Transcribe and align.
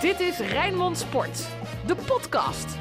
Dit 0.00 0.20
is 0.20 0.38
Rijnmond 0.38 0.98
Sport, 0.98 1.48
de 1.86 1.94
podcast. 1.94 2.76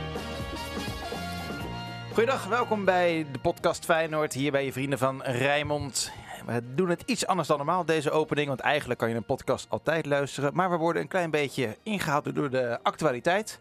Goedendag, 2.08 2.46
welkom 2.46 2.86
bij 2.86 3.26
de 3.32 3.40
podcast 3.40 3.86
Feyenoord. 3.86 4.34
Hier 4.34 4.52
bij 4.52 4.66
je 4.66 4.72
vrienden 4.72 5.00
van 5.00 5.22
Rijnmond. 5.22 6.12
We 6.46 6.74
doen 6.76 6.90
het 6.90 7.04
iets 7.06 7.28
anders 7.28 7.48
dan 7.48 7.58
normaal, 7.58 7.86
deze 7.86 8.12
opening. 8.12 8.48
Want 8.48 8.60
eigenlijk 8.60 9.00
kan 9.00 9.10
je 9.10 9.16
een 9.16 9.26
podcast 9.26 9.70
altijd 9.70 10.06
luisteren. 10.06 10.52
Maar 10.54 10.70
we 10.70 10.78
worden 10.78 11.02
een 11.02 11.08
klein 11.08 11.32
beetje 11.32 11.78
ingehaald 11.84 12.36
door 12.36 12.50
de 12.50 12.80
actualiteit. 12.84 13.60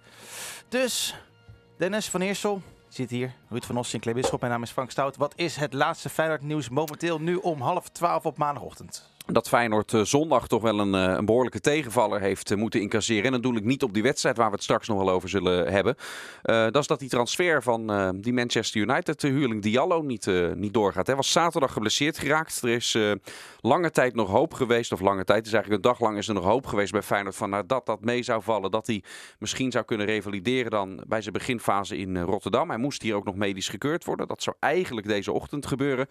Dus, 0.69 1.15
Dennis 1.77 2.09
van 2.09 2.21
Eersel 2.21 2.63
zit 2.89 3.11
hier. 3.11 3.33
Ruud 3.49 3.65
van 3.65 3.77
Os, 3.77 3.89
Sinclair 3.89 4.17
Bisschop. 4.17 4.41
Mijn 4.41 4.53
naam 4.53 4.63
is 4.63 4.71
Frank 4.71 4.91
Stout. 4.91 5.17
Wat 5.17 5.33
is 5.37 5.57
het 5.57 5.73
laatste 5.73 6.09
Feyenoord 6.09 6.43
nieuws 6.43 6.69
momenteel 6.69 7.21
nu 7.21 7.35
om 7.35 7.61
half 7.61 7.89
twaalf 7.89 8.27
op 8.27 8.39
maandagochtend? 8.39 9.17
Dat 9.33 9.49
Feyenoord 9.49 9.93
uh, 9.93 10.05
zondag 10.05 10.47
toch 10.47 10.63
wel 10.63 10.79
een, 10.79 10.95
uh, 10.95 11.15
een 11.17 11.25
behoorlijke 11.25 11.61
tegenvaller 11.61 12.21
heeft 12.21 12.51
uh, 12.51 12.59
moeten 12.59 12.81
incasseren. 12.81 13.25
En 13.25 13.33
dan 13.33 13.41
doe 13.41 13.57
ik 13.57 13.65
niet 13.65 13.83
op 13.83 13.95
die 13.95 14.03
wedstrijd 14.03 14.37
waar 14.37 14.49
we 14.49 14.55
het 14.55 14.63
straks 14.63 14.89
nog 14.89 14.99
wel 14.99 15.11
over 15.11 15.29
zullen 15.29 15.73
hebben. 15.73 15.97
dat 16.43 16.77
is 16.77 16.87
dat 16.87 16.99
die 16.99 17.09
transfer 17.09 17.63
van 17.63 18.13
die 18.21 18.33
Manchester 18.33 18.81
United, 18.81 19.21
de 19.21 19.29
huurling 19.29 19.63
Diallo, 19.63 20.03
niet, 20.03 20.31
niet 20.55 20.75
doorgaat. 20.75 21.07
Hij 21.07 21.17
was 21.17 21.33
zaterdag 21.33 21.73
geblesseerd 21.73 22.19
geraakt. 22.19 22.63
Er 22.63 22.69
is 22.69 22.99
lange 23.61 23.91
tijd 23.91 24.15
nog 24.15 24.31
hoop 24.31 24.55
geweest, 24.55 24.93
of 24.93 25.01
lange 25.01 25.25
tijd, 25.25 25.47
is 25.47 25.53
eigenlijk 25.53 25.85
een 25.85 25.91
dag 25.91 26.01
lang 26.01 26.17
is 26.17 26.29
er 26.29 26.35
nog 26.35 26.45
hoop 26.45 26.67
geweest 26.67 26.93
bij 26.93 27.03
Feyenoord 27.03 27.37
van 27.37 27.51
nou, 27.51 27.67
dat 27.67 27.87
dat 27.87 28.05
mee 28.05 28.23
zou 28.23 28.43
vallen. 28.43 28.71
Dat 28.71 28.87
hij 28.87 29.03
misschien 29.39 29.71
zou 29.71 29.85
kunnen 29.85 30.07
revalideren 30.07 30.71
dan 30.71 31.05
bij 31.07 31.21
zijn 31.21 31.33
beginfase 31.33 31.97
in 31.97 32.19
Rotterdam. 32.19 32.69
Hij 32.69 32.79
moest 32.79 33.03
hier 33.03 33.15
ook 33.15 33.25
nog 33.25 33.35
medisch 33.35 33.69
gekeurd 33.69 34.05
worden. 34.05 34.29
Dat 34.29 34.43
zou 34.43 34.57
eigenlijk 34.61 35.07
deze 35.07 35.33
ochtend 35.33 35.67
gebeuren. 35.67 36.07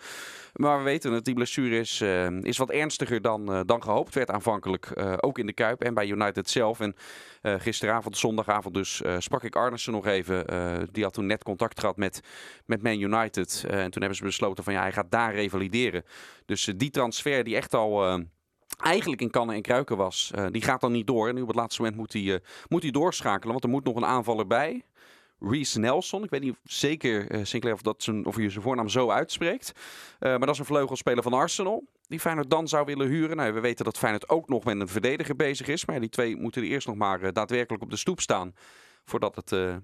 Maar 0.54 0.78
we 0.78 0.84
weten 0.84 1.12
het, 1.12 1.26
die 1.26 1.34
blessure 1.34 1.80
is, 1.80 2.04
is 2.42 2.58
wat 2.58 2.70
ernstiger 2.70 3.07
dan, 3.16 3.54
uh, 3.54 3.60
dan 3.66 3.84
gehoopt 3.84 4.14
werd 4.14 4.30
aanvankelijk. 4.30 4.92
Uh, 4.96 5.14
ook 5.20 5.38
in 5.38 5.46
de 5.46 5.54
Kuip 5.54 5.82
en 5.82 5.94
bij 5.94 6.08
United 6.08 6.50
zelf. 6.50 6.80
En 6.80 6.96
uh, 7.42 7.54
gisteravond, 7.58 8.18
zondagavond 8.18 8.74
dus, 8.74 9.02
sprak 9.18 9.44
ik 9.44 9.56
Arnissen 9.56 9.94
nog 9.94 10.06
even. 10.06 10.46
die 10.92 11.04
had 11.04 11.14
toen 11.14 11.26
net 11.26 11.44
contact 11.44 11.80
gehad 11.80 11.98
met, 11.98 12.20
met 12.66 12.84
Man 12.84 13.00
United. 13.00 13.66
en 13.68 13.92
toen 13.92 14.02
hebben 14.02 14.16
ze 14.16 14.24
besloten 14.24 14.64
van 14.64 14.74
ja, 14.74 14.82
hij 14.82 14.92
gaat 14.92 15.12
daar 15.12 15.34
revalideren. 15.34 16.04
Dus 16.46 16.74
die 16.76 16.90
transfer 16.90 17.44
die 17.44 17.56
echt 17.56 17.74
al 17.74 18.24
eigenlijk 18.84 19.22
in 19.22 19.30
kannen 19.30 19.56
en 19.56 19.62
kruiken 19.62 19.98
was, 19.98 20.32
die 20.52 20.62
gaat 20.62 20.82
dan 20.82 20.92
niet 20.92 21.08
door. 21.08 21.28
En 21.28 21.36
nu 21.36 21.42
op 21.42 21.48
het 21.48 21.56
laatste 21.56 21.82
moment 21.82 22.00
moet 22.00 22.14
hij, 22.14 22.42
moet 22.68 22.82
hij 22.82 22.92
doorschakelen, 22.92 23.52
want 23.52 23.64
er 23.64 23.70
moet 23.70 23.84
nog 23.84 23.96
een 23.96 24.06
aanvaller 24.06 24.48
bij. 24.48 24.84
Reese 25.40 25.80
Nelson. 25.80 26.24
Ik 26.24 26.30
weet 26.30 26.42
niet 26.42 26.56
zeker, 26.64 27.46
Sinclair, 27.46 27.76
of, 27.76 27.82
dat 27.82 28.04
zijn, 28.04 28.26
of 28.26 28.38
je 28.38 28.50
zijn 28.50 28.64
voornaam 28.64 28.90
zo 28.90 29.10
uitspreekt. 29.10 29.72
Maar 30.20 30.40
dat 30.40 30.50
is 30.50 30.60
een 30.60 30.66
vleugelspeler 30.66 31.24
van 31.24 31.34
Arsenal. 31.34 31.84
Die 32.08 32.20
Feyenoord 32.20 32.50
dan 32.50 32.68
zou 32.68 32.86
willen 32.86 33.08
huren. 33.08 33.38
Nou, 33.38 33.54
we 33.54 33.60
weten 33.60 33.86
dat 33.86 33.98
Feyenoord 33.98 34.30
ook 34.30 34.50
nog 34.50 34.64
met 34.64 34.80
een 34.80 34.88
verdediger 34.88 35.36
bezig 35.36 35.68
is. 35.68 35.86
Maar 35.86 36.00
die 36.00 36.10
twee 36.10 36.36
moeten 36.36 36.62
er 36.62 36.68
eerst 36.68 36.88
nog 36.88 36.96
maar 36.96 37.22
uh, 37.22 37.30
daadwerkelijk 37.32 37.84
op 37.84 37.90
de 37.90 37.98
stoep 37.98 38.22
staan. 38.22 38.54
Voordat 39.06 39.36
het 39.36 39.82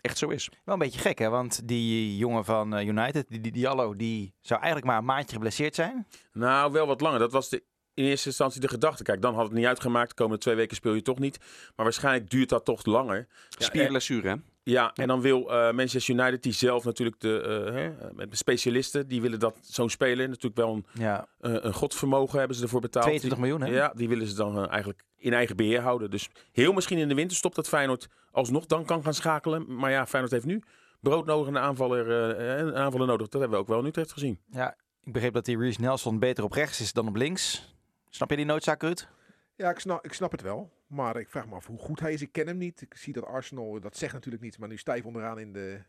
echt 0.00 0.18
zo 0.18 0.28
is. 0.28 0.48
Wel 0.64 0.74
een 0.74 0.80
beetje 0.80 1.00
gek, 1.00 1.18
hè? 1.18 1.28
Want 1.28 1.68
die 1.68 2.16
jongen 2.16 2.44
van 2.44 2.78
United, 2.78 3.28
die, 3.28 3.40
die 3.40 3.52
Diallo, 3.52 3.94
die 3.96 4.34
zou 4.40 4.60
eigenlijk 4.60 4.90
maar 4.90 4.98
een 4.98 5.04
maandje 5.04 5.34
geblesseerd 5.34 5.74
zijn. 5.74 6.06
Nou, 6.32 6.72
wel 6.72 6.86
wat 6.86 7.00
langer. 7.00 7.18
Dat 7.18 7.32
was 7.32 7.48
de 7.48 7.64
in 7.94 8.04
eerste 8.04 8.28
instantie 8.28 8.60
de 8.60 8.68
gedachte. 8.68 9.02
Kijk, 9.02 9.22
dan 9.22 9.34
had 9.34 9.44
het 9.44 9.52
niet 9.52 9.66
uitgemaakt. 9.66 10.08
De 10.08 10.14
komende 10.14 10.40
twee 10.40 10.54
weken 10.54 10.76
speel 10.76 10.94
je 10.94 11.02
toch 11.02 11.18
niet. 11.18 11.38
Maar 11.76 11.84
waarschijnlijk 11.84 12.30
duurt 12.30 12.48
dat 12.48 12.64
toch 12.64 12.84
langer. 12.84 13.26
Spierblessure, 13.48 14.28
hè? 14.28 14.34
Ja, 14.64 14.92
en 14.94 15.08
dan 15.08 15.20
wil 15.20 15.40
uh, 15.40 15.72
Manchester 15.72 16.14
United, 16.14 16.42
die 16.42 16.52
zelf 16.52 16.84
natuurlijk 16.84 17.20
de, 17.20 17.64
uh, 17.68 17.74
hè, 17.74 18.12
met 18.14 18.38
specialisten, 18.38 19.08
die 19.08 19.20
willen 19.20 19.38
dat 19.38 19.56
zo'n 19.60 19.90
speler 19.90 20.28
natuurlijk 20.28 20.56
wel 20.56 20.72
een, 20.74 20.86
ja. 20.92 21.26
uh, 21.40 21.56
een 21.60 21.72
godvermogen 21.72 22.38
hebben 22.38 22.56
ze 22.56 22.62
ervoor 22.62 22.80
betaald. 22.80 23.04
22 23.04 23.40
miljoen, 23.40 23.60
hè? 23.60 23.66
Ja, 23.66 23.92
die 23.96 24.08
willen 24.08 24.26
ze 24.26 24.34
dan 24.34 24.68
eigenlijk 24.68 25.04
in 25.16 25.32
eigen 25.32 25.56
beheer 25.56 25.80
houden. 25.80 26.10
Dus 26.10 26.28
heel 26.52 26.72
misschien 26.72 26.98
in 26.98 27.08
de 27.08 27.14
winterstop 27.14 27.54
dat 27.54 27.68
Feyenoord 27.68 28.08
alsnog 28.30 28.66
dan 28.66 28.84
kan 28.84 29.02
gaan 29.02 29.14
schakelen. 29.14 29.76
Maar 29.76 29.90
ja, 29.90 30.06
Feyenoord 30.06 30.32
heeft 30.32 30.46
nu 30.46 30.62
brood 31.00 31.26
nodig 31.26 31.48
en 31.48 31.54
een 31.54 31.62
aanvaller, 31.62 32.10
een 32.10 32.74
aanvaller 32.74 33.06
nodig. 33.06 33.28
Dat 33.28 33.40
hebben 33.40 33.58
we 33.58 33.64
ook 33.64 33.70
wel 33.70 33.82
nu 33.82 33.90
terecht 33.90 34.12
gezien. 34.12 34.38
Ja, 34.50 34.76
ik 35.02 35.12
begreep 35.12 35.32
dat 35.34 35.44
die 35.44 35.58
Reece 35.58 35.80
Nelson 35.80 36.18
beter 36.18 36.44
op 36.44 36.52
rechts 36.52 36.80
is 36.80 36.92
dan 36.92 37.08
op 37.08 37.16
links. 37.16 37.74
Snap 38.08 38.30
je 38.30 38.36
die 38.36 38.44
noodzaak, 38.44 38.82
Ruud? 38.82 39.08
Ja, 39.56 39.70
ik 39.70 39.78
snap, 39.78 40.04
ik 40.04 40.12
snap 40.12 40.30
het 40.30 40.42
wel. 40.42 40.70
Maar 40.86 41.16
ik 41.16 41.28
vraag 41.28 41.46
me 41.46 41.54
af 41.54 41.66
hoe 41.66 41.78
goed 41.78 42.00
hij 42.00 42.12
is. 42.12 42.22
Ik 42.22 42.32
ken 42.32 42.46
hem 42.46 42.56
niet. 42.56 42.80
Ik 42.80 42.96
zie 42.96 43.12
dat 43.12 43.24
Arsenal, 43.24 43.80
dat 43.80 43.96
zegt 43.96 44.12
natuurlijk 44.12 44.42
niets, 44.42 44.56
maar 44.56 44.68
nu 44.68 44.76
stijf 44.76 45.04
onderaan 45.04 45.38
in, 45.38 45.52
de, 45.52 45.82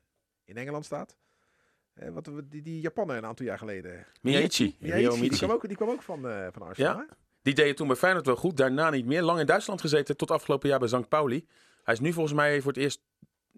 in 0.44 0.58
Engeland 0.58 0.86
staat. 0.86 1.18
Eh, 1.94 2.10
wat, 2.10 2.30
die, 2.50 2.62
die 2.62 2.82
Japaner 2.82 3.18
een 3.18 3.26
aantal 3.26 3.46
jaar 3.46 3.58
geleden. 3.58 4.06
Miyachi. 4.22 4.76
Die, 4.80 5.30
kwam 5.30 5.52
ook, 5.52 5.68
die 5.68 5.78
kwam 5.78 5.90
ook 5.90 6.02
van, 6.02 6.26
uh, 6.26 6.48
van 6.52 6.62
Arsenal. 6.62 6.98
Ja? 6.98 7.08
Die 7.42 7.54
deed 7.54 7.68
het 7.68 7.78
toen 7.78 7.88
bij 7.88 7.96
Feyenoord 7.96 8.26
wel 8.26 8.36
goed. 8.36 8.58
Daarna 8.58 8.90
niet 8.90 9.06
meer. 9.06 9.22
Lang 9.22 9.40
in 9.40 9.46
Duitsland 9.46 9.82
gezeten 9.82 10.18
tot 10.18 10.32
afgelopen 10.32 10.70
jaar 10.70 10.80
bij 10.80 10.88
St. 10.88 11.10
Pauli. 11.10 11.48
Hij 11.84 11.94
is 11.94 12.00
nu 12.00 12.14
volgens 12.14 12.36
mij 12.36 12.62
voor 12.62 12.72
het 12.72 12.82
eerst 12.82 13.02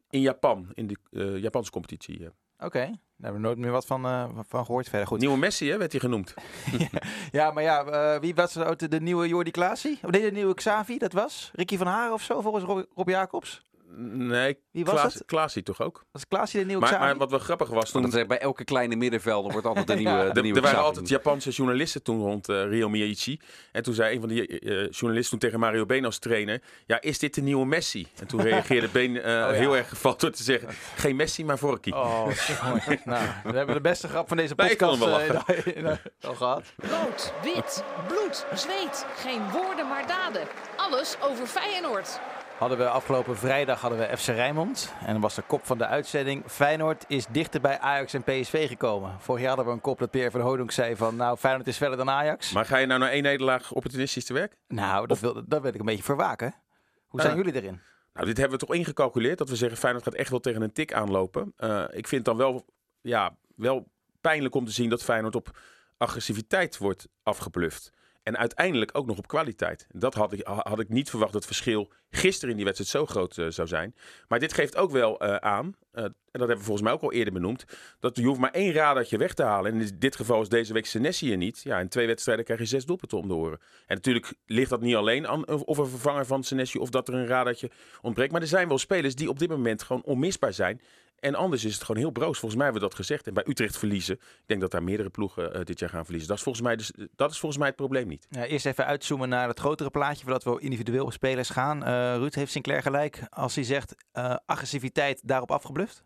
in 0.10 0.22
Japan, 0.22 0.72
in 0.74 0.88
de 0.88 0.98
uh, 1.12 1.42
Japanse 1.42 1.72
competitie. 1.72 2.30
Oké, 2.60 2.80
daar 2.80 2.98
hebben 3.22 3.42
we 3.42 3.48
nooit 3.48 3.58
meer 3.58 3.72
wat 3.72 3.86
van, 3.86 4.06
uh, 4.06 4.30
van 4.48 4.66
gehoord 4.66 4.90
verder. 4.90 5.08
Goed. 5.08 5.20
Nieuwe 5.20 5.38
Messi, 5.38 5.70
hè, 5.70 5.78
werd 5.78 5.92
hij 5.92 6.02
genoemd. 6.02 6.34
ja, 7.32 7.52
maar 7.52 7.64
ja, 7.64 7.86
uh, 7.86 8.20
wie 8.20 8.36
was 8.36 8.54
de, 8.54 8.88
de 8.88 9.02
nieuwe 9.02 9.28
Jordi 9.28 9.52
Klaasie? 9.52 10.00
Of 10.02 10.12
nee, 10.12 10.22
de 10.22 10.32
nieuwe 10.32 10.54
Xavi, 10.54 10.98
dat 10.98 11.14
was? 11.14 11.52
Ricky 11.54 11.78
van 11.78 11.88
Haar 11.88 12.14
of 12.14 12.22
zo, 12.22 12.42
volgens 12.42 12.64
Rob, 12.64 12.84
Rob 12.96 13.10
Jacobs? 13.10 13.66
Nee, 13.96 14.60
Wie 14.72 14.86
was 14.86 14.94
Klaas, 14.94 15.14
het? 15.14 15.26
Klaasie 15.26 15.64
toch 15.64 15.82
ook? 15.82 16.06
Was 16.12 16.28
Klaasie 16.28 16.60
de 16.60 16.66
nieuwe 16.66 16.82
maar, 16.82 17.00
maar 17.00 17.18
wat 17.18 17.30
wel 17.30 17.40
grappig 17.40 17.70
was... 17.70 17.92
Toen... 17.92 18.10
Dat 18.10 18.28
bij 18.28 18.40
elke 18.40 18.64
kleine 18.64 18.96
middenvelder 18.96 19.52
wordt 19.52 19.68
altijd 19.68 19.88
de 19.88 19.96
nieuwe, 20.04 20.12
ja. 20.12 20.30
de 20.30 20.42
nieuwe 20.42 20.58
Er 20.58 20.64
waren 20.64 20.84
altijd 20.84 21.10
Japanse 21.10 21.50
journalisten 21.50 22.04
toen 22.04 22.20
rond 22.20 22.50
uh, 22.50 22.64
Rio 22.64 22.90
Miyachi. 22.90 23.40
En 23.72 23.84
toen 23.84 23.94
zei 23.94 24.14
een 24.14 24.20
van 24.20 24.30
die 24.30 24.62
uh, 24.62 24.90
journalisten 24.90 25.30
toen 25.30 25.40
tegen 25.40 25.60
Mario 25.60 25.86
Been 25.86 26.06
als 26.06 26.20
trainer... 26.20 26.62
Ja, 26.86 27.02
is 27.02 27.20
dit 27.20 27.34
de 27.34 27.42
nieuwe 27.42 27.66
Messi? 27.66 28.08
En 28.20 28.28
toen 28.28 28.42
reageerde 28.42 28.88
Been 28.88 29.12
uh, 29.12 29.18
oh, 29.22 29.24
ja. 29.24 29.52
heel 29.52 29.78
erg 29.78 29.90
gevat 29.90 30.20
door 30.20 30.32
te 30.32 30.44
zeggen... 30.44 30.70
Geen 30.96 31.16
Messi, 31.16 31.46
maar 31.46 31.58
Vorky. 31.58 31.92
Oh, 31.92 32.26
nou, 33.06 33.26
we 33.44 33.58
hebben 33.58 33.76
de 33.76 33.82
beste 33.82 34.08
grap 34.08 34.28
van 34.28 34.38
deze 34.38 34.56
podcast 34.56 35.02
al 36.22 36.36
gehad. 36.36 36.64
Rood, 36.78 37.34
wit, 37.44 37.84
bloed, 38.08 38.46
zweet. 38.54 39.06
Geen 39.16 39.52
woorden, 39.52 39.88
maar 39.88 40.08
daden. 40.08 40.48
Alles 40.76 41.18
over 41.22 41.48
Feyenoord 41.48 42.20
hadden 42.58 42.78
we 42.78 42.90
afgelopen 42.90 43.38
vrijdag 43.38 43.82
hadden 43.82 44.00
we 44.00 44.18
FC 44.18 44.28
Rijnmond. 44.28 44.94
En 45.06 45.12
dan 45.12 45.22
was 45.22 45.36
de 45.36 45.42
kop 45.42 45.66
van 45.66 45.78
de 45.78 45.86
uitzending. 45.86 46.44
Feyenoord 46.46 47.06
is 47.08 47.26
dichter 47.30 47.62
bij 47.62 47.80
Ajax 47.80 48.14
en 48.14 48.24
PSV 48.24 48.68
gekomen. 48.68 49.16
Vorig 49.20 49.42
jaar 49.42 49.50
hadden 49.50 49.68
we 49.68 49.72
een 49.72 49.82
kop 49.82 50.00
dat 50.00 50.12
Peer 50.12 50.32
van 50.32 50.72
zei 50.72 50.96
van... 50.96 51.16
nou, 51.16 51.38
Feyenoord 51.38 51.68
is 51.68 51.78
verder 51.78 51.98
dan 51.98 52.10
Ajax. 52.10 52.52
Maar 52.52 52.66
ga 52.66 52.78
je 52.78 52.86
nou 52.86 53.00
naar 53.00 53.10
één 53.10 53.24
nederlaag 53.24 53.72
opportunistisch 53.72 54.26
te 54.26 54.34
werk? 54.34 54.58
Nou, 54.68 55.08
dat, 55.08 55.20
wil, 55.20 55.34
dat 55.48 55.62
werd 55.62 55.74
ik 55.74 55.80
een 55.80 55.86
beetje 55.86 56.04
verwaken. 56.04 56.56
Hoe 57.08 57.22
zijn 57.22 57.36
jullie 57.36 57.56
erin? 57.56 57.82
Nou, 58.14 58.26
dit 58.26 58.38
hebben 58.38 58.60
we 58.60 58.66
toch 58.66 58.76
ingecalculeerd. 58.76 59.38
Dat 59.38 59.50
we 59.50 59.56
zeggen 59.56 59.78
Feyenoord 59.78 60.04
gaat 60.04 60.14
echt 60.14 60.30
wel 60.30 60.40
tegen 60.40 60.62
een 60.62 60.74
tik 60.74 60.94
aanlopen. 60.94 61.54
Uh, 61.58 61.84
ik 61.92 62.08
vind 62.08 62.26
dan 62.26 62.38
wel, 62.38 62.66
ja, 63.02 63.36
wel 63.56 63.88
pijnlijk 64.22 64.56
om 64.56 64.66
te 64.66 64.72
zien 64.72 64.90
dat 64.90 65.04
Feyenoord 65.04 65.36
op 65.36 65.60
agressiviteit 65.98 66.78
wordt 66.78 67.08
afgebluft. 67.24 67.92
En 68.28 68.38
uiteindelijk 68.38 68.98
ook 68.98 69.06
nog 69.06 69.18
op 69.18 69.28
kwaliteit. 69.28 69.88
Dat 69.92 70.14
had 70.14 70.34
ik, 70.34 70.42
had 70.46 70.80
ik 70.80 70.90
niet 70.90 71.10
verwacht 71.10 71.32
dat 71.32 71.44
het 71.44 71.54
verschil 71.54 71.92
gisteren 72.10 72.50
in 72.50 72.56
die 72.56 72.66
wedstrijd 72.66 72.92
zo 72.92 73.06
groot 73.06 73.38
uh, 73.38 73.46
zou 73.50 73.68
zijn. 73.68 73.96
Maar 74.28 74.40
dit 74.40 74.54
geeft 74.54 74.78
ook 74.78 74.92
wel 74.92 75.24
uh, 75.24 75.36
aan, 75.36 75.76
uh, 75.94 76.04
en 76.04 76.14
dat 76.32 76.48
hebben 76.48 76.58
we 76.58 76.64
volgens 76.64 76.82
mij 76.82 76.94
ook 76.94 77.02
al 77.02 77.12
eerder 77.12 77.34
benoemd, 77.34 77.66
dat 78.00 78.18
je 78.18 78.24
hoeft 78.24 78.40
maar 78.40 78.52
één 78.52 78.72
radertje 78.74 79.18
weg 79.18 79.34
te 79.34 79.44
halen. 79.44 79.74
En 79.74 79.82
in 79.82 79.96
dit 80.00 80.16
geval 80.16 80.42
is 80.42 80.50
deze 80.50 80.74
week 80.74 80.86
Senesi 80.86 81.32
er 81.32 81.38
niet. 81.38 81.62
Ja, 81.64 81.80
in 81.80 81.88
twee 81.88 82.08
wedstrijden 82.08 82.46
krijg 82.46 82.60
je 82.60 82.66
zes 82.66 82.86
doelpunten 82.86 83.18
om 83.18 83.28
de 83.28 83.34
oren. 83.34 83.60
En 83.86 83.96
natuurlijk 83.96 84.34
ligt 84.46 84.70
dat 84.70 84.82
niet 84.82 84.96
alleen 84.96 85.28
aan 85.28 85.48
of 85.48 85.78
een 85.78 85.88
vervanger 85.88 86.26
van 86.26 86.44
Senesi 86.44 86.80
of 86.80 86.90
dat 86.90 87.08
er 87.08 87.14
een 87.14 87.28
radertje 87.28 87.72
ontbreekt. 88.02 88.32
Maar 88.32 88.42
er 88.42 88.48
zijn 88.48 88.68
wel 88.68 88.78
spelers 88.78 89.16
die 89.16 89.30
op 89.30 89.40
dit 89.40 89.50
moment 89.50 89.84
gewoon 89.84 90.04
onmisbaar 90.04 90.54
zijn. 90.54 90.82
En 91.20 91.36
anders 91.36 91.66
is 91.66 91.74
het 91.74 91.84
gewoon 91.84 92.02
heel 92.02 92.12
broos. 92.12 92.40
Volgens 92.40 92.56
mij 92.56 92.64
hebben 92.64 92.82
we 92.82 92.88
dat 92.88 92.98
gezegd. 92.98 93.28
En 93.28 93.34
bij 93.34 93.46
Utrecht 93.48 93.78
verliezen. 93.78 94.16
Ik 94.16 94.44
denk 94.46 94.62
dat 94.62 94.72
daar 94.72 94.84
meerdere 94.84 95.10
ploegen 95.10 95.56
uh, 95.56 95.64
dit 95.64 95.80
jaar 95.80 95.90
gaan 95.90 96.04
verliezen. 96.04 96.30
Dat 96.30 96.38
is 96.38 96.44
volgens 96.44 96.66
mij, 96.66 96.76
dus, 96.76 96.92
dat 97.16 97.32
is 97.32 97.40
volgens 97.40 97.60
mij 97.60 97.68
het 97.68 97.78
probleem 97.78 98.08
niet. 98.08 98.28
Ja, 98.30 98.46
eerst 98.46 98.66
even 98.66 98.86
uitzoomen 98.86 99.30
naar 99.30 99.48
het 99.48 99.60
grotere 99.60 99.90
plaatje. 99.90 100.24
Voordat 100.24 100.44
we 100.44 100.60
individueel 100.60 101.12
spelers 101.12 101.50
gaan. 101.50 101.78
Uh, 101.78 102.16
Ruud 102.16 102.34
heeft 102.34 102.52
Sinclair 102.52 102.82
gelijk 102.82 103.22
als 103.30 103.56
hij 103.56 103.64
zegt 103.64 103.96
uh, 104.14 104.36
agressiviteit 104.46 105.22
daarop 105.24 105.52
afgebluft? 105.52 106.04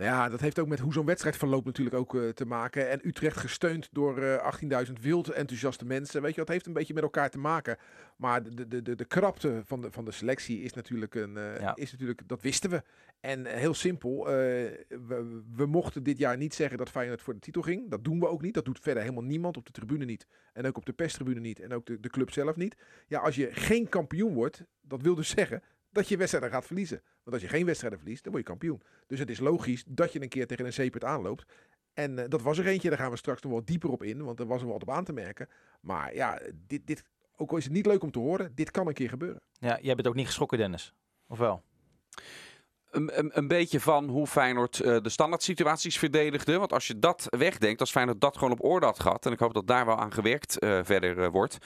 Nou 0.00 0.12
ja, 0.12 0.28
dat 0.28 0.40
heeft 0.40 0.58
ook 0.58 0.68
met 0.68 0.78
hoe 0.78 0.92
zo'n 0.92 1.06
wedstrijd 1.06 1.36
verloopt 1.36 1.66
natuurlijk 1.66 1.96
ook 1.96 2.14
uh, 2.14 2.28
te 2.28 2.44
maken. 2.44 2.90
En 2.90 3.00
Utrecht 3.08 3.36
gesteund 3.36 3.88
door 3.92 4.18
uh, 4.18 4.52
18.000 4.86 4.92
wild 5.00 5.30
enthousiaste 5.30 5.84
mensen. 5.84 6.22
Weet 6.22 6.34
je, 6.34 6.40
dat 6.40 6.48
heeft 6.48 6.66
een 6.66 6.72
beetje 6.72 6.94
met 6.94 7.02
elkaar 7.02 7.30
te 7.30 7.38
maken. 7.38 7.76
Maar 8.16 8.42
de, 8.42 8.68
de, 8.68 8.82
de, 8.82 8.94
de 8.94 9.04
krapte 9.04 9.62
van 9.64 9.80
de, 9.80 9.90
van 9.90 10.04
de 10.04 10.10
selectie 10.10 10.62
is 10.62 10.72
natuurlijk, 10.72 11.14
een, 11.14 11.36
uh, 11.36 11.60
ja. 11.60 11.76
is 11.76 11.92
natuurlijk, 11.92 12.28
dat 12.28 12.42
wisten 12.42 12.70
we. 12.70 12.82
En 13.20 13.46
heel 13.46 13.74
simpel, 13.74 14.24
we, 14.24 15.42
we, 15.54 15.66
mochten 15.66 16.02
dit 16.02 16.18
jaar 16.18 16.36
niet 16.36 16.54
zeggen 16.54 16.78
dat 16.78 16.90
Feyenoord 16.90 17.22
voor 17.22 17.34
de 17.34 17.40
titel 17.40 17.62
ging. 17.62 17.90
Dat 17.90 18.04
doen 18.04 18.20
we 18.20 18.28
ook 18.28 18.42
niet. 18.42 18.54
Dat 18.54 18.64
doet 18.64 18.80
verder 18.80 19.02
helemaal 19.02 19.24
niemand 19.24 19.56
op 19.56 19.66
de 19.66 19.72
tribune 19.72 20.04
niet. 20.04 20.26
En 20.52 20.66
ook 20.66 20.76
op 20.76 20.86
de 20.86 20.92
perstribune 20.92 21.40
niet. 21.40 21.60
En 21.60 21.72
ook 21.72 21.86
de, 21.86 22.00
de 22.00 22.10
club 22.10 22.30
zelf 22.30 22.56
niet. 22.56 22.76
Ja, 23.06 23.20
als 23.20 23.34
je 23.34 23.48
geen 23.52 23.88
kampioen 23.88 24.34
wordt, 24.34 24.64
dat 24.80 25.02
wil 25.02 25.14
dus 25.14 25.28
zeggen 25.28 25.62
dat 25.90 26.08
je 26.08 26.16
wedstrijden 26.16 26.50
gaat 26.50 26.66
verliezen. 26.66 27.02
Want 27.22 27.32
als 27.36 27.42
je 27.42 27.48
geen 27.48 27.66
wedstrijden 27.66 27.98
verliest, 27.98 28.22
dan 28.22 28.32
word 28.32 28.44
je 28.44 28.50
kampioen. 28.50 28.82
Dus 29.06 29.18
het 29.18 29.30
is 29.30 29.40
logisch 29.40 29.84
dat 29.86 30.12
je 30.12 30.22
een 30.22 30.28
keer 30.28 30.46
tegen 30.46 30.66
een 30.66 30.72
zeepert 30.72 31.04
aanloopt. 31.04 31.52
En 31.92 32.18
uh, 32.18 32.24
dat 32.28 32.42
was 32.42 32.58
er 32.58 32.66
eentje, 32.66 32.88
daar 32.88 32.98
gaan 32.98 33.10
we 33.10 33.16
straks 33.16 33.42
nog 33.42 33.52
wel 33.52 33.64
dieper 33.64 33.90
op 33.90 34.02
in, 34.02 34.24
want 34.24 34.40
er 34.40 34.46
was 34.46 34.62
er 34.62 34.68
wat 34.68 34.82
op 34.82 34.90
aan 34.90 35.04
te 35.04 35.12
merken. 35.12 35.48
Maar 35.80 36.14
ja, 36.14 36.40
dit, 36.66 36.86
dit 36.86 37.04
ook 37.36 37.50
al 37.50 37.56
is 37.56 37.64
het 37.64 37.72
niet 37.72 37.86
leuk 37.86 38.02
om 38.02 38.10
te 38.10 38.18
horen, 38.18 38.54
dit 38.54 38.70
kan 38.70 38.86
een 38.86 38.94
keer 38.94 39.08
gebeuren. 39.08 39.40
Ja, 39.52 39.78
jij 39.82 39.94
bent 39.94 40.08
ook 40.08 40.14
niet 40.14 40.26
geschrokken, 40.26 40.58
Dennis. 40.58 40.94
Of 41.26 41.38
wel? 41.38 41.62
Een, 42.90 43.18
een, 43.18 43.38
een 43.38 43.48
beetje 43.48 43.80
van 43.80 44.08
hoe 44.08 44.26
Feyenoord 44.26 44.80
eh, 44.80 45.00
de 45.02 45.08
standaard 45.08 45.42
situaties 45.42 45.98
verdedigde. 45.98 46.58
Want 46.58 46.72
als 46.72 46.86
je 46.86 46.98
dat 46.98 47.26
wegdenkt, 47.28 47.80
als 47.80 47.90
Feyenoord 47.90 48.20
dat 48.20 48.36
gewoon 48.36 48.52
op 48.52 48.64
orde 48.64 48.86
had 48.86 49.00
gehad... 49.00 49.26
en 49.26 49.32
ik 49.32 49.38
hoop 49.38 49.54
dat 49.54 49.66
daar 49.66 49.86
wel 49.86 49.98
aan 49.98 50.12
gewerkt 50.12 50.58
eh, 50.58 50.78
verder 50.82 51.22
eh, 51.22 51.28
wordt... 51.28 51.58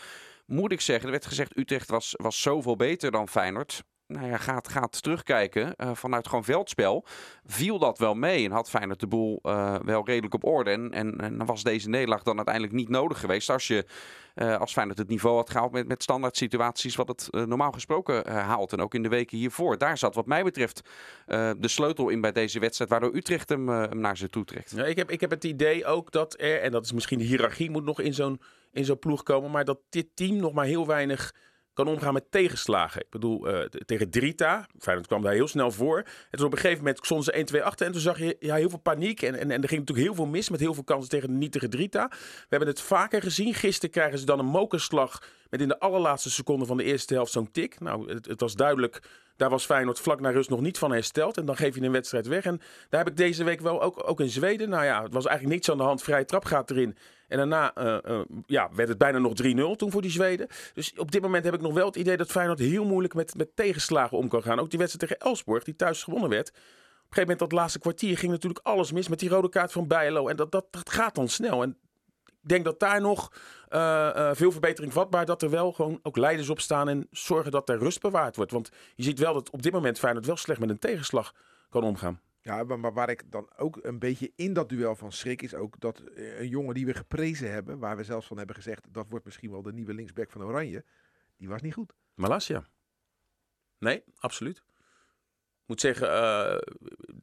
moet 0.47 0.73
ik 0.73 0.81
zeggen, 0.81 1.05
er 1.05 1.11
werd 1.11 1.27
gezegd 1.27 1.57
Utrecht 1.57 1.89
was, 1.89 2.15
was 2.17 2.43
zoveel 2.43 2.77
beter 2.77 3.11
dan 3.11 3.29
Feyenoord 3.29 3.85
nou 4.07 4.27
ja, 4.27 4.37
gaat, 4.37 4.69
gaat 4.69 5.03
terugkijken 5.03 5.75
uh, 5.77 5.91
vanuit 5.95 6.29
gewoon 6.29 6.45
veldspel, 6.45 7.05
viel 7.45 7.79
dat 7.79 7.99
wel 7.99 8.15
mee 8.15 8.45
en 8.45 8.51
had 8.51 8.71
Feyenoord 8.71 9.01
de 9.01 9.07
boel 9.07 9.41
uh, 9.43 9.77
wel 9.85 10.05
redelijk 10.05 10.35
op 10.35 10.45
orde. 10.45 10.71
En, 10.71 10.91
en, 10.93 11.21
en 11.21 11.47
was 11.47 11.63
deze 11.63 11.89
nederlaag 11.89 12.23
dan 12.23 12.37
uiteindelijk 12.37 12.75
niet 12.75 12.89
nodig 12.89 13.21
geweest 13.21 13.51
als 13.51 13.67
je 13.67 13.87
uh, 14.35 14.57
als 14.57 14.73
Feyenoord 14.73 14.99
het 14.99 15.09
niveau 15.09 15.37
had 15.37 15.51
gehaald 15.51 15.73
met, 15.73 15.89
met 15.89 16.03
standaard 16.03 16.37
situaties 16.37 16.97
wat 16.97 17.09
het 17.09 17.29
normaal 17.31 17.73
gesproken 17.73 18.31
haalt. 18.33 18.73
En 18.73 18.81
ook 18.81 18.95
in 18.95 19.03
de 19.03 19.09
weken 19.09 19.39
hiervoor. 19.39 19.79
Daar 19.79 19.99
zat 19.99 20.15
wat 20.15 20.27
mij 20.27 20.45
betreft 20.45 20.81
de 21.27 21.57
sleutel 21.61 22.09
in 22.09 22.21
bij 22.21 22.33
deze 22.33 22.59
wedstrijd, 22.59 22.91
waardoor 22.91 23.15
Utrecht 23.15 23.49
hem, 23.49 23.69
hem 23.69 24.01
naar 24.01 24.17
ze 24.17 24.29
toe 24.29 24.45
trekt. 24.45 24.73
Ja, 24.77 24.85
ik, 24.85 24.97
heb, 24.97 25.11
ik 25.11 25.21
heb 25.21 25.31
het 25.31 25.45
idee 25.45 25.85
ook 25.87 26.13
dat 26.13 26.41
er, 26.41 26.61
en 26.61 26.71
dat 26.71 26.85
is 26.85 26.93
misschien 26.93 27.19
de 27.19 27.25
hiërarchie 27.25 27.71
moet 27.71 27.85
nog 27.85 28.01
in 28.01 28.15
zo'n 28.15 28.41
in 28.75 28.85
zo'n 28.85 28.99
ploeg 28.99 29.23
komen, 29.23 29.51
maar 29.51 29.65
dat 29.65 29.79
dit 29.91 30.07
team 30.15 30.37
nog 30.37 30.53
maar 30.53 30.65
heel 30.65 30.87
weinig 30.87 31.35
kan 31.75 31.89
omgaan 31.89 32.13
met 32.13 32.31
tegenslagen. 32.31 33.01
Ik 33.01 33.11
bedoel, 33.11 33.49
uh, 33.49 33.61
tegen 33.65 34.11
Drita, 34.11 34.67
Feyenoord 34.79 35.07
kwam 35.07 35.23
daar 35.23 35.33
heel 35.33 35.49
snel 35.49 35.71
voor. 35.71 35.99
En 35.99 36.39
toen 36.39 36.47
op 36.47 36.53
een 36.53 36.59
gegeven 36.59 36.85
moment 36.85 37.05
stonden 37.05 37.47
ze 37.49 37.57
1-2 37.59 37.63
achter. 37.63 37.87
En 37.87 37.93
toen 37.93 38.01
zag 38.01 38.19
je 38.19 38.37
ja, 38.41 38.55
heel 38.55 38.69
veel 38.69 38.79
paniek. 38.79 39.23
En, 39.23 39.35
en, 39.35 39.51
en 39.51 39.63
er 39.63 39.69
ging 39.69 39.81
natuurlijk 39.81 40.07
heel 40.07 40.15
veel 40.15 40.27
mis 40.27 40.49
met 40.49 40.61
heel 40.61 40.75
veel 40.75 40.85
kansen 40.85 41.11
tegen 41.11 41.29
de 41.29 41.35
nietige 41.35 41.69
Drita. 41.69 42.09
We 42.09 42.47
hebben 42.49 42.69
het 42.69 42.81
vaker 42.81 43.23
gezien. 43.23 43.55
Gisteren 43.55 43.91
krijgen 43.91 44.19
ze 44.19 44.25
dan 44.25 44.39
een 44.39 44.47
mokerslag 44.47 45.23
met 45.55 45.63
in 45.63 45.69
de 45.69 45.79
allerlaatste 45.79 46.31
seconde 46.31 46.67
van 46.67 46.77
de 46.77 46.85
eerste 46.85 47.15
helft 47.15 47.33
zo'n 47.33 47.51
tik. 47.51 47.81
Nou, 47.81 48.13
het, 48.13 48.27
het 48.27 48.41
was 48.41 48.55
duidelijk 48.55 49.03
daar 49.37 49.51
was 49.51 49.65
Feyenoord 49.65 50.01
vlak 50.01 50.21
na 50.21 50.31
rust 50.31 50.51
nog 50.51 50.61
niet 50.61 50.79
van 50.79 50.93
hersteld. 50.93 51.37
En 51.37 51.47
dan 51.47 51.57
geef 51.57 51.75
je 51.75 51.83
een 51.83 51.93
wedstrijd 51.93 52.27
weg. 52.27 52.45
En 52.45 52.61
daar 52.89 53.01
heb 53.01 53.09
ik 53.09 53.17
deze 53.17 53.45
week 53.45 53.61
wel 53.61 53.83
ook, 53.83 54.09
ook 54.09 54.21
in 54.21 54.29
Zweden. 54.29 54.69
Nou 54.69 54.85
ja, 54.85 55.03
het 55.03 55.13
was 55.13 55.27
eigenlijk 55.27 55.57
niets 55.57 55.71
aan 55.71 55.77
de 55.77 55.83
hand. 55.83 56.03
Vrije 56.03 56.25
trap 56.25 56.45
gaat 56.45 56.71
erin. 56.71 56.97
En 57.29 57.37
daarna 57.37 57.73
uh, 57.79 57.97
uh, 58.09 58.21
ja, 58.47 58.71
werd 58.75 58.89
het 58.89 58.99
bijna 58.99 59.19
nog 59.19 59.33
3-0 59.43 59.77
toen 59.77 59.91
voor 59.91 60.03
die 60.03 60.11
Zweden. 60.11 60.47
Dus 60.75 60.93
op 60.97 61.13
dit 61.13 61.23
moment 61.23 61.45
heb 61.45 61.55
ik 61.55 61.61
nog 61.61 61.75
wel 61.75 61.87
het 61.87 61.97
idee 61.97 62.17
dat 62.17 62.31
Feyenoord 62.31 62.59
heel 62.59 62.85
moeilijk 62.85 63.15
met, 63.15 63.37
met 63.37 63.57
tegenslagen 63.57 64.19
om 64.19 64.29
kan 64.29 64.43
gaan. 64.43 64.61
Ook 64.61 64.71
die 64.71 64.79
wedstrijd 64.79 65.11
tegen 65.11 65.31
Elsborg, 65.31 65.65
die 65.65 65.77
thuis 65.77 66.03
gewonnen 66.03 66.31
werd. 66.31 66.49
Op 66.49 66.55
een 66.55 66.63
gegeven 67.01 67.21
moment, 67.21 67.39
dat 67.39 67.53
laatste 67.53 67.79
kwartier, 67.79 68.19
ging 68.19 68.33
natuurlijk 68.33 68.67
alles 68.67 68.93
mis 68.93 69.09
met 69.09 69.19
die 69.19 69.29
rode 69.29 69.49
kaart 69.49 69.73
van 69.73 69.87
Bijlo. 69.87 70.29
En 70.29 70.37
dat, 70.37 70.53
dat, 70.53 70.67
dat 70.71 70.91
gaat 70.91 71.15
dan 71.15 71.29
snel. 71.29 71.63
En 71.63 71.77
denk 72.49 72.65
dat 72.65 72.81
daar 72.81 73.01
nog 73.01 73.33
uh, 73.71 74.13
uh, 74.17 74.31
veel 74.33 74.53
verbetering 74.53 74.93
vatbaar. 74.93 75.27
Dat 75.27 75.43
er 75.43 75.51
wel 75.51 75.73
gewoon 75.73 75.99
ook 76.03 76.17
leiders 76.17 76.49
op 76.49 76.61
staan 76.61 76.89
en 76.89 77.07
zorgen 77.11 77.51
dat 77.51 77.69
er 77.69 77.79
rust 77.79 78.01
bewaard 78.01 78.37
wordt. 78.37 78.53
Want 78.53 78.71
je 78.95 79.03
ziet 79.03 79.19
wel 79.19 79.35
dat 79.35 79.51
op 79.51 79.63
dit 79.63 79.73
moment 79.73 79.99
Feyenoord 79.99 80.27
wel 80.27 80.37
slecht 80.37 80.61
met 80.61 80.71
een 80.71 80.79
tegenslag 80.79 81.35
kan 81.69 81.83
omgaan. 81.83 82.21
Ja, 82.41 82.65
maar, 82.65 82.79
maar 82.79 82.93
waar 82.93 83.11
ik 83.11 83.23
dan 83.31 83.49
ook 83.57 83.79
een 83.83 83.99
beetje 83.99 84.33
in 84.37 84.53
dat 84.53 84.69
duel 84.69 84.95
van 84.95 85.13
schrik 85.13 85.43
is 85.43 85.55
ook 85.55 85.81
dat 85.81 86.03
een 86.15 86.49
jongen 86.49 86.75
die 86.75 86.87
we 86.87 86.95
geprezen 86.95 87.53
hebben, 87.53 87.79
waar 87.79 87.97
we 87.97 88.05
zelfs 88.05 88.27
van 88.27 88.37
hebben 88.37 88.57
gezegd 88.57 88.87
dat 88.91 89.07
wordt 89.09 89.25
misschien 89.25 89.51
wel 89.51 89.63
de 89.63 89.73
nieuwe 89.73 89.95
linksback 89.95 90.31
van 90.31 90.43
Oranje, 90.43 90.85
die 91.37 91.49
was 91.49 91.63
niet 91.63 91.75
goed. 91.75 91.93
Malasia. 92.15 92.65
Nee, 93.79 94.05
absoluut. 94.19 94.57
Ik 94.57 95.71
moet 95.71 95.81
zeggen, 95.81 96.07
uh, 96.07 96.53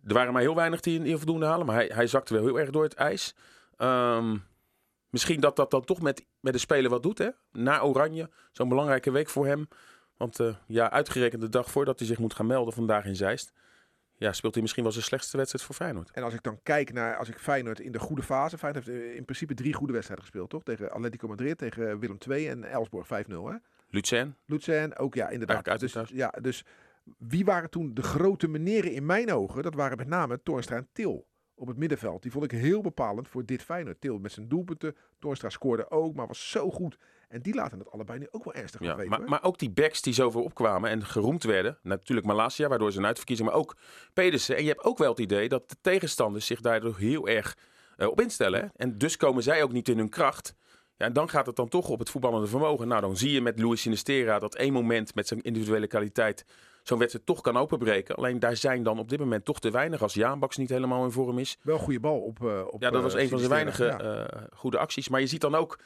er 0.03 0.13
waren 0.13 0.33
maar 0.33 0.41
heel 0.41 0.55
weinig 0.55 0.79
die 0.79 1.03
in 1.03 1.17
voldoende 1.17 1.45
halen, 1.45 1.65
maar 1.65 1.75
hij, 1.75 1.91
hij 1.93 2.07
zakte 2.07 2.33
wel 2.33 2.43
heel 2.43 2.59
erg 2.59 2.69
door 2.69 2.83
het 2.83 2.93
ijs. 2.93 3.35
Um, 3.77 4.43
Misschien 5.11 5.39
dat 5.39 5.55
dat 5.55 5.71
dan 5.71 5.83
toch 5.83 6.01
met, 6.01 6.25
met 6.39 6.53
de 6.53 6.59
speler 6.59 6.89
wat 6.89 7.03
doet, 7.03 7.17
hè? 7.17 7.29
Na 7.51 7.81
Oranje, 7.81 8.29
zo'n 8.51 8.69
belangrijke 8.69 9.11
week 9.11 9.29
voor 9.29 9.45
hem. 9.45 9.67
Want 10.17 10.39
uh, 10.39 10.55
ja, 10.67 10.91
uitgerekend 10.91 11.41
de 11.41 11.49
dag 11.49 11.71
voordat 11.71 11.99
hij 11.99 12.07
zich 12.07 12.19
moet 12.19 12.33
gaan 12.33 12.45
melden 12.45 12.73
vandaag 12.73 13.05
in 13.05 13.15
Zeist. 13.15 13.53
Ja, 14.15 14.33
speelt 14.33 14.53
hij 14.53 14.61
misschien 14.61 14.83
wel 14.83 14.91
zijn 14.91 15.05
slechtste 15.05 15.37
wedstrijd 15.37 15.65
voor 15.65 15.75
Feyenoord. 15.75 16.11
En 16.11 16.23
als 16.23 16.33
ik 16.33 16.43
dan 16.43 16.59
kijk 16.63 16.93
naar, 16.93 17.17
als 17.17 17.29
ik 17.29 17.39
Feyenoord 17.39 17.79
in 17.79 17.91
de 17.91 17.99
goede 17.99 18.23
fase. 18.23 18.57
Feyenoord 18.57 18.85
heeft 18.85 19.15
in 19.15 19.23
principe 19.25 19.53
drie 19.53 19.73
goede 19.73 19.93
wedstrijden 19.93 20.25
gespeeld, 20.25 20.49
toch? 20.49 20.63
Tegen 20.63 20.91
Atletico 20.91 21.27
Madrid, 21.27 21.57
tegen 21.57 21.99
Willem 21.99 22.17
II 22.29 22.47
en 22.47 22.63
Elsborg 22.63 23.07
5-0, 23.07 23.09
hè? 23.27 23.55
Lucien. 23.89 24.35
Lucien, 24.45 24.97
ook 24.97 25.13
ja, 25.13 25.29
inderdaad. 25.29 25.79
Dus, 25.79 25.95
ja, 26.13 26.33
dus 26.41 26.65
wie 27.17 27.45
waren 27.45 27.69
toen 27.69 27.93
de 27.93 28.03
grote 28.03 28.47
meneren 28.47 28.91
in 28.91 29.05
mijn 29.05 29.33
ogen? 29.33 29.63
Dat 29.63 29.75
waren 29.75 29.97
met 29.97 30.07
name 30.07 30.41
Toornstra 30.43 30.75
en 30.75 30.87
Til 30.93 31.27
op 31.61 31.67
het 31.67 31.77
middenveld. 31.77 32.21
Die 32.21 32.31
vond 32.31 32.43
ik 32.43 32.51
heel 32.51 32.81
bepalend 32.81 33.27
voor 33.27 33.45
dit 33.45 33.63
Feyenoord. 33.63 34.01
Til 34.01 34.19
met 34.19 34.31
zijn 34.31 34.47
doelpunten. 34.47 34.95
Torstra 35.19 35.49
scoorde 35.49 35.91
ook, 35.91 36.15
maar 36.15 36.27
was 36.27 36.49
zo 36.49 36.69
goed. 36.69 36.97
En 37.29 37.41
die 37.41 37.53
laten 37.53 37.79
het 37.79 37.91
allebei 37.91 38.19
nu 38.19 38.27
ook 38.31 38.43
wel 38.43 38.53
ernstig 38.53 38.81
ja, 38.81 38.95
weten. 38.95 39.09
Maar, 39.09 39.29
maar, 39.29 39.43
ook 39.43 39.59
die 39.59 39.69
backs 39.69 40.01
die 40.01 40.13
zoveel 40.13 40.43
opkwamen 40.43 40.89
en 40.89 41.05
geroemd 41.05 41.43
werden. 41.43 41.77
Natuurlijk 41.83 42.27
Malasia, 42.27 42.67
waardoor 42.67 42.91
ze 42.91 42.97
een 42.97 43.05
uitverkiezing. 43.05 43.49
Maar 43.49 43.57
ook 43.57 43.75
Pedersen. 44.13 44.55
En 44.55 44.61
je 44.61 44.69
hebt 44.69 44.83
ook 44.83 44.97
wel 44.97 45.09
het 45.09 45.19
idee 45.19 45.49
dat 45.49 45.69
de 45.69 45.75
tegenstanders 45.81 46.45
zich 46.45 46.61
daardoor 46.61 46.97
heel 46.97 47.27
erg 47.27 47.57
uh, 47.97 48.07
op 48.07 48.21
instellen. 48.21 48.61
Hè? 48.61 48.67
En 48.75 48.97
dus 48.97 49.17
komen 49.17 49.43
zij 49.43 49.63
ook 49.63 49.71
niet 49.71 49.89
in 49.89 49.97
hun 49.97 50.09
kracht. 50.09 50.55
Ja, 50.97 51.05
en 51.05 51.13
dan 51.13 51.29
gaat 51.29 51.45
het 51.45 51.55
dan 51.55 51.69
toch 51.69 51.89
op 51.89 51.99
het 51.99 52.09
voetballende 52.09 52.47
vermogen. 52.47 52.87
Nou, 52.87 53.01
dan 53.01 53.17
zie 53.17 53.31
je 53.31 53.41
met 53.41 53.59
Luis 53.59 53.81
Sinistera 53.81 54.39
dat 54.39 54.55
één 54.55 54.73
moment 54.73 55.15
met 55.15 55.27
zijn 55.27 55.41
individuele 55.41 55.87
kwaliteit 55.87 56.45
zo'n 56.83 56.97
wedstrijd 56.97 57.25
toch 57.25 57.41
kan 57.41 57.57
openbreken. 57.57 58.15
Alleen 58.15 58.39
daar 58.39 58.55
zijn 58.55 58.83
dan 58.83 58.99
op 58.99 59.09
dit 59.09 59.19
moment 59.19 59.45
toch 59.45 59.59
te 59.59 59.71
weinig 59.71 60.01
als 60.01 60.13
Jaanbaks 60.13 60.57
niet 60.57 60.69
helemaal 60.69 61.03
in 61.03 61.11
vorm 61.11 61.39
is. 61.39 61.57
Wel 61.61 61.77
goede 61.77 61.99
bal 61.99 62.19
op, 62.19 62.39
uh, 62.43 62.61
op 62.67 62.81
Ja, 62.81 62.89
dat 62.89 63.01
was 63.01 63.15
uh, 63.15 63.21
een 63.21 63.29
van 63.29 63.37
zijn 63.37 63.51
weinige 63.51 63.85
ja. 63.85 64.01
uh, 64.01 64.41
goede 64.53 64.77
acties. 64.77 65.09
Maar 65.09 65.19
je 65.19 65.27
ziet 65.27 65.41
dan 65.41 65.55
ook 65.55 65.79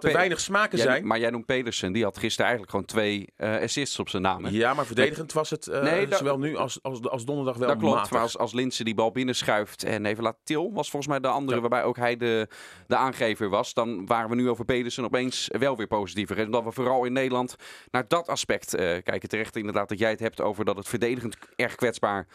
dat 0.00 0.10
er 0.10 0.16
weinig 0.16 0.40
smaken 0.40 0.78
jij, 0.78 0.86
zijn. 0.86 1.06
Maar 1.06 1.18
jij 1.18 1.30
noemt 1.30 1.46
Pedersen, 1.46 1.92
die 1.92 2.04
had 2.04 2.18
gisteren 2.18 2.46
eigenlijk 2.46 2.70
gewoon 2.70 2.86
twee 2.86 3.28
uh, 3.36 3.60
assists 3.60 3.98
op 3.98 4.08
zijn 4.08 4.22
naam. 4.22 4.44
Hè? 4.44 4.50
Ja, 4.50 4.74
maar 4.74 4.86
verdedigend 4.86 5.32
was 5.32 5.50
het 5.50 5.66
uh, 5.66 5.82
nee, 5.82 6.06
zowel 6.10 6.38
nu 6.38 6.56
als, 6.56 6.78
als, 6.82 7.02
als 7.02 7.24
donderdag 7.24 7.56
wel 7.56 7.68
Dat 7.68 7.78
klopt, 7.78 7.94
matig. 7.94 8.10
maar 8.10 8.20
als, 8.20 8.38
als 8.38 8.52
Linse 8.52 8.84
die 8.84 8.94
bal 8.94 9.10
binnenschuift 9.10 9.84
en 9.84 10.06
even 10.06 10.22
laat 10.22 10.36
Til, 10.44 10.72
was 10.72 10.90
volgens 10.90 11.12
mij 11.12 11.20
de 11.20 11.28
andere, 11.28 11.54
ja. 11.54 11.60
waarbij 11.60 11.84
ook 11.84 11.96
hij 11.96 12.16
de, 12.16 12.48
de 12.86 12.96
aangever 12.96 13.48
was. 13.48 13.74
Dan 13.74 14.06
waren 14.06 14.30
we 14.30 14.36
nu 14.36 14.48
over 14.48 14.64
Pedersen 14.64 15.04
opeens 15.04 15.48
wel 15.58 15.76
weer 15.76 15.86
positiever. 15.86 16.38
En 16.38 16.50
dat 16.50 16.64
we 16.64 16.72
vooral 16.72 17.04
in 17.04 17.12
Nederland 17.12 17.56
naar 17.90 18.08
dat 18.08 18.28
aspect 18.28 18.74
uh, 18.74 18.80
kijken. 18.80 19.28
Terecht 19.28 19.56
inderdaad 19.56 19.88
dat 19.88 19.98
jij 19.98 20.10
het 20.10 20.20
hebt 20.20 20.40
over 20.40 20.64
dat 20.64 20.76
het 20.76 20.88
verdedigend 20.88 21.36
erg 21.56 21.74
kwetsbaar 21.74 22.26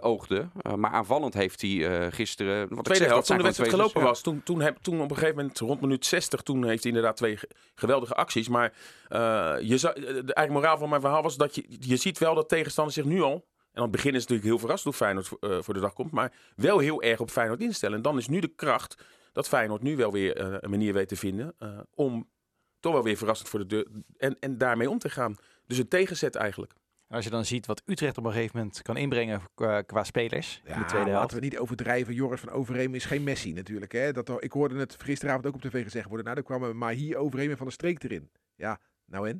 oogde. 0.00 0.48
Uh, 0.66 0.74
maar 0.74 0.90
aanvallend 0.90 1.34
heeft 1.34 1.60
hij 1.60 1.70
uh, 1.70 2.06
gisteren... 2.10 2.74
Wat 2.74 2.84
Tweede 2.84 3.04
helft, 3.04 3.26
toen 3.26 3.36
de 3.36 3.42
wedstrijd 3.42 3.70
gelopen 3.70 4.02
was. 4.02 4.20
Toen, 4.20 4.42
toen, 4.42 4.60
heb, 4.60 4.76
toen 4.82 5.00
op 5.00 5.10
een 5.10 5.16
gegeven 5.16 5.36
moment, 5.36 5.58
rond 5.58 5.80
minuut 5.80 6.06
60, 6.06 6.42
toen 6.42 6.64
heeft 6.64 6.82
hij 6.82 6.92
inderdaad 6.92 7.16
twee 7.16 7.38
geweldige 7.74 8.14
acties. 8.14 8.48
Maar 8.48 8.72
je 9.62 9.74
zou, 9.78 10.00
de 10.24 10.34
eigen 10.34 10.54
moraal 10.54 10.78
van 10.78 10.88
mijn 10.88 11.00
verhaal 11.00 11.22
was 11.22 11.36
dat 11.36 11.54
je, 11.54 11.64
je 11.68 11.96
ziet 11.96 12.18
wel 12.18 12.34
dat 12.34 12.48
tegenstanders 12.48 12.96
zich 12.96 13.04
nu 13.04 13.20
al... 13.22 13.48
En 13.72 13.76
aan 13.76 13.82
het 13.82 13.92
begin 13.92 14.14
is 14.14 14.20
het 14.20 14.30
natuurlijk 14.30 14.48
heel 14.48 14.58
verrast 14.58 14.84
hoe 14.84 14.92
Feyenoord 14.92 15.28
voor 15.64 15.74
de 15.74 15.80
dag 15.80 15.92
komt. 15.92 16.12
Maar 16.12 16.32
wel 16.56 16.78
heel 16.78 17.02
erg 17.02 17.20
op 17.20 17.30
Feyenoord 17.30 17.60
instellen. 17.60 17.96
En 17.96 18.02
dan 18.02 18.18
is 18.18 18.28
nu 18.28 18.40
de 18.40 18.54
kracht 18.54 19.04
dat 19.32 19.48
Feyenoord 19.48 19.82
nu 19.82 19.96
wel 19.96 20.12
weer 20.12 20.40
een 20.64 20.70
manier 20.70 20.92
weet 20.92 21.08
te 21.08 21.16
vinden... 21.16 21.54
om 21.94 22.28
toch 22.80 22.92
wel 22.92 23.02
weer 23.02 23.16
verrassend 23.16 23.48
voor 23.48 23.58
de 23.58 23.66
deur... 23.66 23.86
En, 24.16 24.36
en 24.40 24.58
daarmee 24.58 24.90
om 24.90 24.98
te 24.98 25.10
gaan. 25.10 25.36
Dus 25.66 25.78
een 25.78 25.88
tegenzet 25.88 26.34
eigenlijk. 26.34 26.72
En 27.10 27.16
als 27.16 27.24
je 27.24 27.30
dan 27.30 27.44
ziet 27.44 27.66
wat 27.66 27.82
Utrecht 27.86 28.18
op 28.18 28.24
een 28.24 28.32
gegeven 28.32 28.58
moment 28.58 28.82
kan 28.82 28.96
inbrengen 28.96 29.42
qua, 29.54 29.82
qua 29.82 30.04
spelers 30.04 30.60
ja, 30.64 30.74
in 30.74 30.80
de 30.80 30.86
tweede 30.86 31.10
helft. 31.10 31.22
laten 31.22 31.36
we 31.36 31.44
niet 31.44 31.58
overdrijven. 31.58 32.14
Joris 32.14 32.40
van 32.40 32.50
Overheem 32.50 32.94
is 32.94 33.04
geen 33.04 33.22
Messi 33.22 33.52
natuurlijk. 33.52 33.92
Hè? 33.92 34.12
Dat, 34.12 34.42
ik 34.42 34.52
hoorde 34.52 34.78
het 34.78 34.96
gisteravond 35.02 35.46
ook 35.46 35.54
op 35.54 35.60
tv 35.60 35.82
gezegd 35.82 36.06
worden. 36.06 36.24
Nou, 36.24 36.42
dan 36.44 36.58
kwam 36.58 36.76
maar 36.76 36.92
hier 36.92 37.16
Overheem 37.16 37.56
van 37.56 37.66
de 37.66 37.72
streek 37.72 38.02
erin. 38.02 38.30
Ja, 38.54 38.80
nou 39.04 39.28
en? 39.28 39.36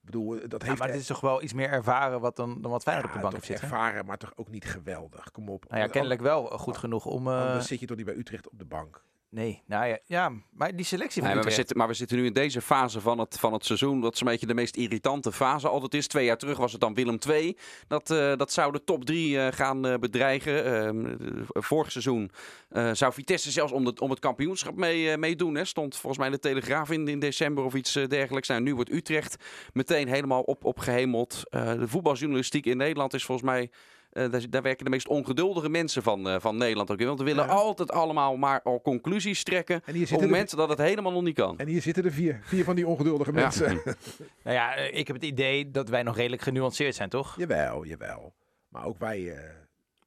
Ik 0.00 0.10
bedoel, 0.10 0.48
dat 0.48 0.62
heeft... 0.62 0.78
Maar 0.78 0.88
dit 0.88 1.00
is 1.00 1.06
toch 1.06 1.20
wel 1.20 1.42
iets 1.42 1.52
meer 1.52 1.68
ervaren 1.68 2.20
wat 2.20 2.36
dan, 2.36 2.62
dan 2.62 2.70
wat 2.70 2.82
Feyenoord 2.82 3.08
ja, 3.08 3.14
op 3.14 3.22
de 3.24 3.30
bank 3.30 3.44
zitten? 3.44 3.64
ervaren, 3.64 4.06
maar 4.06 4.18
toch 4.18 4.32
ook 4.36 4.48
niet 4.48 4.64
geweldig. 4.64 5.30
Kom 5.30 5.48
op. 5.48 5.64
Nou 5.68 5.80
ja, 5.80 5.86
kennelijk 5.86 6.20
wel 6.20 6.44
goed 6.46 6.76
genoeg 6.76 7.06
om... 7.06 7.26
Uh... 7.26 7.46
Anders 7.46 7.66
zit 7.66 7.80
je 7.80 7.86
toch 7.86 7.96
niet 7.96 8.06
bij 8.06 8.16
Utrecht 8.16 8.50
op 8.50 8.58
de 8.58 8.64
bank. 8.64 9.04
Nee, 9.34 9.62
nou 9.66 9.86
ja, 9.86 9.98
ja, 10.06 10.32
maar 10.50 10.76
die 10.76 10.84
selectie 10.84 11.22
van 11.22 11.30
nee, 11.30 11.34
maar, 11.34 11.48
we 11.48 11.54
zitten, 11.54 11.76
maar 11.76 11.88
we 11.88 11.94
zitten 11.94 12.16
nu 12.16 12.26
in 12.26 12.32
deze 12.32 12.60
fase 12.60 13.00
van 13.00 13.18
het, 13.18 13.38
van 13.38 13.52
het 13.52 13.64
seizoen. 13.64 14.00
Dat 14.00 14.14
is 14.14 14.20
een 14.20 14.26
beetje 14.26 14.46
de 14.46 14.54
meest 14.54 14.76
irritante 14.76 15.32
fase 15.32 15.68
altijd 15.68 15.94
is. 15.94 16.06
Twee 16.06 16.24
jaar 16.24 16.36
terug 16.36 16.58
was 16.58 16.72
het 16.72 16.80
dan 16.80 16.94
Willem 16.94 17.18
II. 17.28 17.56
Dat, 17.88 18.10
uh, 18.10 18.36
dat 18.36 18.52
zou 18.52 18.72
de 18.72 18.84
top 18.84 19.04
drie 19.04 19.36
uh, 19.36 19.46
gaan 19.50 19.86
uh, 19.86 19.94
bedreigen. 19.94 20.64
Ehm, 20.64 21.14
vorig 21.48 21.90
seizoen 21.90 22.30
zou 22.92 23.12
Vitesse 23.12 23.50
zelfs 23.50 23.72
om, 23.72 23.84
de, 23.84 23.94
om 24.00 24.10
het 24.10 24.18
kampioenschap 24.18 24.76
mee, 24.76 25.16
meedoen. 25.16 25.54
Hè. 25.54 25.64
Stond 25.64 25.96
volgens 25.96 26.22
mij 26.22 26.30
de 26.30 26.38
Telegraaf 26.38 26.90
in, 26.90 27.08
in 27.08 27.18
december 27.18 27.64
of 27.64 27.74
iets 27.74 27.92
dergelijks. 27.92 28.48
Nou, 28.48 28.60
nu 28.60 28.74
wordt 28.74 28.90
Utrecht 28.90 29.36
meteen 29.72 30.08
helemaal 30.08 30.42
op, 30.42 30.64
opgehemeld. 30.64 31.42
de 31.50 31.88
voetbaljournalistiek 31.88 32.66
in 32.66 32.76
Nederland 32.76 33.14
is 33.14 33.24
volgens 33.24 33.46
mij... 33.46 33.70
Uh, 34.14 34.30
daar, 34.30 34.50
daar, 34.50 34.62
werken 34.62 34.84
de 34.84 34.90
meest 34.90 35.08
ongeduldige 35.08 35.68
mensen 35.68 36.02
van, 36.02 36.28
uh, 36.28 36.36
van 36.38 36.56
Nederland 36.56 36.90
ook 36.90 36.98
in. 36.98 37.06
Want 37.06 37.18
we 37.18 37.24
willen 37.24 37.46
ja. 37.46 37.52
altijd 37.52 37.92
allemaal 37.92 38.36
maar 38.36 38.60
al 38.62 38.80
conclusies 38.82 39.42
trekken 39.42 39.76
op 39.76 39.94
het 39.94 40.20
moment 40.20 40.50
er... 40.50 40.56
dat 40.56 40.68
het 40.68 40.78
helemaal 40.78 41.12
nog 41.12 41.22
niet 41.22 41.34
kan. 41.34 41.58
En 41.58 41.66
hier 41.66 41.82
zitten 41.82 42.04
er 42.04 42.12
vier. 42.12 42.40
Vier 42.42 42.64
van 42.64 42.74
die 42.74 42.86
ongeduldige 42.86 43.32
ja. 43.32 43.40
mensen. 43.40 43.82
nou 44.44 44.56
ja, 44.56 44.74
ik 44.74 45.06
heb 45.06 45.16
het 45.16 45.24
idee 45.24 45.70
dat 45.70 45.88
wij 45.88 46.02
nog 46.02 46.16
redelijk 46.16 46.42
genuanceerd 46.42 46.94
zijn, 46.94 47.08
toch? 47.08 47.36
Jawel, 47.36 47.84
jawel. 47.84 48.32
Maar 48.68 48.84
ook 48.84 48.98
wij 48.98 49.20
uh, 49.20 49.38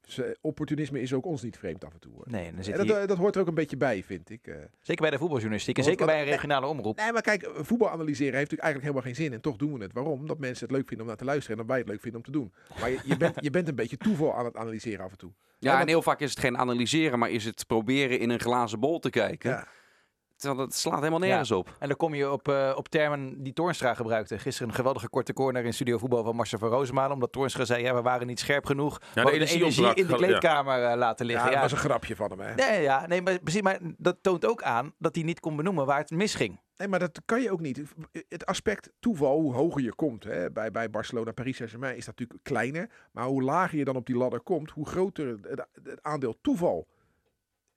Dus 0.07 0.17
eh, 0.17 0.31
opportunisme 0.41 1.01
is 1.01 1.13
ook 1.13 1.25
ons 1.25 1.41
niet 1.41 1.57
vreemd 1.57 1.85
af 1.85 1.93
en 1.93 1.99
toe. 1.99 2.13
Hoor. 2.13 2.23
Nee, 2.27 2.53
dan 2.53 2.63
zit 2.63 2.73
En 2.73 2.79
dat, 2.79 2.87
hier, 2.87 3.01
eh, 3.01 3.07
dat 3.07 3.17
hoort 3.17 3.35
er 3.35 3.41
ook 3.41 3.47
een 3.47 3.53
beetje 3.53 3.77
bij, 3.77 4.03
vind 4.03 4.29
ik. 4.29 4.47
eh. 4.47 4.55
zeker 4.81 5.01
bij 5.01 5.11
de 5.11 5.17
voetbaljournalistiek 5.17 5.77
en 5.77 5.83
zeker 5.83 6.05
wat- 6.05 6.15
bij 6.15 6.19
een 6.23 6.29
regionale 6.29 6.65
omroep. 6.67 6.97
Nee, 6.97 7.11
maar 7.11 7.21
kijk, 7.21 7.49
voetbal 7.55 7.89
analyseren 7.89 8.37
heeft 8.37 8.51
natuurlijk 8.51 8.61
eigenlijk 8.61 8.81
helemaal 8.81 9.01
geen 9.01 9.15
zin. 9.25 9.33
En 9.33 9.41
toch 9.41 9.55
doen 9.55 9.77
we 9.77 9.83
het. 9.83 9.93
Waarom? 9.93 10.19
Omdat 10.19 10.39
mensen 10.39 10.67
het 10.67 10.75
leuk 10.75 10.87
vinden 10.87 11.01
om 11.01 11.07
naar 11.07 11.17
te 11.19 11.25
luisteren 11.25 11.51
en 11.51 11.57
dat 11.57 11.67
wij 11.71 11.77
het 11.77 11.87
leuk 11.87 12.01
vinden 12.01 12.19
om 12.19 12.25
te 12.25 12.31
doen. 12.31 12.53
Maar 12.79 12.89
je, 12.89 12.99
je, 13.03 13.17
bent, 13.17 13.35
je 13.39 13.49
bent 13.49 13.67
een 13.67 13.75
beetje 13.75 13.97
toeval 13.97 14.35
aan 14.35 14.45
het 14.45 14.55
analyseren 14.55 15.05
af 15.05 15.11
en 15.11 15.17
toe. 15.17 15.31
Ja, 15.59 15.69
want- 15.69 15.81
en 15.81 15.87
heel 15.87 16.01
vaak 16.01 16.19
is 16.19 16.29
het 16.29 16.39
geen 16.39 16.57
analyseren, 16.57 17.19
maar 17.19 17.29
is 17.29 17.45
het 17.45 17.67
proberen 17.67 18.19
in 18.19 18.29
een 18.29 18.39
glazen 18.39 18.79
bol 18.79 18.99
te 18.99 19.09
kijken. 19.09 19.49
Ja. 19.49 19.67
Terwijl 20.37 20.61
het 20.61 20.75
slaat 20.75 20.97
helemaal 20.99 21.19
nergens 21.19 21.51
op. 21.51 21.75
En 21.79 21.87
dan 21.87 21.97
kom 21.97 22.13
je 22.13 22.31
op, 22.31 22.47
eh, 22.47 22.73
op 22.75 22.87
termen 22.87 23.43
die 23.43 23.53
Toornstra 23.53 23.93
gebruikte. 23.93 24.39
Gisteren 24.39 24.69
een 24.69 24.75
geweldige 24.75 25.09
korte 25.09 25.33
corner 25.33 25.65
in 25.65 25.73
Studio 25.73 25.97
Voetbal 25.97 26.23
van 26.23 26.35
Marcel 26.35 26.59
van 26.59 26.69
Roosmalen. 26.69 27.11
Omdat 27.11 27.31
Toornstra 27.31 27.65
zei, 27.65 27.83
ja, 27.83 27.93
we 27.95 28.01
waren 28.01 28.27
niet 28.27 28.39
scherp 28.39 28.65
genoeg. 28.65 28.97
we 28.99 29.05
de 29.13 29.21
de 29.25 29.31
energie 29.31 29.65
ontbrak. 29.65 29.95
in 29.97 30.05
de 30.05 30.11
Ja. 30.11 30.17
kleedkamer 30.17 30.83
eh, 30.83 30.97
laten 30.97 31.25
Ja, 31.25 31.31
liggen. 31.31 31.45
dat 31.51 31.55
Ja, 31.55 31.61
was 31.61 31.71
een 31.71 31.77
grapje 31.89 32.15
van 32.15 32.29
hem. 32.29 32.39
Hè? 32.39 32.55
Nee, 32.55 32.81
ja, 32.81 33.07
nee, 33.07 33.21
maar, 33.21 33.39
precies, 33.39 33.61
maar 33.61 33.77
dat 33.97 34.17
toont 34.21 34.45
ook 34.45 34.61
aan 34.63 34.93
dat 34.97 35.15
hij 35.15 35.23
niet 35.23 35.39
kon 35.39 35.55
benoemen 35.55 35.85
waar 35.85 35.97
het 35.99 36.11
misging. 36.11 36.59
Nee, 36.77 36.87
maar 36.87 36.99
dat 36.99 37.21
kan 37.25 37.41
je 37.41 37.51
ook 37.51 37.59
niet. 37.59 37.81
Het 38.29 38.45
aspect 38.45 38.89
toeval, 38.99 39.39
hoe 39.39 39.53
hoger 39.53 39.81
je 39.81 39.95
komt. 39.95 40.23
Hè, 40.23 40.51
bij, 40.51 40.71
bij 40.71 40.89
Barcelona, 40.89 41.31
Paris 41.31 41.55
Saint-Germain 41.55 41.97
is 41.97 42.05
dat 42.05 42.19
natuurlijk 42.19 42.43
kleiner. 42.49 42.89
Maar 43.11 43.25
hoe 43.25 43.43
lager 43.43 43.77
je 43.77 43.85
dan 43.85 43.95
op 43.95 44.05
die 44.05 44.15
ladder 44.17 44.39
komt, 44.41 44.69
hoe 44.71 44.87
groter 44.87 45.27
het, 45.27 45.65
het 45.83 46.03
aandeel 46.03 46.35
toeval 46.41 46.87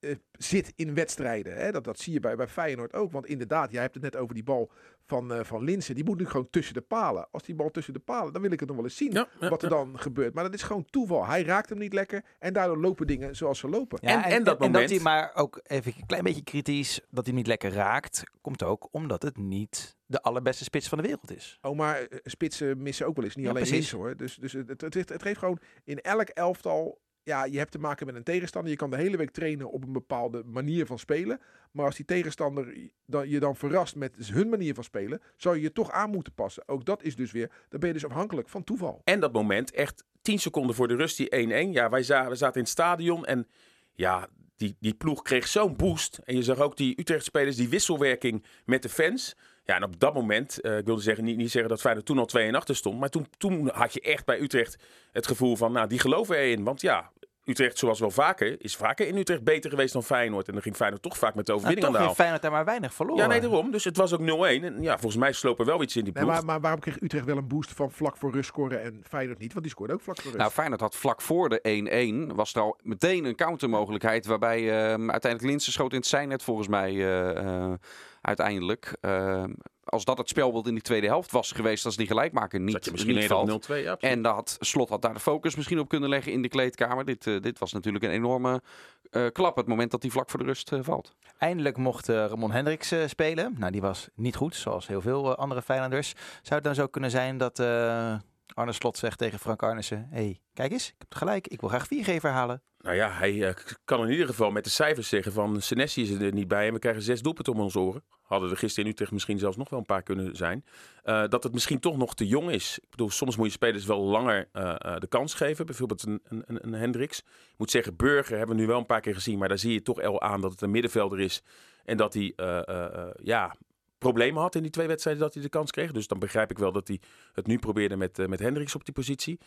eh, 0.00 0.14
zit 0.32 0.72
in 0.76 0.94
wedstrijden. 0.94 1.56
Hè. 1.56 1.70
Dat, 1.72 1.84
dat 1.84 1.98
zie 1.98 2.12
je 2.12 2.20
bij, 2.20 2.36
bij 2.36 2.48
Feyenoord 2.48 2.94
ook. 2.94 3.12
Want 3.12 3.26
inderdaad, 3.26 3.72
jij 3.72 3.82
hebt 3.82 3.94
het 3.94 4.02
net 4.02 4.16
over 4.16 4.34
die 4.34 4.44
bal 4.44 4.70
van, 5.06 5.32
eh 5.32 5.44
van 5.44 5.64
Linsen. 5.64 5.94
Die 5.94 6.04
moet 6.04 6.18
nu 6.18 6.26
gewoon 6.26 6.50
tussen 6.50 6.74
de 6.74 6.80
palen. 6.80 7.28
Als 7.30 7.42
die 7.42 7.54
bal 7.54 7.70
tussen 7.70 7.92
de 7.92 7.98
palen, 7.98 8.32
dan 8.32 8.42
wil 8.42 8.50
ik 8.52 8.58
het 8.60 8.68
nog 8.68 8.76
wel 8.76 8.86
eens 8.86 8.96
zien. 8.96 9.12
Ja, 9.12 9.28
ja, 9.40 9.48
wat 9.48 9.62
er 9.62 9.70
ja. 9.70 9.76
dan 9.76 9.98
gebeurt. 9.98 10.34
Maar 10.34 10.44
dat 10.44 10.54
is 10.54 10.62
gewoon 10.62 10.84
toeval. 10.84 11.26
Hij 11.26 11.42
raakt 11.42 11.68
hem 11.68 11.78
niet 11.78 11.92
lekker. 11.92 12.24
En 12.38 12.52
daardoor 12.52 12.78
lopen 12.78 13.06
dingen 13.06 13.36
zoals 13.36 13.58
ze 13.58 13.68
lopen. 13.68 13.98
Ja, 14.02 14.08
En- 14.08 14.16
en 14.16 14.30
dat 14.30 14.38
En 14.38 14.44
dat 14.44 14.58
moment- 14.58 14.90
hij 14.90 15.00
maar 15.00 15.30
ook 15.34 15.60
even 15.62 15.92
een 15.98 16.06
klein 16.06 16.24
beetje 16.24 16.42
kritisch, 16.42 17.00
dat 17.10 17.26
hij 17.26 17.34
niet 17.34 17.46
lekker 17.46 17.72
raakt, 17.72 18.22
komt 18.40 18.62
ook 18.62 18.88
omdat 18.90 19.22
het 19.22 19.36
niet 19.36 19.96
de 20.06 20.22
allerbeste 20.22 20.64
spits 20.64 20.88
van 20.88 20.98
de 20.98 21.04
wereld 21.04 21.32
is. 21.36 21.58
Oh, 21.62 21.76
maar 21.76 22.00
eh, 22.00 22.18
spitsen 22.22 22.82
missen 22.82 23.06
ook 23.06 23.16
wel 23.16 23.24
eens. 23.24 23.34
Niet 23.36 23.44
Ja, 23.44 23.50
alleen 23.50 23.62
precies. 23.62 23.80
Linsen 23.80 23.98
hoor. 23.98 24.16
Dus, 24.16 24.34
dus 24.36 24.52
het, 24.52 24.68
het, 24.68 24.80
het, 24.94 25.08
het 25.08 25.22
geeft 25.22 25.38
gewoon 25.38 25.58
in 25.84 26.00
elk 26.00 26.28
elftal... 26.28 26.98
Ja, 27.22 27.44
je 27.44 27.58
hebt 27.58 27.72
te 27.72 27.78
maken 27.78 28.06
met 28.06 28.14
een 28.14 28.22
tegenstander. 28.22 28.70
Je 28.70 28.76
kan 28.76 28.90
de 28.90 28.96
hele 28.96 29.16
week 29.16 29.30
trainen 29.30 29.70
op 29.70 29.84
een 29.84 29.92
bepaalde 29.92 30.42
manier 30.44 30.86
van 30.86 30.98
spelen. 30.98 31.40
Maar 31.70 31.84
als 31.84 31.96
die 31.96 32.04
tegenstander 32.04 32.90
je 33.26 33.40
dan 33.40 33.56
verrast 33.56 33.96
met 33.96 34.16
hun 34.16 34.48
manier 34.48 34.74
van 34.74 34.84
spelen... 34.84 35.20
zou 35.36 35.56
je 35.56 35.62
je 35.62 35.72
toch 35.72 35.90
aan 35.90 36.10
moeten 36.10 36.32
passen. 36.32 36.68
Ook 36.68 36.84
dat 36.84 37.02
is 37.02 37.16
dus 37.16 37.32
weer... 37.32 37.50
Dan 37.68 37.80
ben 37.80 37.88
je 37.88 37.94
dus 37.94 38.04
afhankelijk 38.04 38.48
van 38.48 38.64
toeval. 38.64 39.00
En 39.04 39.20
dat 39.20 39.32
moment, 39.32 39.70
echt 39.70 40.04
10 40.22 40.38
seconden 40.38 40.74
voor 40.74 40.88
de 40.88 40.96
rust, 40.96 41.16
die 41.16 41.68
1-1. 41.68 41.70
Ja, 41.70 41.90
wij 41.90 42.02
zaten 42.02 42.52
in 42.52 42.60
het 42.60 42.68
stadion 42.68 43.26
en 43.26 43.46
ja, 43.92 44.28
die, 44.56 44.76
die 44.80 44.94
ploeg 44.94 45.22
kreeg 45.22 45.46
zo'n 45.46 45.76
boost. 45.76 46.20
En 46.24 46.36
je 46.36 46.42
zag 46.42 46.58
ook 46.58 46.76
die 46.76 47.00
Utrecht-spelers, 47.00 47.56
die 47.56 47.68
wisselwerking 47.68 48.44
met 48.64 48.82
de 48.82 48.88
fans. 48.88 49.36
Ja, 49.64 49.76
en 49.76 49.82
op 49.84 50.00
dat 50.00 50.14
moment, 50.14 50.60
eh, 50.60 50.78
ik 50.78 50.84
wilde 50.84 51.02
zeggen, 51.02 51.24
niet, 51.24 51.36
niet 51.36 51.50
zeggen 51.50 51.70
dat 51.70 51.80
Feyenoord 51.80 52.06
toen 52.06 52.18
al 52.18 52.26
2 52.26 52.46
en 52.46 52.54
achter 52.54 52.76
stond. 52.76 52.98
Maar 53.00 53.08
toen, 53.08 53.26
toen 53.38 53.70
had 53.72 53.92
je 53.92 54.00
echt 54.00 54.24
bij 54.24 54.40
Utrecht 54.40 54.78
het 55.12 55.26
gevoel 55.26 55.56
van, 55.56 55.72
nou, 55.72 55.88
die 55.88 55.98
geloven 55.98 56.36
erin. 56.36 56.64
Want 56.64 56.80
ja, 56.80 57.10
Utrecht, 57.44 57.78
zoals 57.78 58.00
wel 58.00 58.10
vaker, 58.10 58.56
is 58.62 58.76
vaker 58.76 59.06
in 59.06 59.16
Utrecht 59.16 59.42
beter 59.42 59.70
geweest 59.70 59.92
dan 59.92 60.02
Feyenoord. 60.02 60.46
En 60.46 60.52
dan 60.52 60.62
ging 60.62 60.76
Feyenoord 60.76 61.02
toch 61.02 61.18
vaak 61.18 61.34
met 61.34 61.46
de 61.46 61.52
overwinning 61.52 61.86
toch 61.86 61.96
aan 61.96 62.00
de 62.02 62.06
heeft 62.06 62.18
haal. 62.18 62.26
Feyenoord 62.26 62.42
daar 62.42 62.52
maar 62.52 62.64
weinig 62.64 62.94
verloren. 62.94 63.22
Ja, 63.22 63.28
nee, 63.28 63.40
daarom. 63.40 63.70
Dus 63.70 63.84
het 63.84 63.96
was 63.96 64.12
ook 64.12 64.20
0-1. 64.20 64.24
En 64.64 64.82
ja, 64.82 64.92
volgens 64.92 65.16
mij 65.16 65.32
sloop 65.32 65.58
er 65.58 65.64
wel 65.64 65.82
iets 65.82 65.96
in 65.96 66.04
die 66.04 66.12
Nee, 66.12 66.22
ploeg. 66.22 66.34
maar, 66.36 66.44
maar 66.44 66.60
waarom 66.60 66.80
kreeg 66.80 67.00
Utrecht 67.00 67.24
wel 67.24 67.36
een 67.36 67.48
boost 67.48 67.72
van 67.72 67.90
vlak 67.90 68.16
voor 68.16 68.32
rust 68.32 68.48
scoren 68.48 68.82
en 68.82 69.02
Feyenoord 69.08 69.38
niet? 69.38 69.52
Want 69.52 69.64
die 69.64 69.74
scoorde 69.74 69.92
ook 69.92 70.00
vlak 70.00 70.16
voor 70.16 70.24
rust. 70.24 70.36
Nou, 70.36 70.50
Feyenoord 70.50 70.80
had 70.80 70.96
vlak 70.96 71.20
voor 71.22 71.48
de 71.48 72.30
1-1 72.30 72.34
was 72.34 72.54
er 72.54 72.60
al 72.60 72.78
meteen 72.82 73.24
een 73.24 73.36
countermogelijkheid. 73.36 74.26
Waarbij 74.26 74.58
ehm, 74.58 75.10
uiteindelijk 75.10 75.50
Linsen 75.52 75.72
schoot 75.72 75.92
in 75.92 75.98
het 75.98 76.06
zijnet 76.06 76.42
volgens 76.42 76.68
mij 76.68 76.90
eh, 76.90 77.36
eh, 77.36 77.72
uiteindelijk. 78.20 78.96
Ehm, 79.00 79.52
als 79.84 80.04
dat 80.04 80.18
het 80.18 80.28
spelbeeld 80.28 80.66
in 80.66 80.74
die 80.74 80.82
tweede 80.82 81.06
helft 81.06 81.30
was 81.30 81.52
geweest, 81.52 81.84
als 81.84 81.96
die 81.96 82.06
gelijkmaker 82.06 82.60
niet, 82.60 82.84
je 82.84 82.90
misschien 82.90 83.14
niet 83.14 83.26
valt. 83.26 83.50
op 83.52 83.62
0-2. 83.62 83.82
Ja, 83.82 83.96
En 83.98 84.24
had, 84.24 84.56
Slot 84.60 84.88
had 84.88 85.02
daar 85.02 85.14
de 85.14 85.20
focus 85.20 85.54
misschien 85.56 85.78
op 85.78 85.88
kunnen 85.88 86.08
leggen 86.08 86.32
in 86.32 86.42
de 86.42 86.48
kleedkamer. 86.48 87.04
Dit, 87.04 87.26
eh, 87.26 87.40
dit 87.40 87.58
was 87.58 87.72
natuurlijk 87.72 88.04
een 88.04 88.10
enorme 88.10 88.62
eh, 89.10 89.26
klap. 89.32 89.56
Het 89.56 89.66
moment 89.66 89.90
dat 89.90 90.02
hij 90.02 90.10
vlak 90.10 90.30
voor 90.30 90.38
de 90.38 90.44
rust 90.44 90.72
eh, 90.72 90.78
valt. 90.82 91.14
Eindelijk 91.38 91.76
mocht 91.76 92.08
eh, 92.08 92.24
Ramon 92.26 92.50
Hendricks 92.50 92.90
eh, 92.90 93.06
spelen. 93.06 93.54
Nou, 93.58 93.72
die 93.72 93.80
was 93.80 94.08
niet 94.14 94.36
goed, 94.36 94.54
zoals 94.56 94.86
heel 94.86 95.00
veel 95.00 95.36
andere 95.36 95.62
Feyenoorders. 95.62 96.12
Zou 96.42 96.54
het 96.54 96.64
dan 96.64 96.74
zo 96.74 96.86
kunnen 96.86 97.10
zijn 97.10 97.38
dat 97.38 97.58
eh, 97.58 98.14
Arne 98.54 98.72
Slot 98.72 98.98
zegt 98.98 99.18
tegen 99.18 99.38
Frank 99.38 99.62
Arnissen... 99.62 100.06
hey, 100.10 100.40
kijk 100.54 100.72
eens, 100.72 100.86
ik 100.88 100.94
heb 100.98 101.08
het 101.08 101.18
gelijk. 101.18 101.48
Ik 101.48 101.60
wil 101.60 101.68
graag 101.68 101.86
viergever 101.86 102.30
halen. 102.30 102.62
Nou 102.78 102.96
ja, 102.96 103.10
hij 103.10 103.48
eh, 103.48 103.54
kan 103.84 104.02
in 104.04 104.10
ieder 104.10 104.26
geval 104.26 104.50
met 104.50 104.64
de 104.64 104.70
cijfers 104.70 105.08
zeggen 105.08 105.32
van 105.32 105.60
Senesi 105.62 106.02
is 106.02 106.10
er 106.10 106.32
niet 106.32 106.48
bij 106.48 106.66
en 106.66 106.72
we 106.72 106.78
krijgen 106.78 107.02
zes 107.02 107.22
doelpunten 107.22 107.52
om 107.52 107.60
ons 107.60 107.76
oren. 107.76 108.04
Hadden 108.22 108.50
er 108.50 108.56
gisteren 108.56 108.84
in 108.84 108.90
Utrecht 108.90 109.12
misschien 109.12 109.38
zelfs 109.38 109.56
nog 109.56 109.68
wel 109.68 109.78
een 109.78 109.84
paar 109.84 110.02
kunnen 110.02 110.36
zijn. 110.36 110.64
Eh, 111.02 111.24
dat 111.28 111.42
het 111.42 111.52
misschien 111.52 111.80
toch 111.80 111.96
nog 111.96 112.14
te 112.14 112.26
jong 112.26 112.50
is. 112.50 112.78
Ik 112.82 112.90
bedoel, 112.90 113.10
soms 113.10 113.36
moet 113.36 113.46
je 113.46 113.52
spelers 113.52 113.84
wel 113.86 114.00
langer 114.02 114.48
eh, 114.52 114.74
eh, 114.78 114.96
de 114.96 115.06
kans 115.06 115.34
geven. 115.34 115.66
Bijvoorbeeld 115.66 116.02
een, 116.06 116.20
een, 116.24 116.44
een- 116.46 116.72
Hendricks. 116.72 117.18
Ik 117.18 117.54
moet 117.56 117.70
zeggen, 117.70 117.96
Burger 117.96 118.36
hebben 118.38 118.56
we 118.56 118.62
nu 118.62 118.68
wel 118.68 118.78
een 118.78 118.86
paar 118.86 119.00
keer 119.00 119.14
gezien. 119.14 119.38
Maar 119.38 119.48
daar 119.48 119.58
zie 119.58 119.72
je 119.72 119.82
toch 119.82 120.02
al 120.02 120.20
aan 120.20 120.40
dat 120.40 120.50
het 120.50 120.60
een 120.62 120.70
middenvelder 120.70 121.20
is. 121.20 121.42
En 121.84 121.96
dat 121.96 122.14
hij 122.14 122.32
eh, 122.36 122.68
eh, 122.68 122.94
eh, 122.94 123.08
ja, 123.22 123.54
problemen 124.00 124.42
had 124.42 124.54
in 124.54 124.62
die 124.62 124.70
twee 124.70 124.86
wedstrijden 124.86 125.22
dat 125.22 125.34
hij 125.34 125.42
de 125.42 125.48
kans 125.48 125.70
kreeg. 125.70 125.92
Dus 125.92 126.06
dan 126.06 126.18
begrijp 126.18 126.50
ik 126.50 126.58
wel 126.58 126.72
dat 126.72 126.88
hij 126.88 127.00
het 127.32 127.46
nu 127.46 127.58
probeerde 127.58 127.96
met, 127.96 128.18
eh, 128.18 128.26
met 128.26 128.38
Hendricks 128.40 128.74
op 128.74 128.84
die 128.84 128.94
positie. 128.94 129.40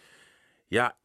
Ja, 0.67 0.95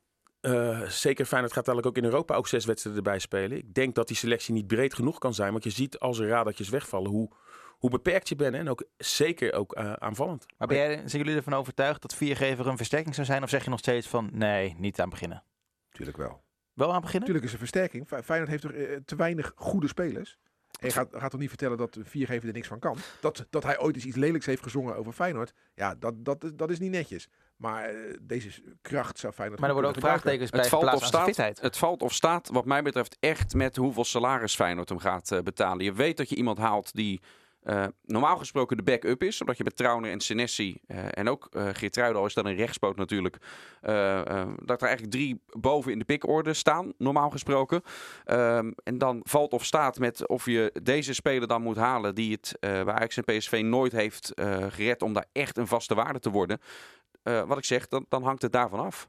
eh, 0.40 0.82
zeker 0.82 1.24
Feyenoord 1.24 1.52
gaat 1.52 1.64
dadelijk 1.64 1.88
ook 1.88 1.96
in 1.96 2.04
Europa 2.04 2.34
ook 2.34 2.48
zes 2.48 2.64
wedstrijden 2.64 3.04
erbij 3.04 3.18
spelen. 3.20 3.58
Ik 3.58 3.74
denk 3.74 3.94
dat 3.94 4.06
die 4.08 4.16
selectie 4.16 4.54
niet 4.54 4.66
breed 4.66 4.94
genoeg 4.94 5.18
kan 5.18 5.34
zijn. 5.34 5.52
Want 5.52 5.64
je 5.64 5.70
ziet 5.70 5.98
als 5.98 6.18
er 6.18 6.28
radertjes 6.28 6.68
wegvallen 6.68 7.10
hoe, 7.10 7.30
hoe 7.78 7.90
beperkt 7.90 8.28
je 8.28 8.36
bent. 8.36 8.54
hè. 8.54 8.60
En 8.60 8.68
ook 8.68 8.84
zeker 8.96 9.52
ook 9.52 9.72
eh, 9.74 9.92
aanvallend. 9.92 10.46
Maar 10.58 10.68
ben 10.68 10.76
jij, 10.76 10.94
zijn 10.94 11.22
jullie 11.22 11.36
ervan 11.36 11.54
overtuigd 11.54 12.02
dat 12.02 12.14
viergever 12.14 12.66
een 12.66 12.76
versterking 12.76 13.14
zou 13.14 13.26
zijn? 13.26 13.42
Of 13.42 13.48
zeg 13.48 13.64
je 13.64 13.70
nog 13.70 13.78
steeds 13.78 14.06
van, 14.08 14.30
nee, 14.32 14.74
niet 14.78 15.00
aan 15.00 15.08
beginnen? 15.10 15.42
Tuurlijk 15.90 16.16
wel. 16.16 16.42
Wel 16.72 16.92
aan 16.92 17.00
beginnen? 17.00 17.24
Tuurlijk 17.24 17.46
is 17.46 17.52
een 17.52 17.58
versterking. 17.58 18.06
Fe- 18.06 18.22
Feyenoord 18.22 18.50
heeft 18.50 18.64
er 18.64 19.04
te 19.04 19.16
weinig 19.16 19.52
goede 19.56 19.88
spelers. 19.88 20.38
En 20.80 20.90
gaat, 20.92 21.08
gaat 21.12 21.30
toch 21.30 21.40
niet 21.40 21.48
vertellen 21.48 21.76
dat 21.78 21.96
een 21.96 22.04
viergever 22.06 22.48
er 22.48 22.54
niks 22.54 22.68
van 22.68 22.78
kan. 22.78 22.96
Dat, 23.20 23.46
dat 23.50 23.62
hij 23.62 23.80
ooit 23.80 23.94
eens 23.94 24.04
iets 24.04 24.16
lelijks 24.16 24.46
heeft 24.46 24.62
gezongen 24.62 24.96
over 24.96 25.12
Feyenoord. 25.12 25.52
Ja, 25.74 25.94
dat, 25.94 26.24
dat, 26.24 26.44
is- 26.44 26.50
dat 26.54 26.70
is 26.70 26.78
niet 26.78 26.90
netjes. 26.90 27.28
Maar 27.56 27.84
eh, 27.88 27.94
deze 28.20 28.50
kracht 28.82 29.18
zou 29.18 29.32
Feyenoord 29.32 29.60
Maar 29.60 29.68
er 29.68 29.74
worden 29.74 29.94
ook 29.94 30.00
vraagtekens 30.00 30.50
bij 30.50 30.60
Het 30.60 30.68
valt, 30.68 30.94
of 30.94 31.04
staat, 31.04 31.24
fitheid. 31.26 31.60
het 31.60 31.76
valt 31.76 32.02
of 32.02 32.14
staat, 32.14 32.48
wat 32.48 32.64
mij 32.64 32.82
betreft, 32.82 33.16
echt 33.20 33.54
met 33.54 33.76
hoeveel 33.76 34.04
salaris 34.04 34.54
Feyenoord 34.54 34.88
hem 34.88 34.98
gaat 34.98 35.30
eh, 35.32 35.40
betalen. 35.40 35.84
Je 35.84 35.92
weet 35.92 36.16
dat 36.16 36.28
je 36.28 36.36
iemand 36.36 36.58
haalt 36.58 36.94
die 36.94 37.20
eh, 37.68 37.84
normaal 38.04 38.36
gesproken 38.36 38.76
de 38.76 38.82
backup 38.82 39.22
is. 39.22 39.36
Zodat 39.36 39.56
je 39.56 39.64
met 39.64 39.76
Trauner 39.76 40.10
en 40.10 40.20
Senesi 40.20 40.80
eh, 40.86 40.98
en 41.10 41.28
ook 41.28 41.48
eh 41.50 41.68
Geertruiden, 41.72 42.20
al 42.20 42.26
is 42.26 42.34
dat 42.34 42.44
een 42.44 42.54
rechtspoot 42.54 42.96
natuurlijk, 42.96 43.36
dat 44.64 44.82
er 44.82 44.88
eigenlijk 44.88 45.10
drie 45.10 45.42
boven 45.46 45.92
in 45.92 45.98
de 45.98 46.04
pikorde 46.04 46.54
staan, 46.54 46.92
normaal 46.98 47.30
gesproken. 47.30 47.82
Ehm, 48.24 48.70
en 48.84 48.98
dan 48.98 49.20
valt 49.22 49.52
of 49.52 49.64
staat 49.64 49.98
met 49.98 50.28
of 50.28 50.44
je 50.44 50.72
deze 50.82 51.14
speler 51.14 51.48
dan 51.48 51.62
moet 51.62 51.76
halen 51.76 52.14
die 52.14 52.32
het 52.32 52.56
bij 52.60 52.94
Ajax 52.94 53.16
en 53.16 53.24
PSV 53.24 53.60
nooit 53.64 53.92
heeft 53.92 54.32
gered 54.68 55.02
om 55.02 55.12
daar 55.12 55.26
echt 55.32 55.58
een 55.58 55.66
vaste 55.66 55.94
waarde 55.94 56.18
te 56.18 56.30
worden. 56.30 56.60
Wat 57.22 57.58
ik 57.58 57.64
zeg, 57.64 57.88
dan, 57.88 58.06
dan 58.08 58.22
hangt 58.22 58.42
het 58.42 58.52
daarvan 58.52 58.80
af. 58.80 59.08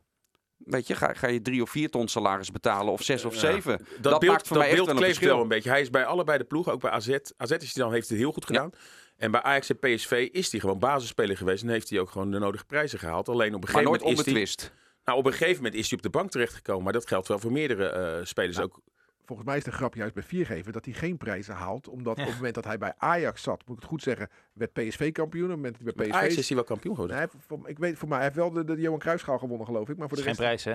Weet 0.66 0.88
je, 0.88 0.96
ga, 0.96 1.14
ga 1.14 1.28
je 1.28 1.42
drie 1.42 1.62
of 1.62 1.70
vier 1.70 1.90
ton 1.90 2.08
salaris 2.08 2.52
betalen 2.52 2.94
of 2.94 3.02
zes 3.04 3.26
of 3.26 3.34
Ja, 3.34 3.40
zeven? 3.40 3.78
Dat, 3.78 4.04
Dat 4.12 4.20
beeld, 4.20 4.32
maakt 4.32 4.48
voor 4.48 4.58
dat 4.58 4.66
mij 4.66 4.76
echt 4.76 4.86
wel 4.86 4.90
een 4.90 4.96
kleeft 4.96 5.14
verschil. 5.14 5.34
wel 5.34 5.44
een 5.44 5.50
beetje. 5.50 5.70
Hij 5.70 5.82
is 5.82 5.90
bij 5.90 6.06
allebei 6.06 6.38
de 6.38 6.44
ploegen, 6.44 6.72
ook 6.72 6.82
bij 6.82 6.92
AZ. 6.92 7.10
AZ 7.38 7.52
is 7.52 7.74
hij 7.74 7.84
dan, 7.84 7.92
heeft 7.94 8.10
het 8.10 8.18
heel 8.18 8.32
goed 8.32 8.46
gedaan. 8.46 8.72
En 9.18 9.32
bij 9.32 9.42
Ajax 9.42 9.70
en 9.70 9.80
PSV 9.80 10.28
is 10.32 10.52
hij 10.52 10.60
gewoon 10.60 10.80
basisspeler 10.80 11.38
geweest. 11.38 11.64
En 11.64 11.70
heeft 11.70 11.90
hij 11.90 12.00
ook 12.00 12.10
gewoon 12.10 12.32
de 12.32 12.40
nodige 12.40 12.66
prijzen 12.66 13.00
gehaald. 13.00 13.30
Alleen 13.30 13.48
op 13.48 13.54
een 13.54 13.60
Maar 13.60 13.70
gegeven 13.70 13.90
nooit 13.90 14.02
moment 14.02 14.20
is 14.20 14.26
hij... 14.26 14.34
onbetwist. 14.42 14.72
Nou, 15.06 15.18
op 15.18 15.26
een 15.26 15.32
gegeven 15.32 15.56
moment 15.56 15.74
is 15.76 15.88
hij 15.90 15.98
op 15.98 16.04
de 16.04 16.10
bank 16.10 16.32
terechtgekomen. 16.32 16.84
Maar 16.84 16.94
dat 16.94 17.08
geldt 17.08 17.28
wel 17.28 17.40
voor 17.40 17.52
meerdere 17.52 17.88
eh, 17.90 18.26
spelers 18.26 18.60
ook. 18.60 18.80
Volgens 19.30 19.48
mij 19.48 19.58
is 19.58 19.64
de 19.64 19.72
grap 19.72 19.96
juist 19.96 20.14
bij 20.14 20.24
viergever 20.24 20.72
dat 20.72 20.86
hij 20.86 20.94
geen 20.94 21.18
prijzen 21.18 21.54
haalt. 21.56 21.88
Omdat 21.88 22.20
op 22.20 22.26
het 22.26 22.36
moment 22.36 22.56
dat 22.56 22.64
hij 22.66 22.78
bij 22.78 22.94
Ajax 22.98 23.44
zat, 23.44 23.60
moet 23.66 23.76
ik 23.76 23.82
het 23.82 23.92
goed 23.92 24.04
zeggen, 24.04 24.30
werd 24.54 24.74
PSV 24.74 25.12
kampioen. 25.12 25.44
Op 25.44 25.50
het 25.50 25.58
moment 25.58 25.76
dat 25.78 25.86
hij 25.86 25.94
bij 25.96 26.08
PSV 26.08 26.16
Ajax 26.16 26.38
is 26.38 26.48
hij 26.48 26.56
wel 26.58 26.66
kampioen 26.66 26.94
geworden. 26.96 27.18
Nee, 27.18 27.28
voor- 27.28 27.40
voor- 27.60 27.70
ik 27.70 27.80
weet 27.80 27.98
voor 27.98 28.08
mij, 28.08 28.18
hij 28.18 28.26
heeft 28.26 28.40
wel 28.40 28.52
de, 28.52 28.64
de 28.64 28.82
Johan 28.82 29.00
Cruijffschaal 29.00 29.38
gewonnen, 29.38 29.66
geloof 29.66 29.90
ik. 29.90 29.98
Maar 29.98 30.08
voor 30.08 30.18
de 30.18 30.24
Geen 30.24 30.36
rest, 30.36 30.62
prijs, 30.62 30.64
hè? 30.64 30.72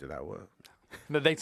eh, 0.00 0.08
nou, 0.08 0.36
eh, 0.36 0.42
Daar 1.08 1.22
denkt 1.22 1.40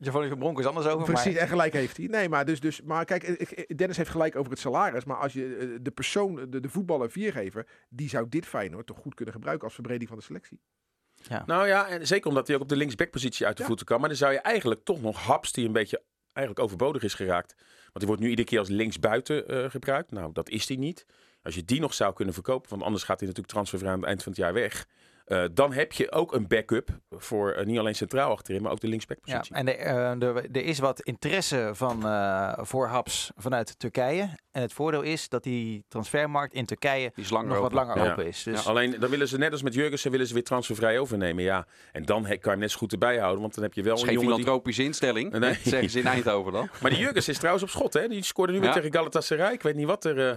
Giovanni 0.00 0.28
van 0.28 0.38
Bronckhorst 0.38 0.68
anders 0.68 0.86
over. 0.86 1.04
Precies, 1.12 1.32
Maar 1.32 1.42
en 1.42 1.48
gelijk 1.48 1.72
heeft 1.72 1.96
hij. 1.96 2.06
Nee, 2.06 2.28
maar 2.28 2.44
dus, 2.44 2.60
dus 2.60 2.82
maar 2.82 3.04
kijk, 3.04 3.76
Dennis 3.78 3.96
heeft 3.96 4.10
gelijk 4.10 4.36
over 4.36 4.50
het 4.50 4.60
salaris. 4.60 5.04
Maar 5.04 5.16
als 5.16 5.32
je 5.32 5.56
eh, 5.56 5.78
de 5.82 5.90
persoon, 5.90 6.50
de, 6.50 6.60
de 6.60 6.68
voetballer 6.68 7.10
viergever, 7.10 7.66
die 7.88 8.08
zou 8.08 8.28
dit 8.28 8.46
Feyenoord 8.46 8.86
toch 8.86 8.98
goed 8.98 9.14
kunnen 9.14 9.34
gebruiken 9.34 9.64
als 9.64 9.74
verbreding 9.74 10.08
van 10.08 10.18
de 10.18 10.24
selectie. 10.24 10.60
Nou 11.46 11.66
ja, 11.66 11.88
en 11.88 12.06
zeker 12.06 12.28
omdat 12.28 12.46
hij 12.46 12.56
ook 12.56 12.62
op 12.62 12.68
de 12.68 12.76
linksbackpositie 12.76 13.46
uit 13.46 13.56
de 13.56 13.62
Ja. 13.62 13.68
voeten 13.68 13.86
kan. 13.86 14.00
Maar 14.00 14.08
dan 14.08 14.18
zou 14.18 14.32
je 14.32 14.38
eigenlijk 14.38 14.84
toch 14.84 15.00
nog 15.00 15.18
Haps, 15.18 15.52
die 15.52 15.66
een 15.66 15.72
beetje 15.72 16.02
eigenlijk 16.32 16.66
overbodig 16.66 17.02
is 17.02 17.14
geraakt. 17.14 17.54
Want 17.82 17.98
die 17.98 18.06
wordt 18.06 18.22
nu 18.22 18.28
iedere 18.28 18.48
keer 18.48 18.58
als 18.58 18.68
linksbuiten 18.68 19.48
eh 19.48 19.70
gebruikt. 19.70 20.10
Nou, 20.10 20.32
dat 20.32 20.48
is 20.48 20.68
hij 20.68 20.76
niet. 20.76 21.06
Als 21.42 21.54
je 21.54 21.64
die 21.64 21.80
nog 21.80 21.94
zou 21.94 22.14
kunnen 22.14 22.34
verkopen, 22.34 22.70
want 22.70 22.82
anders 22.82 23.02
gaat 23.04 23.18
hij 23.18 23.28
natuurlijk 23.28 23.54
transfervrij 23.54 23.90
aan 23.92 23.98
het 23.98 24.08
eind 24.08 24.22
van 24.22 24.32
het 24.32 24.40
jaar 24.40 24.52
weg. 24.52 24.86
Eh, 25.32 25.44
dan 25.52 25.72
heb 25.72 25.92
je 25.92 26.12
ook 26.12 26.32
een 26.34 26.46
backup 26.48 26.88
voor 27.10 27.50
eh, 27.52 27.66
niet 27.66 27.78
alleen 27.78 27.94
centraal 27.94 28.30
achterin, 28.30 28.62
maar 28.62 28.72
ook 28.72 28.80
de 28.80 28.86
Ja, 28.86 28.92
linksbackpositie. 28.92 29.54
en 29.54 29.78
er, 29.78 30.20
eh, 30.22 30.56
er, 30.56 30.64
is 30.64 30.78
wat 30.78 31.00
interesse 31.00 31.70
van, 31.74 32.06
eh, 32.06 32.52
voor 32.60 32.86
Haps 32.86 33.30
vanuit 33.36 33.78
Turkije. 33.78 34.28
En 34.50 34.62
het 34.62 34.72
voordeel 34.72 35.02
is 35.02 35.28
dat 35.28 35.42
die 35.42 35.84
transfermarkt 35.88 36.54
in 36.54 36.66
Turkije 36.66 37.12
is 37.14 37.30
nog 37.30 37.58
wat 37.58 37.72
langer 37.72 37.96
Ja. 38.04 38.10
open 38.10 38.26
is. 38.26 38.42
Dus 38.42 38.62
Ja, 38.64 38.70
alleen 38.70 38.96
dan 39.00 39.10
willen 39.10 39.28
ze 39.28 39.38
net 39.38 39.52
als 39.52 39.62
met 39.62 39.74
Jurgensen 39.74 40.10
willen 40.10 40.26
ze 40.26 40.34
weer 40.34 40.44
transfervrij 40.44 40.98
overnemen. 40.98 41.44
Ja. 41.44 41.66
En 41.92 42.04
dan 42.04 42.22
he- 42.26 42.28
kan 42.28 42.40
je 42.42 42.50
hem 42.50 42.58
net 42.58 42.70
zo 42.70 42.78
goed 42.78 42.92
erbij 42.92 43.18
houden, 43.18 43.40
want 43.40 43.54
dan 43.54 43.64
heb 43.64 43.72
je 43.74 43.82
wel 43.82 43.90
Dat 43.94 44.02
is 44.02 44.08
een 44.08 44.14
geen 44.14 44.18
jongen 44.22 44.34
die... 44.36 44.44
filantropische 44.44 44.82
instelling, 44.84 45.32
Nee. 45.38 45.58
zeggen 45.62 45.90
ze 45.90 45.98
in 45.98 46.06
Eindhoven 46.06 46.52
dan. 46.52 46.68
Maar 46.82 46.90
die 46.90 47.00
Jurgensen 47.00 47.32
is 47.32 47.38
trouwens 47.38 47.64
op 47.64 47.70
schot, 47.70 47.92
hè? 47.92 48.08
Die 48.08 48.22
scoorde 48.24 48.52
nu 48.52 48.58
weer 48.58 48.68
Ja. 48.68 48.74
tegen 48.74 48.92
Galatasaray. 48.92 49.52
Ik 49.52 49.62
weet 49.62 49.74
niet 49.74 49.86
wat, 49.86 50.04
er, 50.04 50.28
eh, 50.30 50.36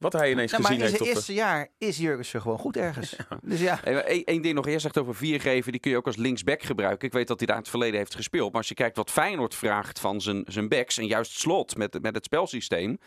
wat 0.00 0.12
hij 0.12 0.30
ineens 0.30 0.50
Nou, 0.50 0.62
maar 0.62 0.72
gezien 0.72 0.86
in 0.86 0.92
heeft. 0.92 1.04
zijn 1.04 1.16
eerste 1.16 1.32
jaar 1.32 1.68
is 1.78 1.96
Jurgensen 1.96 2.40
gewoon 2.40 2.58
goed 2.58 2.76
ergens. 2.76 3.16
Dus 3.42 3.60
ja, 3.60 3.80
Eén 4.04 4.42
ding 4.42 4.54
nog, 4.54 4.66
eerst 4.66 4.82
zegt 4.82 4.98
over 4.98 5.14
viergeven, 5.14 5.72
die 5.72 5.80
kun 5.80 5.90
je 5.90 5.96
ook 5.96 6.06
als 6.06 6.16
linksback 6.16 6.62
gebruiken. 6.62 7.06
Ik 7.06 7.12
weet 7.12 7.28
dat 7.28 7.38
hij 7.38 7.46
daar 7.46 7.56
in 7.56 7.62
het 7.62 7.70
verleden 7.70 7.98
heeft 7.98 8.14
gespeeld. 8.14 8.48
Maar 8.48 8.60
als 8.60 8.68
je 8.68 8.74
kijkt 8.74 8.96
wat 8.96 9.10
Feyenoord 9.10 9.54
vraagt 9.54 10.00
van 10.00 10.20
zijn, 10.20 10.44
zijn 10.46 10.68
backs 10.68 10.98
en 10.98 11.06
juist 11.06 11.38
slot 11.38 11.76
met, 11.76 12.02
met 12.02 12.14
het 12.14 12.24
spelsysteem. 12.24 12.98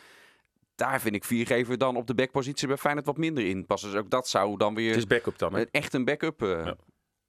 Daar 0.75 1.01
vind 1.01 1.15
ik 1.15 1.23
viergever 1.23 1.77
dan 1.77 1.95
op 1.95 2.07
de 2.07 2.15
backpositie 2.15 2.67
bij 2.67 2.77
Feyenoord 2.77 3.05
wat 3.05 3.17
minder 3.17 3.45
in 3.45 3.65
passen. 3.65 3.91
Dus 3.91 3.99
ook 3.99 4.09
dat 4.09 4.27
zou 4.27 4.57
dan 4.57 4.75
weer 4.75 4.89
het 4.89 4.97
is 4.97 5.07
backup 5.07 5.37
dan, 5.37 5.55
hè? 5.55 5.63
echt 5.71 5.93
een 5.93 6.05
backup 6.05 6.41
eh, 6.41 6.49
Ja. 6.49 6.75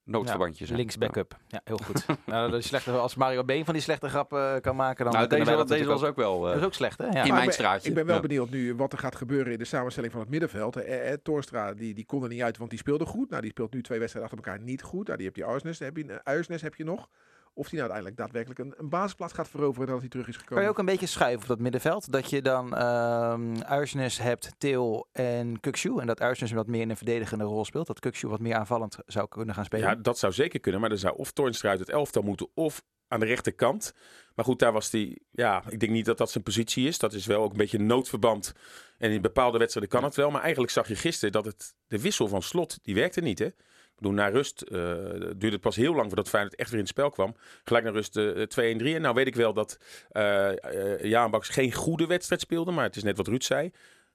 Noodverbandje 0.05 0.65
zijn. 0.65 0.77
links 0.77 0.97
backup. 0.97 1.37
Ja, 1.47 1.61
heel 1.63 1.77
goed. 1.77 2.05
nou, 2.25 2.51
dat 2.51 2.59
is 2.59 2.67
slechte, 2.67 2.91
als 2.91 3.15
Mario 3.15 3.43
Been 3.43 3.65
van 3.65 3.73
die 3.73 3.83
slechte 3.83 4.09
grappen 4.09 4.55
eh, 4.55 4.61
kan 4.61 4.75
maken, 4.75 5.05
dan 5.05 5.13
Nou, 5.13 5.27
deze, 5.27 5.63
deze 5.65 5.85
was 5.85 6.03
ook 6.03 6.15
wel 6.15 6.41
Dat 6.41 6.51
eh, 6.51 6.59
is 6.59 6.65
ook 6.65 6.73
slecht, 6.73 6.97
hè? 6.97 7.03
Ja. 7.05 7.09
in 7.09 7.13
mijn 7.27 7.27
ik 7.37 7.43
ben- 7.43 7.53
straatje. 7.53 7.89
Ik 7.89 7.95
ben 7.95 8.05
wel 8.05 8.15
Ja. 8.15 8.21
benieuwd 8.21 8.49
nu 8.49 8.75
wat 8.75 8.93
er 8.93 8.99
gaat 8.99 9.15
gebeuren 9.15 9.51
in 9.51 9.57
de 9.57 9.65
samenstelling 9.65 10.11
van 10.11 10.21
het 10.21 10.29
middenveld. 10.29 10.75
Eh, 10.75 11.11
eh, 11.11 11.17
Torstra 11.23 11.73
die, 11.73 11.93
die 11.93 12.05
kon 12.05 12.23
er 12.23 12.29
niet 12.29 12.41
uit, 12.41 12.57
want 12.57 12.69
die 12.69 12.79
speelde 12.79 13.05
goed. 13.05 13.29
Nou, 13.29 13.41
die 13.41 13.51
speelt 13.51 13.73
nu 13.73 13.81
twee 13.81 13.99
wedstrijden 13.99 14.31
achter 14.33 14.45
elkaar 14.51 14.65
niet 14.65 14.81
goed. 14.83 15.05
Nou, 15.05 15.17
die 15.17 15.27
heb 15.27 15.35
je 15.35 15.45
Arsnes, 15.45 15.79
heb 15.79 15.97
je, 15.97 16.21
Uisnes 16.23 16.61
heb 16.61 16.75
je 16.75 16.83
nog. 16.83 17.09
Of 17.57 17.69
die 17.69 17.79
nou 17.79 17.91
uiteindelijk 17.91 18.17
daadwerkelijk 18.17 18.59
een, 18.59 18.83
een 18.83 18.89
basisplaats 18.89 19.33
gaat 19.33 19.47
veroveren 19.47 19.85
nadat 19.85 20.01
hij 20.01 20.09
terug 20.09 20.27
is 20.27 20.33
Kan 20.33 20.43
gekomen. 20.43 20.63
je 20.63 20.69
ook 20.69 20.77
een 20.77 20.85
beetje 20.85 21.05
schuiven 21.05 21.41
op 21.41 21.47
dat 21.47 21.59
middenveld? 21.59 22.11
Dat 22.11 22.29
je 22.29 22.41
dan 22.41 22.75
ehm 22.75 23.61
Uisnes 23.61 24.17
hebt, 24.17 24.51
Til 24.57 25.07
en 25.11 25.59
Kukshu. 25.59 25.99
En 25.99 26.07
dat 26.07 26.21
Uisnes 26.21 26.51
wat 26.51 26.67
meer 26.67 26.81
in 26.81 26.89
een 26.89 26.97
verdedigende 26.97 27.43
rol 27.43 27.65
speelt. 27.65 27.87
Dat 27.87 27.99
Kukshu 27.99 28.27
wat 28.27 28.39
meer 28.39 28.55
aanvallend 28.55 28.97
zou 29.05 29.27
kunnen 29.27 29.55
gaan 29.55 29.65
spelen. 29.65 29.89
Ja, 29.89 29.95
dat 29.95 30.19
zou 30.19 30.33
zeker 30.33 30.59
kunnen. 30.59 30.81
Maar 30.81 30.89
dan 30.89 30.99
zou 30.99 31.17
of 31.17 31.31
Toornstra 31.31 31.69
uit 31.69 31.79
het 31.79 31.89
elftal 31.89 32.21
moeten 32.21 32.47
of 32.53 32.83
aan 33.07 33.19
de 33.19 33.25
rechterkant. 33.25 33.93
Maar 34.35 34.45
goed, 34.45 34.59
daar 34.59 34.71
was 34.71 34.89
die... 34.89 35.21
Ja, 35.31 35.63
ik 35.69 35.79
denk 35.79 35.91
niet 35.91 36.05
dat 36.05 36.17
dat 36.17 36.31
zijn 36.31 36.43
positie 36.43 36.87
is. 36.87 36.99
Dat 36.99 37.13
is 37.13 37.25
wel 37.25 37.43
ook 37.43 37.51
een 37.51 37.57
beetje 37.57 37.77
een 37.77 37.85
noodverband. 37.85 38.53
En 38.97 39.11
in 39.11 39.21
bepaalde 39.21 39.57
wedstrijden 39.57 39.91
kan 39.91 40.03
het 40.03 40.15
wel. 40.15 40.31
Maar 40.31 40.41
eigenlijk 40.41 40.71
zag 40.71 40.87
je 40.87 40.95
gisteren 40.95 41.31
dat 41.31 41.45
het, 41.45 41.75
de 41.87 42.01
wissel 42.01 42.27
van 42.27 42.41
slot, 42.41 42.79
die 42.81 42.95
werkte 42.95 43.21
niet, 43.21 43.39
hè? 43.39 43.49
Bedoel, 43.95 44.11
na 44.13 44.27
rust 44.27 44.61
eh, 44.61 44.79
duurde 45.19 45.49
het 45.49 45.61
pas 45.61 45.75
heel 45.75 45.93
lang 45.93 46.07
voordat 46.07 46.29
Feyenoord 46.29 46.55
echt 46.55 46.69
weer 46.69 46.79
in 46.79 46.85
het 46.85 46.93
spel 46.93 47.09
kwam. 47.09 47.35
Gelijk 47.63 47.83
naar 47.83 47.93
rust 47.93 48.17
eh 48.17 48.75
2-1-3. 48.77 48.95
En 48.95 49.01
nou 49.01 49.13
weet 49.15 49.27
ik 49.27 49.35
wel 49.35 49.53
dat 49.53 49.79
eh 50.11 50.49
eh, 50.51 51.03
Jaan 51.03 51.31
Baks 51.31 51.49
geen 51.49 51.73
goede 51.73 52.07
wedstrijd 52.07 52.41
speelde. 52.41 52.71
Maar 52.71 52.83
het 52.83 52.95
is 52.95 53.03
net 53.03 53.17
wat 53.17 53.27
Ruud 53.27 53.43
zei. 53.43 53.71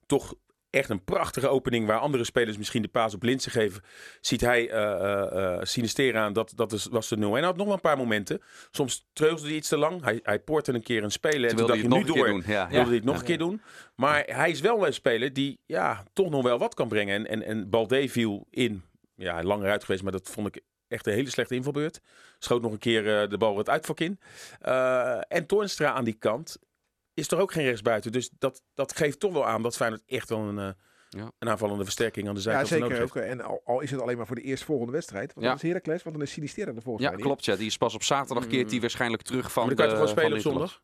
Toch 0.07 0.35
echt 0.71 0.91
een 0.91 1.05
prachtige 1.05 1.49
opening 1.49 1.87
waar 1.87 1.99
andere 1.99 2.25
spelers 2.25 2.57
misschien 2.57 2.83
de 2.83 2.89
paas 2.89 3.15
op 3.15 3.23
Linsen 3.23 3.51
geven. 3.53 3.83
Ziet 4.21 4.41
hij 4.41 4.71
Sinistera 5.63 6.25
aan, 6.25 6.33
dat, 6.33 6.53
dat 6.57 6.73
is, 6.73 6.87
was 6.87 7.09
de 7.09 7.17
0-1. 7.17 7.21
Hij 7.21 7.41
had 7.41 7.57
nog 7.57 7.67
wel 7.67 7.75
een 7.75 7.81
paar 7.81 7.97
momenten. 7.97 8.43
Soms 8.71 9.09
treuzelde 9.13 9.47
hij 9.47 9.57
iets 9.57 9.69
te 9.69 9.77
lang. 9.77 10.03
Hij, 10.05 10.21
hij 10.23 10.39
poortte 10.41 10.73
een 10.73 10.83
keer 10.83 11.03
een 11.05 11.11
speler. 11.11 11.51
En 11.51 11.57
toen 11.57 11.67
dacht 11.67 11.81
hij 11.81 11.89
je 11.89 11.97
nu 11.97 12.05
door. 12.05 12.15
keer 12.15 12.27
doen. 12.27 12.43
Ja. 12.47 12.69
Wilde 12.69 12.87
hij 12.87 12.95
het 12.95 13.05
nog 13.05 13.15
Ja. 13.15 13.21
een 13.21 13.27
keer 13.27 13.39
doen. 13.39 13.63
Maar 13.95 14.25
hij 14.27 14.51
is 14.51 14.61
wel 14.61 14.87
een 14.87 14.95
speler 14.95 15.33
die 15.33 15.61
ja, 15.67 16.05
toch 16.13 16.31
nog 16.31 16.43
wel 16.43 16.59
wat 16.59 16.75
kan 16.75 16.89
brengen. 16.89 17.15
En, 17.15 17.27
en, 17.27 17.43
en 17.43 17.71
Balde 17.71 18.09
viel 18.09 18.47
in. 18.51 18.83
Ja, 19.21 19.43
langer 19.43 19.71
uit 19.71 19.85
geweest, 19.85 20.03
maar 20.03 20.13
dat 20.13 20.29
vond 20.29 20.47
ik 20.57 20.63
echt 20.89 21.07
een 21.07 21.13
hele 21.13 21.31
slechte 21.31 21.55
invalbeurt. 21.55 22.01
Schoot 22.39 22.63
nog 22.63 22.73
een 22.73 22.79
keer 22.79 23.21
eh, 23.23 23.29
de 23.29 23.39
bal 23.39 23.59
het 23.59 23.69
uitvak 23.69 24.01
in. 24.01 24.21
Eh, 24.61 25.17
en 25.29 25.47
Toornstra 25.47 25.93
aan 25.93 26.05
die 26.05 26.15
kant 26.19 26.59
is 27.15 27.31
er 27.31 27.39
ook 27.39 27.53
geen 27.53 27.65
rechtsbuiten. 27.65 28.13
Dus 28.13 28.31
dat, 28.39 28.63
dat 28.75 28.97
geeft 28.97 29.21
toch 29.21 29.33
wel 29.33 29.47
aan 29.47 29.63
dat 29.63 29.77
Feyenoord 29.77 30.03
echt 30.07 30.29
wel 30.29 30.39
een, 30.39 30.59
eh, 30.59 30.69
Ja. 31.09 31.31
een 31.39 31.49
aanvallende 31.49 31.85
versterking 31.85 32.29
aan 32.29 32.35
de 32.35 32.41
ja, 32.41 32.45
zijkant 32.65 32.71
nodig 32.71 32.97
zeker. 32.97 33.23
heeft. 33.23 33.31
Ook, 33.39 33.39
en 33.39 33.47
al, 33.49 33.61
al 33.65 33.81
is 33.81 33.91
het 33.91 34.01
alleen 34.01 34.17
maar 34.17 34.27
voor 34.27 34.37
de 34.37 34.43
eerstvolgende 34.43 34.93
wedstrijd. 34.93 35.33
Want 35.35 35.47
Ja. 35.47 35.53
dat 35.53 35.63
is 35.63 35.69
Heracles, 35.69 36.03
want 36.03 36.17
dan 36.17 36.25
is 36.25 36.33
Sinistera 36.33 36.73
er 36.75 36.83
volgens 36.83 37.05
Ja, 37.07 37.11
niet. 37.13 37.21
klopt. 37.25 37.45
Ja. 37.45 37.57
Die 37.57 37.67
is 37.67 37.77
pas 37.77 37.95
op 37.95 38.03
zaterdag 38.03 38.47
keert 38.47 38.71
die 38.71 38.81
waarschijnlijk 38.81 39.23
terug 39.23 39.53
van 39.53 39.67
Maar 39.67 39.75
dan 39.77 39.87
kan 39.87 39.95
je 39.97 40.01
de, 40.01 40.07
toch 40.07 40.15
gewoon 40.15 40.31
spelen 40.31 40.43
de 40.43 40.49
op 40.49 40.55
zondag? 40.55 40.83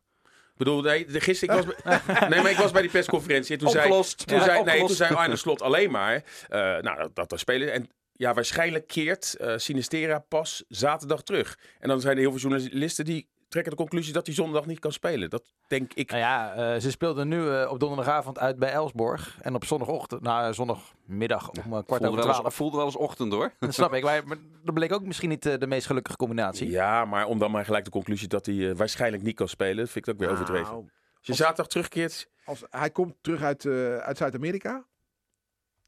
Ik 0.51 0.63
bedoel, 0.63 0.81
nee, 0.81 1.05
de, 1.05 1.19
gisteren, 1.19 1.57
ik 1.59 1.65
was 1.65 1.75
bij, 2.05 2.29
nee, 2.29 2.41
maar 2.41 2.51
ik 2.51 2.57
was 2.57 2.71
bij 2.71 2.81
die 2.81 2.91
persconferentie. 2.91 3.53
En 3.53 3.59
toen 3.59 3.69
zei, 3.69 3.89
toen 4.15 4.37
Ja, 4.37 4.43
zei, 4.43 4.63
nee, 4.63 4.79
toen 4.79 4.89
zei 4.89 5.13
Arne 5.15 5.35
Slot 5.35 5.61
alleen 5.61 5.91
maar 5.91 6.23
eh, 6.49 6.59
nou, 6.59 6.97
dat, 6.97 7.15
dat 7.15 7.31
er 7.31 7.39
spelen. 7.39 7.73
En 7.73 7.89
ja, 8.17 8.33
waarschijnlijk 8.33 8.87
keert 8.87 9.35
eh 9.35 9.53
Sinistera 9.57 10.19
pas 10.19 10.63
zaterdag 10.67 11.23
terug. 11.23 11.59
En 11.79 11.87
dan 11.87 12.01
zijn 12.01 12.15
er 12.15 12.21
heel 12.21 12.31
veel 12.31 12.49
journalisten 12.49 13.05
die 13.05 13.27
trekken 13.49 13.71
de 13.71 13.77
conclusie 13.77 14.13
dat 14.13 14.25
hij 14.25 14.35
zondag 14.35 14.65
niet 14.65 14.79
kan 14.79 14.91
spelen. 14.91 15.29
Dat 15.29 15.53
denk 15.67 15.93
ik. 15.93 16.09
Nou 16.09 16.21
ja, 16.21 16.53
eh, 16.53 16.81
ze 16.81 16.91
speelden 16.91 17.27
nu 17.27 17.49
eh, 17.49 17.71
op 17.71 17.79
donderdagavond 17.79 18.39
uit 18.39 18.59
bij 18.59 18.71
Elsborg. 18.71 19.37
En 19.41 19.55
op 19.55 19.65
zondagochtend, 19.65 20.21
nou 20.21 20.53
zondagmiddag 20.53 21.49
om 21.49 21.55
kwart 21.55 21.85
Voelde 21.87 22.07
over 22.07 22.17
wel, 22.17 22.27
eens, 22.27 22.37
twaalf. 22.37 22.55
voelde 22.55 22.77
wel 22.77 22.85
eens 22.85 22.95
ochtend 22.95 23.33
hoor. 23.33 23.53
Dat 23.59 23.73
snap 23.73 23.93
ik. 23.93 24.03
Maar, 24.03 24.27
maar 24.27 24.37
dat 24.63 24.73
bleek 24.73 24.91
ook 24.91 25.05
misschien 25.05 25.29
niet 25.29 25.43
de 25.43 25.67
meest 25.67 25.85
gelukkige 25.85 26.17
combinatie. 26.17 26.69
Ja, 26.69 27.05
maar 27.05 27.25
om 27.25 27.39
dan 27.39 27.51
maar 27.51 27.65
gelijk 27.65 27.85
de 27.85 27.91
conclusie 27.91 28.27
dat 28.27 28.45
hij 28.45 28.75
waarschijnlijk 28.75 29.23
niet 29.23 29.35
kan 29.35 29.47
spelen, 29.47 29.87
vind 29.87 30.07
ik 30.07 30.13
ook 30.13 30.19
weer 30.19 30.29
overdreven. 30.29 30.71
Nou, 30.71 30.89
Als 31.17 31.27
je 31.27 31.33
zaterdag 31.33 31.67
terugkeert, 31.67 32.29
als, 32.45 32.63
hij 32.69 32.89
komt 32.89 33.15
terug 33.21 33.41
uit, 33.41 33.65
eh, 33.65 33.97
uit 33.97 34.17
Zuid-Amerika. 34.17 34.85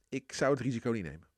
Ik 0.09 0.33
zou 0.33 0.51
het 0.51 0.59
risico 0.59 0.91
niet 0.91 1.03
nemen. 1.03 1.28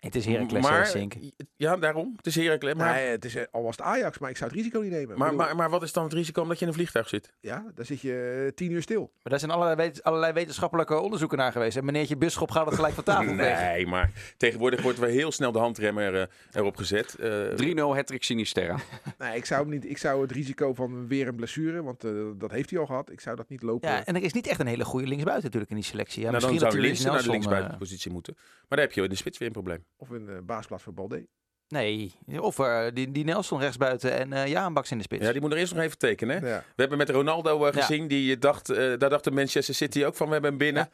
Het 0.00 0.14
is 0.14 0.26
Heracles 0.26 0.62
maar 0.62 0.76
Helsinki. 0.82 1.32
ja, 1.56 1.76
daarom. 1.76 2.12
Het 2.16 2.26
is 2.26 2.34
Heracles. 2.36 2.74
Maar, 2.74 2.94
Nee, 2.94 3.06
het 3.08 3.24
is 3.24 3.34
eh, 3.34 3.42
al 3.50 3.62
was 3.62 3.76
het 3.76 3.86
Ajax, 3.86 4.18
maar 4.18 4.30
ik 4.30 4.36
zou 4.36 4.50
het 4.50 4.58
risico 4.58 4.80
niet 4.80 4.90
nemen. 4.90 5.18
Maar, 5.18 5.30
bedoel, 5.30 5.44
maar, 5.46 5.56
maar 5.56 5.70
wat 5.70 5.82
is 5.82 5.92
dan 5.92 6.04
het 6.04 6.12
risico 6.12 6.42
omdat 6.42 6.56
je 6.58 6.62
in 6.62 6.68
een 6.70 6.76
vliegtuig 6.76 7.08
zit? 7.08 7.32
ja, 7.40 7.64
dan 7.74 7.84
zit 7.84 8.00
je 8.00 8.42
eh, 8.46 8.52
tien 8.54 8.70
uur 8.70 8.82
stil. 8.82 9.00
Maar 9.00 9.30
daar 9.30 9.38
zijn 9.38 9.50
allerlei, 9.50 9.76
wet- 9.76 10.02
allerlei 10.02 10.32
wetenschappelijke 10.32 10.98
onderzoeken 11.00 11.38
naar 11.38 11.52
geweest. 11.52 11.76
En 11.76 11.84
meneertje 11.84 12.16
Bisschop 12.16 12.50
gaat 12.50 12.66
het 12.66 12.74
gelijk 12.74 12.94
van 12.94 13.04
tafel 13.04 13.34
vegen. 13.36 13.62
Nee, 13.66 13.86
maar 13.86 14.10
tegenwoordig 14.36 14.82
wordt 14.82 14.98
er 14.98 15.08
heel 15.08 15.32
snel 15.32 15.52
de 15.52 15.58
handremmer 15.58 16.20
eh, 16.20 16.26
erop 16.52 16.76
gezet. 16.76 17.14
Eh, 17.14 17.74
3-0 17.74 17.74
hattrick 17.76 18.22
Sinisterra. 18.24 18.76
Nee, 19.18 19.36
ik 19.36 19.44
zou, 19.44 19.60
hem 19.60 19.70
niet, 19.70 19.90
ik 19.90 19.98
zou 19.98 20.22
het 20.22 20.30
risico 20.30 20.74
van 20.74 21.08
weer 21.08 21.28
een 21.28 21.36
blessure, 21.36 21.82
want 21.82 22.00
dat 22.40 22.50
heeft 22.50 22.70
hij 22.70 22.78
al 22.78 22.86
gehad. 22.86 23.10
Ik 23.10 23.20
zou 23.20 23.36
dat 23.36 23.48
niet 23.48 23.62
lopen. 23.62 23.88
Ja, 23.88 24.04
en 24.04 24.16
er 24.16 24.22
is 24.22 24.32
niet 24.32 24.46
echt 24.46 24.60
een 24.60 24.66
hele 24.66 24.84
goede 24.84 25.06
linksbuiten 25.06 25.44
natuurlijk 25.44 25.70
in 25.70 25.76
die 25.76 25.86
selectie. 25.86 26.22
Ja, 26.22 26.30
nou, 26.30 26.40
dan 26.40 26.50
misschien 26.50 26.70
zou 26.72 26.82
Linsen 26.86 27.12
naar 27.12 27.22
de 27.22 27.30
linksbuitenpositie 27.30 28.10
moeten. 28.12 28.34
Maar 28.36 28.78
daar 28.78 28.80
heb 28.86 28.92
je 28.92 29.02
in 29.02 29.08
de 29.08 29.14
spits 29.14 29.38
weer 29.38 29.46
een 29.46 29.52
probleem. 29.54 29.84
Of 29.96 30.08
een 30.10 30.28
eh, 30.28 30.38
baasplaats 30.42 30.82
voor 30.82 30.94
Balde. 30.94 31.26
Nee, 31.68 32.14
of 32.40 32.58
eh, 32.58 32.86
die, 32.94 33.10
die 33.12 33.24
Nelson 33.24 33.60
rechtsbuiten 33.60 34.12
en 34.18 34.32
eh 34.32 34.46
Jaan 34.46 34.74
Baks 34.74 34.90
in 34.90 34.96
de 34.96 35.02
spits. 35.04 35.24
Ja, 35.24 35.32
die 35.32 35.40
moet 35.40 35.52
er 35.52 35.58
eerst 35.58 35.74
nog 35.74 35.82
even 35.82 35.98
tekenen. 35.98 36.42
Hè? 36.42 36.48
Ja. 36.48 36.58
We 36.58 36.80
hebben 36.80 36.98
met 36.98 37.10
Ronaldo 37.10 37.66
eh, 37.66 37.72
Ja. 37.74 37.80
gezien, 37.80 38.08
die 38.08 38.38
dacht, 38.38 38.68
eh, 38.70 38.76
daar 38.76 39.10
dacht 39.10 39.24
de 39.24 39.30
Manchester 39.30 39.74
City 39.74 40.04
ook 40.04 40.14
van, 40.14 40.26
we 40.26 40.32
hebben 40.32 40.50
hem 40.50 40.58
binnen. 40.58 40.90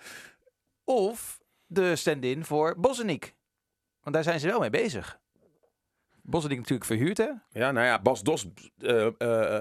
Of 0.85 1.41
de 1.67 1.97
stand-in 1.97 2.45
voor 2.45 2.75
Bosniek. 2.79 3.35
Want 4.01 4.15
daar 4.15 4.25
zijn 4.25 4.41
ze 4.41 4.47
wel 4.47 4.61
mee 4.61 4.71
bezig. 4.71 5.19
Bosniek 6.29 6.59
natuurlijk 6.59 6.85
verhuurd, 6.87 7.19
hè? 7.19 7.29
Ja, 7.51 7.73
nou 7.73 7.87
ja, 7.87 8.01
Bas 8.03 8.23
Dos, 8.23 8.47
eh, 8.79 9.07
eh, 9.07 9.12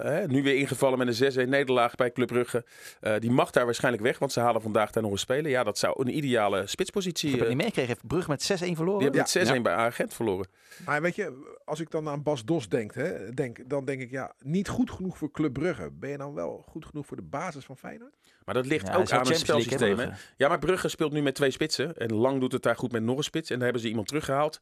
hè, 0.03 0.27
nu 0.27 0.43
weer 0.43 0.55
ingevallen 0.55 0.97
met 0.97 1.07
een 1.07 1.13
6-1 1.13 1.49
nederlaag 1.49 1.95
bij 1.95 2.11
Club 2.11 2.27
Brugge. 2.27 2.65
Eh, 2.99 3.13
die 3.19 3.31
mag 3.31 3.51
daar 3.51 3.65
waarschijnlijk 3.65 4.03
weg, 4.03 4.19
want 4.19 4.31
ze 4.31 4.39
halen 4.39 4.61
vandaag 4.61 4.91
daar 4.91 5.03
nog 5.03 5.11
een 5.11 5.17
speler. 5.17 5.51
Ja, 5.51 5.63
dat 5.63 5.77
zou 5.77 6.01
een 6.01 6.17
ideale 6.17 6.67
spitspositie... 6.67 7.29
Ik 7.29 7.35
heb 7.35 7.39
het 7.39 7.49
eh, 7.49 7.55
niet 7.55 7.63
meegekregen. 7.63 7.91
Heeft 7.93 8.07
Brug 8.07 8.27
met 8.27 8.41
6-1 8.43 8.75
verloren? 8.75 8.99
die 8.99 9.09
hebben 9.09 9.21
met 9.33 9.47
6-1 9.47 9.53
Ja. 9.55 9.61
bij 9.61 9.73
Agent 9.73 10.13
verloren. 10.13 10.47
Maar 10.85 11.01
weet 11.01 11.15
je, 11.15 11.55
als 11.65 11.79
ik 11.79 11.91
dan 11.91 12.07
aan 12.09 12.23
Bas 12.23 12.45
Dos 12.45 12.69
denk, 12.69 12.93
hè, 12.93 13.33
denk, 13.33 13.69
dan 13.69 13.85
denk 13.85 14.01
ik, 14.01 14.11
ja, 14.11 14.33
niet 14.43 14.67
goed 14.69 14.91
genoeg 14.91 15.17
voor 15.17 15.31
Club 15.31 15.53
Brugge. 15.53 15.89
Ben 15.91 16.09
je 16.09 16.17
dan 16.17 16.33
wel 16.33 16.63
goed 16.67 16.85
genoeg 16.85 17.05
voor 17.05 17.17
de 17.17 17.23
basis 17.23 17.65
van 17.65 17.77
Feyenoord? 17.77 18.13
Maar 18.45 18.55
dat 18.55 18.65
ligt 18.65 18.87
Ja, 18.87 18.95
ook 18.95 19.11
aan 19.11 19.27
het 19.27 19.37
spelsysteem. 19.37 19.89
hè. 19.89 20.05
Brugge. 20.05 20.13
Ja, 20.37 20.47
maar 20.47 20.59
Brugge 20.59 20.87
speelt 20.87 21.11
nu 21.11 21.21
met 21.21 21.35
twee 21.35 21.51
spitsen. 21.51 21.97
En 21.97 22.13
Lang 22.13 22.39
doet 22.39 22.51
het 22.51 22.63
daar 22.63 22.75
goed 22.75 22.91
met 22.91 23.03
nog 23.03 23.17
een 23.17 23.23
spits. 23.23 23.49
En 23.49 23.55
daar 23.55 23.63
hebben 23.63 23.81
ze 23.81 23.87
iemand 23.89 24.07
teruggehaald. 24.07 24.59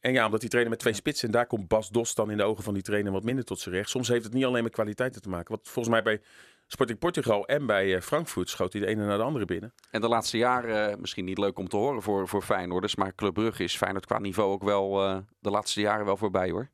En 0.00 0.12
ja, 0.12 0.24
omdat 0.24 0.40
die 0.40 0.48
trainer 0.48 0.72
met 0.72 0.80
twee 0.80 0.94
spitsen. 0.94 1.26
En 1.26 1.32
daar 1.32 1.46
komt 1.46 1.68
Bas 1.68 1.88
Dos 1.88 2.14
dan 2.14 2.30
in 2.30 2.36
de 2.36 2.42
ogen 2.42 2.64
van 2.64 2.74
die 2.74 2.82
trainer 2.82 3.12
wat 3.12 3.24
minder 3.24 3.44
tot 3.44 3.60
zijn 3.60 3.74
recht. 3.74 3.90
Soms 3.90 4.08
heeft 4.08 4.24
het 4.24 4.32
niet 4.32 4.44
alleen 4.44 4.62
met 4.62 4.72
kwaliteiten 4.72 5.22
te 5.22 5.28
maken. 5.28 5.54
Want 5.54 5.68
volgens 5.68 5.94
mij 5.94 6.02
bij 6.02 6.20
Sporting 6.66 6.98
Portugal 6.98 7.46
en 7.46 7.66
bij 7.66 7.94
eh, 7.94 8.00
Frankfurt 8.00 8.48
schoot 8.48 8.72
hij 8.72 8.82
de 8.82 8.86
ene 8.86 9.06
naar 9.06 9.18
de 9.18 9.24
andere 9.24 9.44
binnen. 9.44 9.74
En 9.90 10.00
de 10.00 10.08
laatste 10.08 10.38
jaren, 10.38 10.90
eh, 10.90 10.96
misschien 10.96 11.24
niet 11.24 11.38
leuk 11.38 11.58
om 11.58 11.68
te 11.68 11.76
horen 11.76 12.02
voor, 12.02 12.28
voor 12.28 12.42
Feyenoorders, 12.42 12.96
maar 12.96 13.14
Club 13.14 13.34
Brugge 13.34 13.64
is 13.64 13.76
Feyenoord 13.76 14.06
qua 14.06 14.18
niveau 14.18 14.52
ook 14.52 14.62
wel 14.62 15.04
eh, 15.04 15.18
de 15.38 15.50
laatste 15.50 15.80
jaren 15.80 16.04
wel 16.04 16.16
voorbij 16.16 16.50
hoor. 16.50 16.70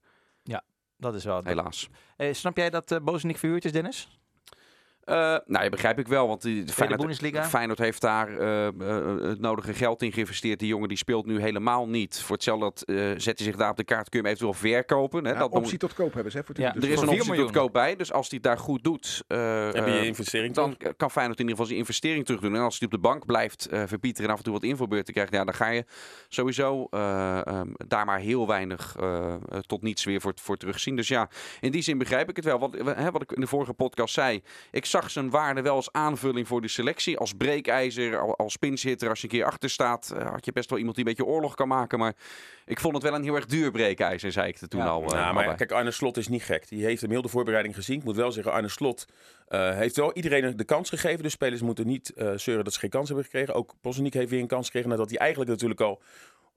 Dat 0.98 1.14
is 1.14 1.24
wel... 1.24 1.40
Helaas. 1.44 1.88
Eh, 2.16 2.32
snap 2.32 2.56
jij 2.56 2.70
dat 2.70 2.90
uh, 2.90 2.98
Bosniek 2.98 3.38
verhuurd 3.38 3.64
is, 3.64 3.72
Dennis? 3.72 4.20
Uh, 5.07 5.14
nou, 5.47 5.64
ja, 5.64 5.69
begrijp 5.69 5.99
ik 5.99 6.09
wel. 6.09 6.29
Want 6.29 6.42
die, 6.42 6.69
Feyenoord, 6.69 7.01
Bundesliga? 7.01 7.45
Feyenoord 7.45 7.79
heeft 7.79 8.01
daar 8.01 8.31
uh, 8.31 8.69
uh, 8.79 9.23
het 9.23 9.40
nodige 9.40 9.75
geld 9.75 10.03
in 10.03 10.12
geïnvesteerd. 10.12 10.59
Die 10.59 10.69
jongen 10.69 10.88
die 10.88 10.97
speelt 10.97 11.27
nu 11.27 11.40
helemaal 11.40 11.88
niet. 11.88 12.21
Voor 12.21 12.35
hetzelfde 12.35 12.64
dat 12.64 12.83
zet 13.23 13.38
hij 13.38 13.47
zich 13.47 13.57
daar 13.57 13.71
op 13.71 13.77
de 13.77 13.85
kaart. 13.85 14.09
Kun 14.09 14.21
je 14.21 14.27
hem 14.27 14.35
eventueel 14.35 14.73
verkopen. 14.73 15.25
Hè? 15.25 15.33
Ja, 15.33 15.38
dat 15.38 15.53
optie 15.53 15.79
tot 15.79 15.95
koop 15.95 16.14
hebben 16.14 16.33
ze. 16.33 16.38
Hè, 16.38 16.45
voor 16.45 16.55
ja, 16.59 16.73
dus 16.73 16.85
er 16.85 16.90
is 16.90 17.01
een 17.01 17.09
optie 17.09 17.35
tot 17.35 17.51
koop 17.51 17.73
bij. 17.73 17.97
Dus 17.97 18.12
als 18.12 18.29
hij 18.29 18.38
het 18.42 18.47
daar 18.47 18.59
goed 18.59 18.85
doet, 18.85 19.25
heb 19.27 19.87
je 19.87 20.07
investering 20.07 20.55
dan 20.55 20.77
kan 20.97 21.11
Feyenoord 21.11 21.38
in 21.38 21.49
ieder 21.49 21.51
geval 21.51 21.66
zijn 21.66 21.79
investering 21.79 22.25
terug 22.25 22.40
doen. 22.40 22.55
En 22.55 22.61
als 22.61 22.79
hij 22.79 22.88
op 22.88 22.95
de 22.95 23.01
bank 23.01 23.27
blijft 23.27 23.69
verpieteren 23.71 24.27
en 24.27 24.33
af 24.33 24.38
en 24.38 24.45
toe 24.45 24.53
wat 24.53 24.62
invalbeurten 24.62 25.14
krijgt, 25.14 25.33
ja, 25.33 25.45
dan 25.45 25.55
ga 25.55 25.69
je 25.69 25.85
sowieso 26.29 26.81
um, 26.81 27.75
daar 27.87 28.05
maar 28.05 28.19
heel 28.19 28.47
weinig 28.47 28.97
tot 29.66 29.83
niets 29.83 30.05
weer 30.05 30.21
voor, 30.21 30.33
voor 30.35 30.57
terugzien. 30.57 30.97
Dus 30.97 31.09
ja, 31.09 31.29
in 31.61 31.71
die 31.71 31.83
zin 31.83 31.99
begrijp 31.99 32.29
ik 32.29 32.37
het 32.37 32.45
wel. 32.45 32.59
Wat, 32.59 32.75
hè, 32.97 33.11
wat 33.11 33.23
ik 33.23 33.33
in 33.33 33.40
de 33.40 33.47
vorige 33.47 33.73
podcast 33.73 34.14
zei, 34.14 34.42
ik 34.71 34.85
zag 35.02 35.11
zijn 35.11 35.30
waarde 35.30 35.62
wel 35.62 35.74
als 35.74 35.92
aanvulling 35.92 36.46
voor 36.46 36.61
de 36.61 36.68
selectie. 36.68 37.18
Als 37.18 37.32
breekijzer, 37.32 38.37
als 38.37 38.56
pinchitter, 38.56 39.09
als 39.09 39.20
je 39.20 39.26
een 39.26 39.32
keer 39.32 39.44
achter 39.44 39.70
staat, 39.70 40.12
uh, 40.14 40.30
had 40.30 40.44
je 40.44 40.52
best 40.52 40.70
wel 40.70 40.78
iemand 40.78 40.96
die 40.96 41.04
een 41.04 41.14
beetje 41.14 41.32
oorlog 41.32 41.54
kan 41.54 41.68
maken. 41.68 41.98
Maar 41.98 42.14
ik 42.64 42.80
vond 42.80 42.94
het 42.94 43.02
wel 43.02 43.14
een 43.14 43.22
heel 43.22 43.35
erg 43.35 43.46
duur 43.46 43.70
breekijzer, 43.70 44.32
zei 44.32 44.48
ik 44.48 44.61
er 44.61 44.68
toen 44.68 44.80
ja. 44.80 44.87
al. 44.87 45.02
Uh, 45.02 45.09
ja, 45.09 45.32
maar 45.32 45.54
kijk, 45.54 45.72
Arne 45.72 45.90
Slot 45.90 46.16
is 46.16 46.28
niet 46.28 46.42
gek. 46.42 46.68
Die 46.68 46.85
heeft 46.85 47.00
hem 47.00 47.11
heel 47.11 47.22
de 47.22 47.28
voorbereiding 47.28 47.74
gezien. 47.74 47.98
Ik 47.98 48.04
moet 48.04 48.16
wel 48.16 48.32
zeggen, 48.32 48.52
Arne 48.52 48.68
Slot 48.68 49.06
uh, 49.48 49.76
heeft 49.76 49.96
wel 49.96 50.12
iedereen 50.12 50.56
de 50.56 50.64
kans 50.64 50.88
gegeven. 50.88 51.22
De 51.22 51.28
spelers 51.28 51.61
moeten 51.61 51.87
niet 51.87 52.12
zeuren 52.37 52.64
dat 52.64 52.72
ze 52.72 52.78
geen 52.78 52.90
kans 52.90 53.06
hebben 53.06 53.24
gekregen. 53.24 53.54
Ook 53.54 53.74
Bosniek 53.80 54.14
heeft 54.14 54.30
weer 54.30 54.40
een 54.40 54.46
kans 54.46 54.66
gekregen 54.66 54.90
nadat 54.90 55.11
hij 55.11 55.18
eigenlijk 55.18 55.50
natuurlijk 55.50 55.80
al 55.80 56.02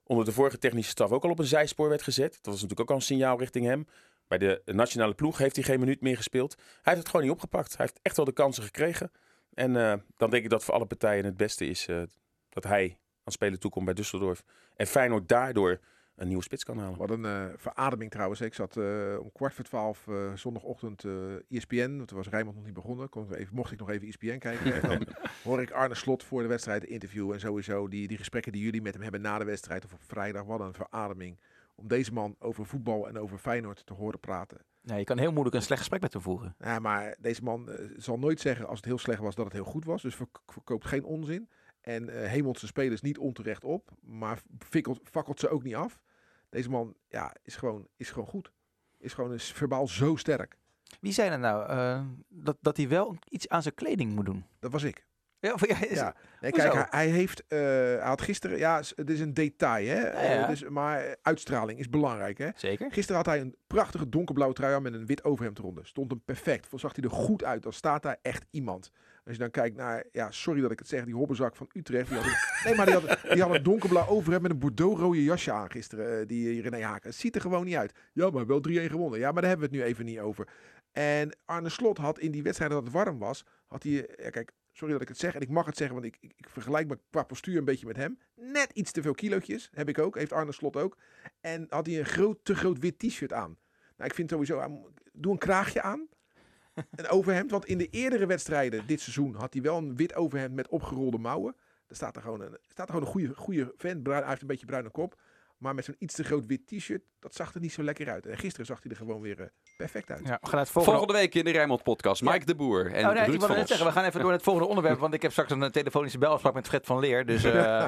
onder 0.04 0.24
de 0.24 0.32
vorige 0.32 0.58
technische 0.58 0.90
staf 0.90 1.10
ook 1.10 1.24
al 1.24 1.30
op 1.30 1.38
een 1.38 1.44
zijspoor 1.44 1.88
werd 1.88 2.02
gezet. 2.02 2.32
Dat 2.32 2.52
was 2.52 2.62
natuurlijk 2.62 2.80
ook 2.80 2.90
al 2.90 2.96
een 2.96 3.02
signaal 3.02 3.38
richting 3.38 3.66
hem. 3.66 3.86
Bij 4.30 4.38
de 4.38 4.62
nationale 4.64 5.14
ploeg 5.14 5.38
heeft 5.38 5.56
hij 5.56 5.64
geen 5.64 5.80
minuut 5.80 6.00
meer 6.00 6.16
gespeeld. 6.16 6.54
Hij 6.56 6.64
heeft 6.82 6.98
het 6.98 7.08
gewoon 7.08 7.22
niet 7.22 7.34
opgepakt. 7.34 7.76
Hij 7.76 7.86
heeft 7.86 7.98
echt 8.02 8.16
wel 8.16 8.24
de 8.24 8.32
kansen 8.32 8.62
gekregen. 8.62 9.10
En 9.54 9.74
uh, 9.74 9.94
dan 10.16 10.30
denk 10.30 10.44
ik 10.44 10.50
dat 10.50 10.64
voor 10.64 10.74
alle 10.74 10.86
partijen 10.86 11.24
het 11.24 11.36
beste 11.36 11.66
is 11.66 11.88
uh, 11.88 12.02
dat 12.48 12.64
hij 12.64 12.98
aan 13.24 13.32
spelen 13.32 13.60
toekomt 13.60 13.84
bij 13.84 13.94
Düsseldorf. 13.94 14.44
En 14.76 14.86
Feyenoord 14.86 15.28
daardoor 15.28 15.80
een 16.16 16.26
nieuwe 16.26 16.42
spits 16.42 16.64
kan 16.64 16.78
halen. 16.78 16.98
Wat 16.98 17.10
een 17.10 17.24
uh, 17.24 17.44
verademing 17.56 18.10
trouwens. 18.10 18.40
Ik 18.40 18.54
zat 18.54 18.76
om 19.20 19.32
kwart 19.32 19.54
voor 19.54 19.64
twaalf 19.64 20.06
zondagochtend 20.34 21.04
ESPN. 21.48 21.96
Want 21.96 22.08
toen 22.08 22.16
was 22.16 22.28
Rijmond 22.28 22.56
nog 22.56 22.64
niet 22.64 22.74
begonnen. 22.74 23.08
Kon 23.08 23.34
even, 23.34 23.54
mocht 23.54 23.72
ik 23.72 23.78
nog 23.78 23.90
even 23.90 24.08
ESPN 24.08 24.38
kijken. 24.38 24.74
en 24.82 24.88
dan 24.88 25.06
hoor 25.42 25.62
ik 25.62 25.70
Arne 25.70 25.94
Slot 25.94 26.24
voor 26.24 26.42
de 26.42 26.48
wedstrijd 26.48 26.84
interviewen. 26.84 27.34
En 27.34 27.40
sowieso 27.40 27.88
die, 27.88 28.08
die 28.08 28.18
gesprekken 28.18 28.52
die 28.52 28.62
jullie 28.62 28.82
met 28.82 28.92
hem 28.92 29.02
hebben 29.02 29.20
na 29.20 29.38
de 29.38 29.44
wedstrijd 29.44 29.84
of 29.84 29.92
op 29.92 30.02
vrijdag. 30.02 30.44
Wat 30.44 30.60
een 30.60 30.74
verademing 30.74 31.38
om 31.80 31.88
deze 31.88 32.12
man 32.12 32.36
over 32.38 32.66
voetbal 32.66 33.08
en 33.08 33.18
over 33.18 33.38
Feyenoord 33.38 33.86
te 33.86 33.92
horen 33.92 34.20
praten. 34.20 34.64
Nee, 34.82 34.98
je 34.98 35.04
kan 35.04 35.18
heel 35.18 35.32
moeilijk 35.32 35.56
een 35.56 35.62
slecht 35.62 35.80
gesprek 35.80 36.00
met 36.00 36.12
hem 36.12 36.22
voeren. 36.22 36.54
Ja, 36.58 36.78
maar 36.78 37.16
deze 37.20 37.42
man 37.42 37.68
uh, 37.70 37.90
zal 37.96 38.18
nooit 38.18 38.40
zeggen 38.40 38.66
als 38.66 38.76
het 38.76 38.84
heel 38.86 38.98
slecht 38.98 39.20
was 39.20 39.34
dat 39.34 39.44
het 39.44 39.54
heel 39.54 39.64
goed 39.64 39.84
was. 39.84 40.02
Dus 40.02 40.14
verkoopt 40.14 40.86
geen 40.86 41.04
onzin. 41.04 41.48
En 41.80 42.08
uh, 42.08 42.24
hemelt 42.26 42.58
zijn 42.58 42.70
spelers 42.70 43.00
niet 43.00 43.18
onterecht 43.18 43.64
op, 43.64 43.90
maar 44.00 44.42
fikkelt, 44.58 45.00
fakkelt 45.02 45.40
ze 45.40 45.48
ook 45.48 45.62
niet 45.62 45.74
af. 45.74 46.00
Deze 46.48 46.70
man 46.70 46.94
ja, 47.08 47.36
is, 47.42 47.56
gewoon, 47.56 47.88
is 47.96 48.10
gewoon 48.10 48.28
goed. 48.28 48.52
Is 48.98 49.12
gewoon 49.12 49.32
is 49.32 49.52
verbaal 49.52 49.88
zo 49.88 50.16
sterk. 50.16 50.58
Wie 51.00 51.12
zei 51.12 51.30
er 51.30 51.38
nou 51.38 51.70
uh, 51.70 52.06
dat, 52.28 52.56
dat 52.60 52.76
hij 52.76 52.88
wel 52.88 53.16
iets 53.28 53.48
aan 53.48 53.62
zijn 53.62 53.74
kleding 53.74 54.14
moet 54.14 54.24
doen? 54.24 54.44
Dat 54.58 54.72
was 54.72 54.82
ik. 54.82 55.06
Ja, 55.40 55.54
ja, 55.60 55.84
is 55.86 55.98
ja. 55.98 56.14
Nee, 56.40 56.52
kijk, 56.52 56.72
hij, 56.72 56.86
hij, 56.90 57.06
heeft, 57.06 57.42
uh, 57.48 57.58
hij 57.58 58.00
had 58.02 58.22
gisteren, 58.22 58.58
ja, 58.58 58.82
het 58.94 59.10
is 59.10 59.20
een 59.20 59.34
detail, 59.34 59.86
hè? 59.86 60.00
Ja, 60.00 60.32
ja. 60.32 60.42
Uh, 60.42 60.48
dus, 60.48 60.68
maar 60.68 61.16
uitstraling 61.22 61.78
is 61.78 61.88
belangrijk, 61.88 62.38
hè? 62.38 62.48
Zeker. 62.54 62.92
Gisteren 62.92 63.16
had 63.16 63.26
hij 63.26 63.40
een 63.40 63.56
prachtige 63.66 64.08
donkerblauwe 64.08 64.54
trui 64.54 64.74
aan 64.74 64.82
met 64.82 64.94
een 64.94 65.06
wit 65.06 65.24
overhemd 65.24 65.58
eronder. 65.58 65.86
Stond 65.86 66.10
hem 66.10 66.22
perfect. 66.24 66.68
Zag 66.74 66.94
hij 66.94 67.04
er 67.04 67.10
goed 67.10 67.44
uit. 67.44 67.62
Dan 67.62 67.72
staat 67.72 68.02
daar 68.02 68.16
echt 68.22 68.46
iemand. 68.50 68.90
Als 69.24 69.34
je 69.34 69.40
dan 69.40 69.50
kijkt 69.50 69.76
naar, 69.76 70.04
ja, 70.12 70.30
sorry 70.30 70.60
dat 70.60 70.70
ik 70.70 70.78
het 70.78 70.88
zeg, 70.88 71.04
die 71.04 71.14
hobbezak 71.14 71.56
van 71.56 71.70
Utrecht. 71.72 72.08
Die 72.08 72.18
had 72.18 72.26
een, 72.26 72.36
nee, 72.64 72.74
maar 72.74 72.86
die 72.86 72.94
had, 72.94 73.32
die 73.32 73.42
had 73.42 73.54
een 73.54 73.62
donkerblauw 73.62 74.06
overhemd 74.06 74.42
met 74.42 74.50
een 74.50 74.58
bordeaux-rode 74.58 75.24
jasje 75.24 75.52
aan 75.52 75.70
gisteren. 75.70 76.20
Uh, 76.20 76.26
die 76.26 76.60
René 76.60 76.82
Haken. 76.82 77.08
Het 77.08 77.18
ziet 77.18 77.34
er 77.34 77.40
gewoon 77.40 77.64
niet 77.64 77.76
uit. 77.76 77.94
Ja, 78.12 78.30
maar 78.30 78.46
wel 78.46 78.62
3-1 78.68 78.72
gewonnen. 78.72 79.18
Ja, 79.18 79.32
maar 79.32 79.42
daar 79.42 79.50
hebben 79.50 79.70
we 79.70 79.76
het 79.76 79.84
nu 79.84 79.90
even 79.90 80.04
niet 80.04 80.20
over. 80.20 80.48
En 80.92 81.36
Arne 81.44 81.68
Slot 81.68 81.98
had 81.98 82.18
in 82.18 82.30
die 82.30 82.42
wedstrijd 82.42 82.70
dat 82.70 82.82
het 82.82 82.92
warm 82.92 83.18
was, 83.18 83.44
had 83.66 83.82
hij, 83.82 84.08
ja, 84.16 84.30
kijk, 84.30 84.52
sorry 84.80 84.92
dat 84.94 85.02
ik 85.02 85.08
het 85.08 85.18
zeg, 85.18 85.34
en 85.34 85.40
ik 85.40 85.48
mag 85.48 85.66
het 85.66 85.76
zeggen, 85.76 85.96
want 85.96 86.08
ik, 86.08 86.16
ik, 86.20 86.32
ik, 86.36 86.48
vergelijk 86.48 86.88
me 86.88 86.98
qua 87.10 87.22
postuur 87.22 87.58
een 87.58 87.64
beetje 87.64 87.86
met 87.86 87.96
hem. 87.96 88.18
Net 88.34 88.70
iets 88.72 88.92
te 88.92 89.02
veel 89.02 89.14
kilootjes, 89.14 89.70
heb 89.74 89.88
ik 89.88 89.98
ook, 89.98 90.14
heeft 90.14 90.32
Arne 90.32 90.52
Slot 90.52 90.76
ook. 90.76 90.96
En 91.40 91.66
had 91.68 91.86
hij 91.86 91.98
een 91.98 92.04
groot, 92.04 92.38
te 92.42 92.54
groot 92.54 92.78
wit 92.78 92.98
t-shirt 92.98 93.32
aan. 93.32 93.58
Nou, 93.96 94.10
ik 94.10 94.14
vind 94.14 94.30
sowieso, 94.30 94.90
doe 95.12 95.32
een 95.32 95.38
kraagje 95.38 95.82
aan. 95.82 96.08
een 96.90 97.08
overhemd, 97.08 97.50
want 97.50 97.64
in 97.64 97.78
de 97.78 97.88
eerdere 97.90 98.26
wedstrijden 98.26 98.86
dit 98.86 99.00
seizoen 99.00 99.34
had 99.34 99.52
hij 99.52 99.62
wel 99.62 99.76
een 99.76 99.96
wit 99.96 100.14
overhemd 100.14 100.54
met 100.54 100.68
opgerolde 100.68 101.18
mouwen. 101.18 101.56
Er 101.86 101.96
staat 101.96 102.16
er 102.16 102.22
gewoon 102.22 102.40
een, 102.40 102.58
staat 102.68 102.88
er 102.88 102.94
gewoon 102.94 103.08
een 103.08 103.12
goede, 103.12 103.34
goede 103.34 103.72
vent, 103.76 104.02
bruin, 104.02 104.20
hij 104.20 104.28
heeft 104.28 104.40
een 104.40 104.46
beetje 104.46 104.66
bruine 104.66 104.90
kop. 104.90 105.20
Maar 105.60 105.74
met 105.74 105.84
zo'n 105.84 105.96
iets 105.98 106.14
te 106.14 106.24
groot 106.24 106.46
wit 106.46 106.66
t-shirt, 106.66 107.02
dat 107.18 107.34
zag 107.34 107.54
er 107.54 107.60
niet 107.60 107.72
zo 107.72 107.82
lekker 107.82 108.10
uit. 108.10 108.26
En 108.26 108.38
gisteren 108.38 108.66
zag 108.66 108.82
hij 108.82 108.90
er 108.90 108.96
gewoon 108.96 109.20
weer 109.20 109.40
uh, 109.40 109.46
perfect 109.76 110.10
uit. 110.10 110.26
Ja, 110.26 110.38
we 110.40 110.48
gaan 110.48 110.58
het 110.58 110.68
volgende... 110.70 110.98
volgende 110.98 111.20
week 111.20 111.34
in 111.34 111.44
de 111.44 111.50
Rijnmond 111.50 111.82
podcast. 111.82 112.22
Mike 112.22 112.38
ja. 112.38 112.44
de 112.44 112.54
Boer 112.54 112.92
en 112.92 113.06
oh, 113.06 113.12
nee, 113.12 113.24
Ruud 113.24 113.40
van 113.40 113.66
zeggen, 113.66 113.86
we 113.86 113.92
gaan 113.92 114.04
even 114.04 114.12
door 114.12 114.22
naar 114.22 114.32
het 114.32 114.42
volgende 114.42 114.68
onderwerp. 114.74 114.98
Want 114.98 115.14
ik 115.14 115.22
heb 115.22 115.30
straks 115.30 115.50
een 115.50 115.70
telefonische 115.70 116.18
belafspraak 116.18 116.54
met 116.54 116.66
Fred 116.66 116.86
van 116.86 116.98
Leer. 116.98 117.26
Dus 117.26 117.44
uh, 117.44 117.86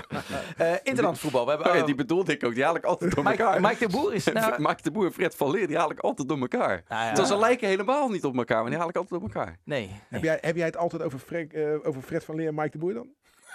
uh, 0.60 0.74
interlandvoetbal. 0.82 1.44
We 1.44 1.50
hebben, 1.50 1.70
oh, 1.70 1.76
ja, 1.76 1.84
die 1.84 1.94
bedoelde 1.94 2.32
ik 2.32 2.44
ook. 2.44 2.54
Die 2.54 2.64
haal 2.64 2.76
ik 2.76 2.84
altijd 2.84 3.14
door 3.14 3.24
Mike, 3.24 3.42
elkaar. 3.42 3.60
Mike 3.60 3.86
de 3.86 3.88
Boer 3.88 4.14
is... 4.14 4.24
Nou... 4.32 4.62
Mike 4.62 4.82
de 4.82 4.90
Boer 4.90 5.06
en 5.06 5.12
Fred 5.12 5.34
van 5.34 5.50
Leer, 5.50 5.66
die 5.66 5.76
haal 5.76 5.90
ik 5.90 5.98
altijd 5.98 6.28
door 6.28 6.38
elkaar. 6.38 6.82
Nou, 6.88 7.16
ja. 7.16 7.24
Ze 7.24 7.38
lijken 7.38 7.68
helemaal 7.68 8.08
niet 8.08 8.24
op 8.24 8.36
elkaar, 8.36 8.60
maar 8.60 8.70
die 8.70 8.78
haal 8.78 8.88
ik 8.88 8.96
altijd 8.96 9.20
door 9.20 9.30
elkaar. 9.30 9.58
Nee. 9.64 9.86
nee. 9.86 10.00
Heb, 10.08 10.22
jij, 10.22 10.38
heb 10.40 10.56
jij 10.56 10.66
het 10.66 10.76
altijd 10.76 11.02
over, 11.02 11.18
Fred, 11.18 11.54
over 11.84 12.02
Fred 12.02 12.24
van 12.24 12.34
Leer 12.34 12.48
en 12.48 12.54
Mike 12.54 12.70
de 12.70 12.78
Boer 12.78 12.94
dan? 12.94 13.08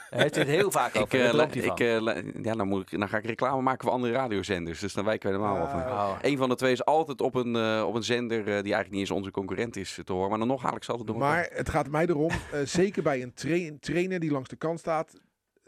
Hij 0.09 0.21
heeft 0.21 0.35
het 0.35 0.47
heel 0.47 0.71
vaak 0.71 0.95
over. 0.95 1.19
Ik, 1.19 1.55
uh, 1.55 1.63
ik, 1.63 1.79
uh, 1.79 2.43
ja, 2.43 2.53
dan, 2.53 2.67
moet 2.67 2.91
ik, 2.91 2.99
dan 2.99 3.09
ga 3.09 3.17
ik 3.17 3.25
reclame 3.25 3.61
maken 3.61 3.83
voor 3.83 3.91
andere 3.91 4.13
radiozenders. 4.13 4.79
Dus 4.79 4.93
dan 4.93 5.05
wijken 5.05 5.29
we 5.29 5.35
helemaal 5.35 5.67
af. 5.67 5.73
Oh. 5.73 6.17
Een 6.21 6.37
van 6.37 6.49
de 6.49 6.55
twee 6.55 6.71
is 6.71 6.85
altijd 6.85 7.21
op 7.21 7.35
een, 7.35 7.55
uh, 7.55 7.83
op 7.87 7.95
een 7.95 8.03
zender 8.03 8.43
die 8.43 8.53
eigenlijk 8.53 8.89
niet 8.89 8.99
eens 8.99 9.11
onze 9.11 9.31
concurrent 9.31 9.75
is 9.75 9.99
te 10.03 10.13
horen. 10.13 10.29
Maar 10.29 10.39
dan 10.39 10.47
nog 10.47 10.61
haal 10.61 10.75
ik 10.75 10.83
ze 10.83 10.91
altijd 10.91 11.09
door 11.09 11.17
Maar 11.17 11.49
het 11.51 11.69
gaat 11.69 11.89
mij 11.89 12.05
erom, 12.05 12.31
zeker 12.63 13.03
bij 13.03 13.21
een, 13.21 13.33
tra 13.33 13.53
een 13.53 13.79
trainer 13.79 14.19
die 14.19 14.31
langs 14.31 14.49
de 14.49 14.55
kant 14.55 14.79
staat, 14.79 15.13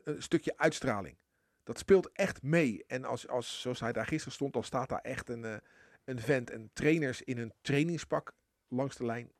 een 0.03 0.23
stukje 0.23 0.53
uitstraling. 0.57 1.17
Dat 1.63 1.79
speelt 1.79 2.11
echt 2.11 2.43
mee. 2.43 2.83
En 2.87 3.05
als, 3.05 3.27
als, 3.27 3.61
zoals 3.61 3.79
hij 3.79 3.91
daar 3.91 4.05
gisteren 4.05 4.33
stond, 4.33 4.53
dan 4.53 4.63
staat 4.63 4.89
daar 4.89 5.01
echt 5.01 5.29
een, 5.29 5.61
een 6.05 6.19
vent. 6.19 6.49
En 6.49 6.69
trainers 6.73 7.21
in 7.21 7.37
een 7.37 7.53
trainingspak 7.61 8.33
langs 8.67 8.95
de 8.95 9.05
lijn. 9.05 9.31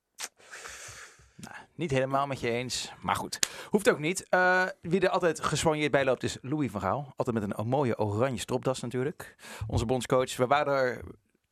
Nou, 1.39 1.55
niet 1.75 1.91
helemaal 1.91 2.27
met 2.27 2.39
je 2.39 2.49
eens. 2.49 2.93
Maar 3.01 3.15
goed, 3.15 3.39
hoeft 3.69 3.89
ook 3.89 3.99
niet. 3.99 4.27
Uh, 4.29 4.65
wie 4.81 4.99
er 4.99 5.09
altijd 5.09 5.39
geswanjeerd 5.39 5.91
bij 5.91 6.05
loopt 6.05 6.23
is 6.23 6.37
Louis 6.41 6.71
van 6.71 6.81
Gaal. 6.81 7.13
Altijd 7.15 7.39
met 7.39 7.57
een 7.57 7.67
mooie 7.67 7.97
oranje 7.97 8.39
stropdas 8.39 8.79
natuurlijk. 8.79 9.35
Onze 9.67 9.85
bondscoach. 9.85 10.37
We 10.37 10.47
waren 10.47 10.73
er, 10.73 11.01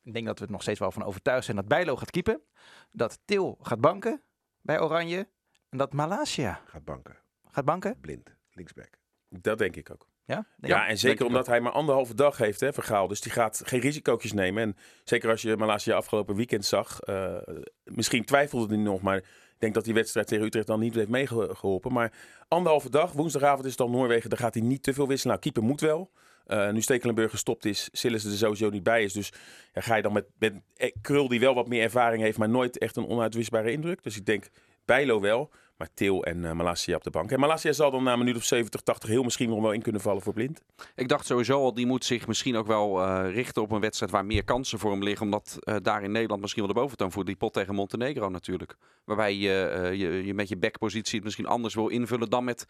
ik 0.02 0.12
denk 0.12 0.26
dat 0.26 0.38
we 0.38 0.44
er 0.44 0.50
nog 0.50 0.62
steeds 0.62 0.78
wel 0.78 0.92
van 0.92 1.04
overtuigd 1.04 1.44
zijn, 1.44 1.56
dat 1.56 1.68
Bijlo 1.68 1.96
gaat 1.96 2.10
keepen. 2.10 2.42
Dat 2.90 3.18
Til 3.24 3.58
gaat 3.62 3.80
banken 3.80 4.22
bij 4.60 4.80
Oranje. 4.80 5.28
En 5.68 5.78
dat 5.78 5.92
Malasia 5.92 6.60
gaat 6.64 6.84
banken. 6.84 7.16
Gaat 7.50 7.64
banken? 7.64 8.00
Blind, 8.00 8.34
linksback. 8.50 8.98
Dat 9.28 9.58
denk 9.58 9.76
ik 9.76 9.90
ook. 9.90 10.06
Ja, 10.24 10.46
ja, 10.56 10.86
en 10.86 10.98
zeker 10.98 11.26
omdat 11.26 11.46
hij 11.46 11.60
maar 11.60 11.72
anderhalve 11.72 12.14
dag 12.14 12.36
heeft, 12.36 12.60
hè, 12.60 12.72
Vergaal. 12.72 13.08
Dus 13.08 13.20
die 13.20 13.32
gaat 13.32 13.62
geen 13.64 13.80
risicootjes 13.80 14.32
nemen. 14.32 14.62
En 14.62 14.76
zeker 15.04 15.30
als 15.30 15.42
je 15.42 15.56
Malasia 15.56 15.96
afgelopen 15.96 16.34
weekend 16.34 16.64
zag. 16.64 16.98
Uh, 17.08 17.38
misschien 17.84 18.24
twijfelde 18.24 18.74
hij 18.74 18.82
nog, 18.82 19.00
maar 19.00 19.24
denk 19.58 19.74
dat 19.74 19.84
die 19.84 19.94
wedstrijd 19.94 20.26
tegen 20.26 20.44
Utrecht 20.44 20.66
dan 20.66 20.80
niet 20.80 20.94
heeft 20.94 21.08
meegeholpen. 21.08 21.92
Maar 21.92 22.12
anderhalve 22.48 22.90
dag, 22.90 23.12
woensdagavond 23.12 23.66
is 23.66 23.76
dan 23.76 23.90
Noorwegen. 23.90 24.30
Daar 24.30 24.38
gaat 24.38 24.54
hij 24.54 24.62
niet 24.62 24.82
te 24.82 24.94
veel 24.94 25.08
wisselen. 25.08 25.32
Nou, 25.32 25.50
keeper 25.50 25.70
moet 25.70 25.80
wel. 25.80 26.10
Uh, 26.46 26.70
nu 26.70 26.80
Stekelenburg 26.82 27.30
gestopt 27.30 27.64
is, 27.64 27.88
Sillis 27.92 28.24
er 28.24 28.30
sowieso 28.30 28.70
niet 28.70 28.82
bij 28.82 29.04
is. 29.04 29.12
Dus 29.12 29.32
ga 29.74 29.96
je 29.96 30.02
dan 30.02 30.12
met, 30.12 30.26
met 30.38 30.54
Krul, 31.02 31.28
die 31.28 31.40
wel 31.40 31.54
wat 31.54 31.68
meer 31.68 31.82
ervaring 31.82 32.22
heeft, 32.22 32.38
maar 32.38 32.48
nooit 32.48 32.78
echt 32.78 32.96
een 32.96 33.06
onuitwisbare 33.06 33.72
indruk. 33.72 34.02
Dus 34.02 34.16
ik 34.16 34.26
denk 34.26 34.48
Bijlo 34.84 35.20
wel. 35.20 35.50
Maar 35.78 35.88
Til 35.94 36.24
en 36.24 36.38
uh, 36.38 36.94
op 36.94 37.04
de 37.04 37.10
bank. 37.10 37.30
En 37.30 37.40
Malasia 37.40 37.72
zal 37.72 37.90
dan 37.90 38.02
na 38.02 38.12
een 38.12 38.18
minuut 38.18 38.36
of 38.36 38.44
70, 38.44 38.80
80 38.80 39.08
heel 39.08 39.22
misschien 39.22 39.48
nog 39.48 39.60
wel 39.60 39.72
in 39.72 39.82
kunnen 39.82 40.00
vallen 40.00 40.22
voor 40.22 40.32
Blind. 40.32 40.62
Ik 40.94 41.08
dacht 41.08 41.26
sowieso 41.26 41.62
al, 41.62 41.74
die 41.74 41.86
moet 41.86 42.04
zich 42.04 42.26
misschien 42.26 42.56
ook 42.56 42.66
wel 42.66 43.02
uh, 43.02 43.34
richten 43.34 43.62
op 43.62 43.70
een 43.70 43.80
wedstrijd 43.80 44.12
waar 44.12 44.26
meer 44.26 44.44
kansen 44.44 44.78
voor 44.78 44.90
hem 44.90 45.02
liggen. 45.02 45.26
Omdat 45.26 45.58
uh, 45.60 45.76
daar 45.82 46.02
in 46.02 46.12
Nederland 46.12 46.40
misschien 46.40 46.64
wel 46.64 46.72
de 46.72 46.80
boventoon 46.80 47.12
voert. 47.12 47.26
Die 47.26 47.36
pot 47.36 47.52
tegen 47.52 47.74
Montenegro 47.74 48.28
natuurlijk. 48.28 48.76
Waarbij 49.04 49.36
je, 49.36 49.90
je, 49.96 50.24
je 50.24 50.34
met 50.34 50.48
je 50.48 50.56
backpositie 50.56 51.14
het 51.14 51.24
misschien 51.24 51.46
anders 51.46 51.74
wil 51.74 51.88
invullen 51.88 52.30
dan 52.30 52.44
met 52.44 52.66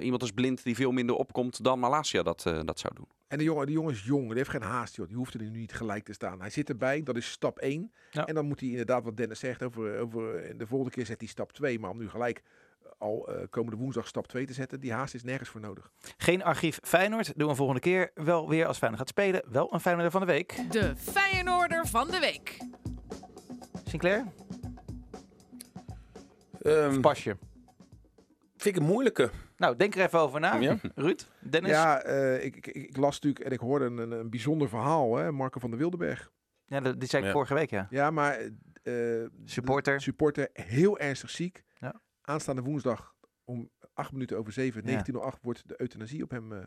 iemand 0.00 0.22
als 0.22 0.32
Blind 0.32 0.64
die 0.64 0.74
veel 0.74 0.90
minder 0.90 1.16
opkomt 1.16 1.64
dan 1.64 1.78
Malasia 1.78 2.22
dat, 2.22 2.42
dat 2.64 2.78
zou 2.78 2.94
doen. 2.94 3.17
En 3.28 3.38
de 3.38 3.44
jongen, 3.44 3.66
die 3.66 3.74
jongen 3.74 3.92
is 3.92 4.04
jong, 4.04 4.26
die 4.26 4.36
heeft 4.36 4.50
geen 4.50 4.62
haast, 4.62 4.96
joh. 4.96 5.06
die 5.06 5.16
hoeft 5.16 5.34
er 5.34 5.40
nu 5.40 5.50
niet 5.50 5.72
gelijk 5.72 6.04
te 6.04 6.12
staan. 6.12 6.40
Hij 6.40 6.50
zit 6.50 6.68
erbij, 6.68 7.02
dat 7.02 7.16
is 7.16 7.30
stap 7.30 7.58
1. 7.58 7.92
Ja. 8.10 8.26
En 8.26 8.34
dan 8.34 8.46
moet 8.46 8.60
hij 8.60 8.68
inderdaad, 8.68 9.04
wat 9.04 9.16
Dennis 9.16 9.38
zegt, 9.38 9.62
over, 9.62 9.98
over 9.98 10.54
de 10.58 10.66
volgende 10.66 10.92
keer 10.94 11.06
zet 11.06 11.20
hij 11.20 11.28
stap 11.28 11.52
2. 11.52 11.78
Maar 11.78 11.90
om 11.90 11.98
nu 11.98 12.08
gelijk 12.08 12.42
al 12.98 13.30
uh, 13.30 13.36
komende 13.50 13.76
woensdag 13.78 14.06
stap 14.06 14.26
2 14.26 14.46
te 14.46 14.52
zetten, 14.52 14.80
die 14.80 14.92
haast 14.92 15.14
is 15.14 15.22
nergens 15.22 15.48
voor 15.48 15.60
nodig. 15.60 15.90
Geen 16.16 16.42
archief 16.44 16.78
Feyenoord, 16.82 17.32
doen 17.38 17.48
we 17.48 17.54
volgende 17.54 17.80
keer 17.80 18.10
wel 18.14 18.48
weer 18.48 18.66
als 18.66 18.78
Feyenoord 18.78 19.00
gaat 19.02 19.10
spelen. 19.10 19.42
Wel 19.50 19.72
een 19.72 19.80
Feyenoorder 19.80 20.12
van 20.12 20.20
de 20.26 20.32
week. 20.32 20.60
De 20.70 20.96
Feyenoorder 20.96 21.86
van 21.86 22.10
de 22.10 22.18
week. 22.18 22.56
Sinclair? 23.84 24.24
Ehm, 26.62 27.00
Pas 27.00 27.24
je? 27.24 27.36
vind 28.56 28.76
ik 28.76 28.82
een 28.82 28.88
moeilijke. 28.88 29.30
Nou, 29.58 29.76
denk 29.76 29.94
er 29.94 30.04
even 30.04 30.18
over 30.18 30.40
na. 30.40 30.54
Ja. 30.54 30.76
Ruud, 30.94 31.28
Dennis? 31.40 31.70
Ja, 31.70 32.02
eh, 32.02 32.44
ik, 32.44 32.56
ik, 32.56 32.66
ik 32.66 32.96
las 32.96 33.14
natuurlijk 33.14 33.44
en 33.44 33.52
ik 33.52 33.58
hoorde 33.60 33.84
een, 33.84 33.98
een, 33.98 34.10
een 34.10 34.30
bijzonder 34.30 34.68
verhaal. 34.68 35.16
Hè? 35.16 35.32
Marco 35.32 35.60
van 35.60 35.70
der 35.70 35.78
Wildenberg. 35.78 36.30
Ja, 36.66 36.80
dat, 36.80 37.00
dit 37.00 37.08
zei 37.10 37.22
ik 37.22 37.28
Ja. 37.28 37.34
vorige 37.34 37.54
week, 37.54 37.70
ja. 37.70 37.86
Ja, 37.90 38.10
maar 38.10 38.38
eh, 38.82 39.24
Supporter. 39.44 40.00
supporter 40.00 40.48
heel 40.52 40.98
ernstig 40.98 41.30
ziek. 41.30 41.64
Ja. 41.78 42.00
Aanstaande 42.22 42.62
woensdag 42.62 43.14
om 43.44 43.70
acht 43.94 44.12
minuten 44.12 44.38
over 44.38 44.52
zeven, 44.52 44.82
Ja. 44.86 45.04
19.08, 45.34 45.40
wordt 45.42 45.68
de 45.68 45.80
euthanasie 45.80 46.22
op 46.22 46.30
hem... 46.30 46.52
eh, 46.52 46.58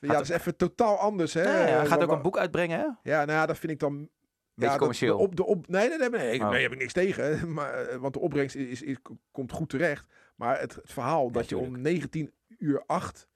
ja, 0.00 0.12
dat 0.12 0.20
is 0.22 0.28
even 0.28 0.56
totaal 0.56 0.98
anders. 0.98 1.34
Hè? 1.34 1.42
Ja, 1.42 1.66
ja, 1.66 1.76
hij 1.76 1.86
gaat 1.86 2.02
ook 2.02 2.10
een 2.10 2.22
boek 2.22 2.38
uitbrengen, 2.38 2.78
hè? 2.78 3.10
Ja, 3.10 3.24
nou 3.24 3.38
ja, 3.38 3.46
dat 3.46 3.58
vind 3.58 3.72
ik 3.72 3.78
dan... 3.78 4.08
Beetje 4.56 4.72
ja, 4.74 4.78
dat-. 4.78 4.98
De 4.98 5.14
op, 5.16 5.36
de 5.36 5.44
op, 5.44 5.68
nee, 5.68 5.88
nee, 5.88 5.98
nee, 5.98 6.08
nee, 6.10 6.40
Oh. 6.40 6.50
nee, 6.50 6.62
heb 6.62 6.72
ik 6.72 6.78
niks 6.78 6.92
tegen. 6.92 7.38
Maar, 7.54 7.72
eh, 7.74 7.96
want 7.96 8.12
de 8.14 8.20
opbrengst 8.20 8.56
is, 8.56 8.66
is, 8.68 8.82
is- 8.82 8.96
komt 9.30 9.52
goed 9.52 9.68
terecht. 9.68 10.06
Maar 10.36 10.60
het, 10.60 10.74
het 10.74 10.92
verhaal 10.92 11.30
dat 11.30 11.48
je 11.48 11.56
om 11.56 11.80
19 11.80 12.32
uur 12.58 12.82
8 12.86 13.28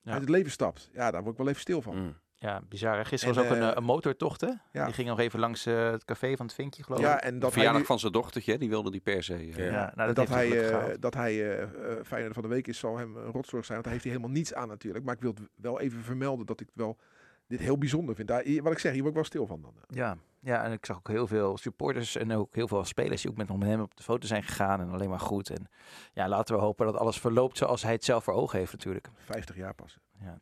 Ja. 0.00 0.12
uit 0.12 0.20
het 0.20 0.30
leven 0.30 0.50
stapt. 0.50 0.90
Ja, 0.92 1.10
daar 1.10 1.20
word 1.22 1.32
ik 1.32 1.38
wel 1.38 1.48
even 1.48 1.60
stil 1.60 1.82
van. 1.82 1.96
Mm. 2.02 2.16
Ja, 2.40 2.62
bizar. 2.68 2.96
hè? 2.96 3.04
Gisteren 3.04 3.34
En, 3.36 3.40
was 3.42 3.50
ook 3.50 3.56
een, 3.56 3.62
eh, 3.62 3.70
eh, 3.70 3.76
een 3.76 3.84
motortocht, 3.84 4.40
hè? 4.40 4.50
ja. 4.72 4.84
Die 4.84 4.94
ging 4.94 5.08
nog 5.08 5.18
even 5.18 5.40
langs 5.40 5.64
het 5.64 6.04
café 6.04 6.36
van 6.36 6.46
het 6.46 6.54
Vinkje, 6.54 6.82
geloof 6.82 7.00
ik. 7.00 7.06
Ja, 7.06 7.20
en 7.20 7.38
dat 7.38 7.52
verjaardag 7.52 7.80
nu- 7.80 7.86
van 7.86 7.98
zijn 7.98 8.12
dochtertje, 8.12 8.52
hè, 8.52 8.58
die 8.58 8.68
wilde 8.68 8.90
die 8.90 9.00
per 9.00 9.22
se. 9.22 9.34
eh, 9.34 9.56
Ja. 9.56 9.64
Ja, 9.64 9.92
nou, 9.94 10.06
dat, 10.14 10.16
dat, 10.16 10.28
heeft 10.36 10.52
hij 10.52 10.70
eh, 10.90 10.94
dat 11.00 11.14
hij 11.14 11.68
Feyenoord 12.04 12.34
van 12.34 12.42
de 12.42 12.48
week 12.48 12.66
is, 12.66 12.78
zal 12.78 12.98
hem 12.98 13.16
een 13.16 13.30
rotzorg 13.30 13.64
zijn. 13.64 13.82
Want 13.82 13.82
daar 13.84 13.92
heeft 13.92 14.04
hij 14.04 14.12
helemaal 14.12 14.34
niets 14.36 14.54
aan 14.54 14.68
natuurlijk. 14.68 15.04
Maar 15.04 15.14
ik 15.14 15.20
wil 15.20 15.30
het 15.34 15.48
wel 15.54 15.80
even 15.80 16.02
vermelden 16.02 16.46
dat 16.46 16.60
ik 16.60 16.68
wel 16.74 16.98
dit 17.48 17.60
heel 17.60 17.78
bijzonder 17.78 18.14
vind. 18.14 18.28
Daar, 18.28 18.62
wat 18.62 18.72
ik 18.72 18.78
zeg, 18.78 18.92
hier 18.92 19.00
word 19.00 19.08
ik 19.08 19.20
wel 19.20 19.24
stil 19.24 19.46
van 19.46 19.62
dan. 19.62 19.74
Ja, 19.88 20.16
ja, 20.40 20.64
en 20.64 20.72
ik 20.72 20.86
zag 20.86 20.96
ook 20.96 21.08
heel 21.08 21.26
veel 21.26 21.58
supporters 21.58 22.16
en 22.16 22.32
ook 22.32 22.54
heel 22.54 22.68
veel 22.68 22.84
spelers 22.84 23.22
die 23.22 23.30
ook 23.30 23.36
met, 23.36 23.48
nog 23.48 23.58
met 23.58 23.68
hem 23.68 23.80
op 23.80 23.96
de 23.96 24.02
foto 24.02 24.26
zijn 24.26 24.42
gegaan. 24.42 24.80
En 24.80 24.90
alleen 24.90 25.08
maar 25.08 25.20
goed. 25.20 25.50
En 25.50 25.68
ja, 26.12 26.28
laten 26.28 26.54
we 26.54 26.60
hopen 26.60 26.86
dat 26.86 26.96
alles 26.96 27.18
verloopt 27.18 27.56
zoals 27.56 27.82
hij 27.82 27.92
het 27.92 28.04
zelf 28.04 28.24
voor 28.24 28.34
ogen 28.34 28.58
heeft 28.58 28.72
natuurlijk. 28.72 29.08
50 29.16 29.56
jaar 29.56 29.74
pas. 29.74 29.98
Ja. 30.20 30.38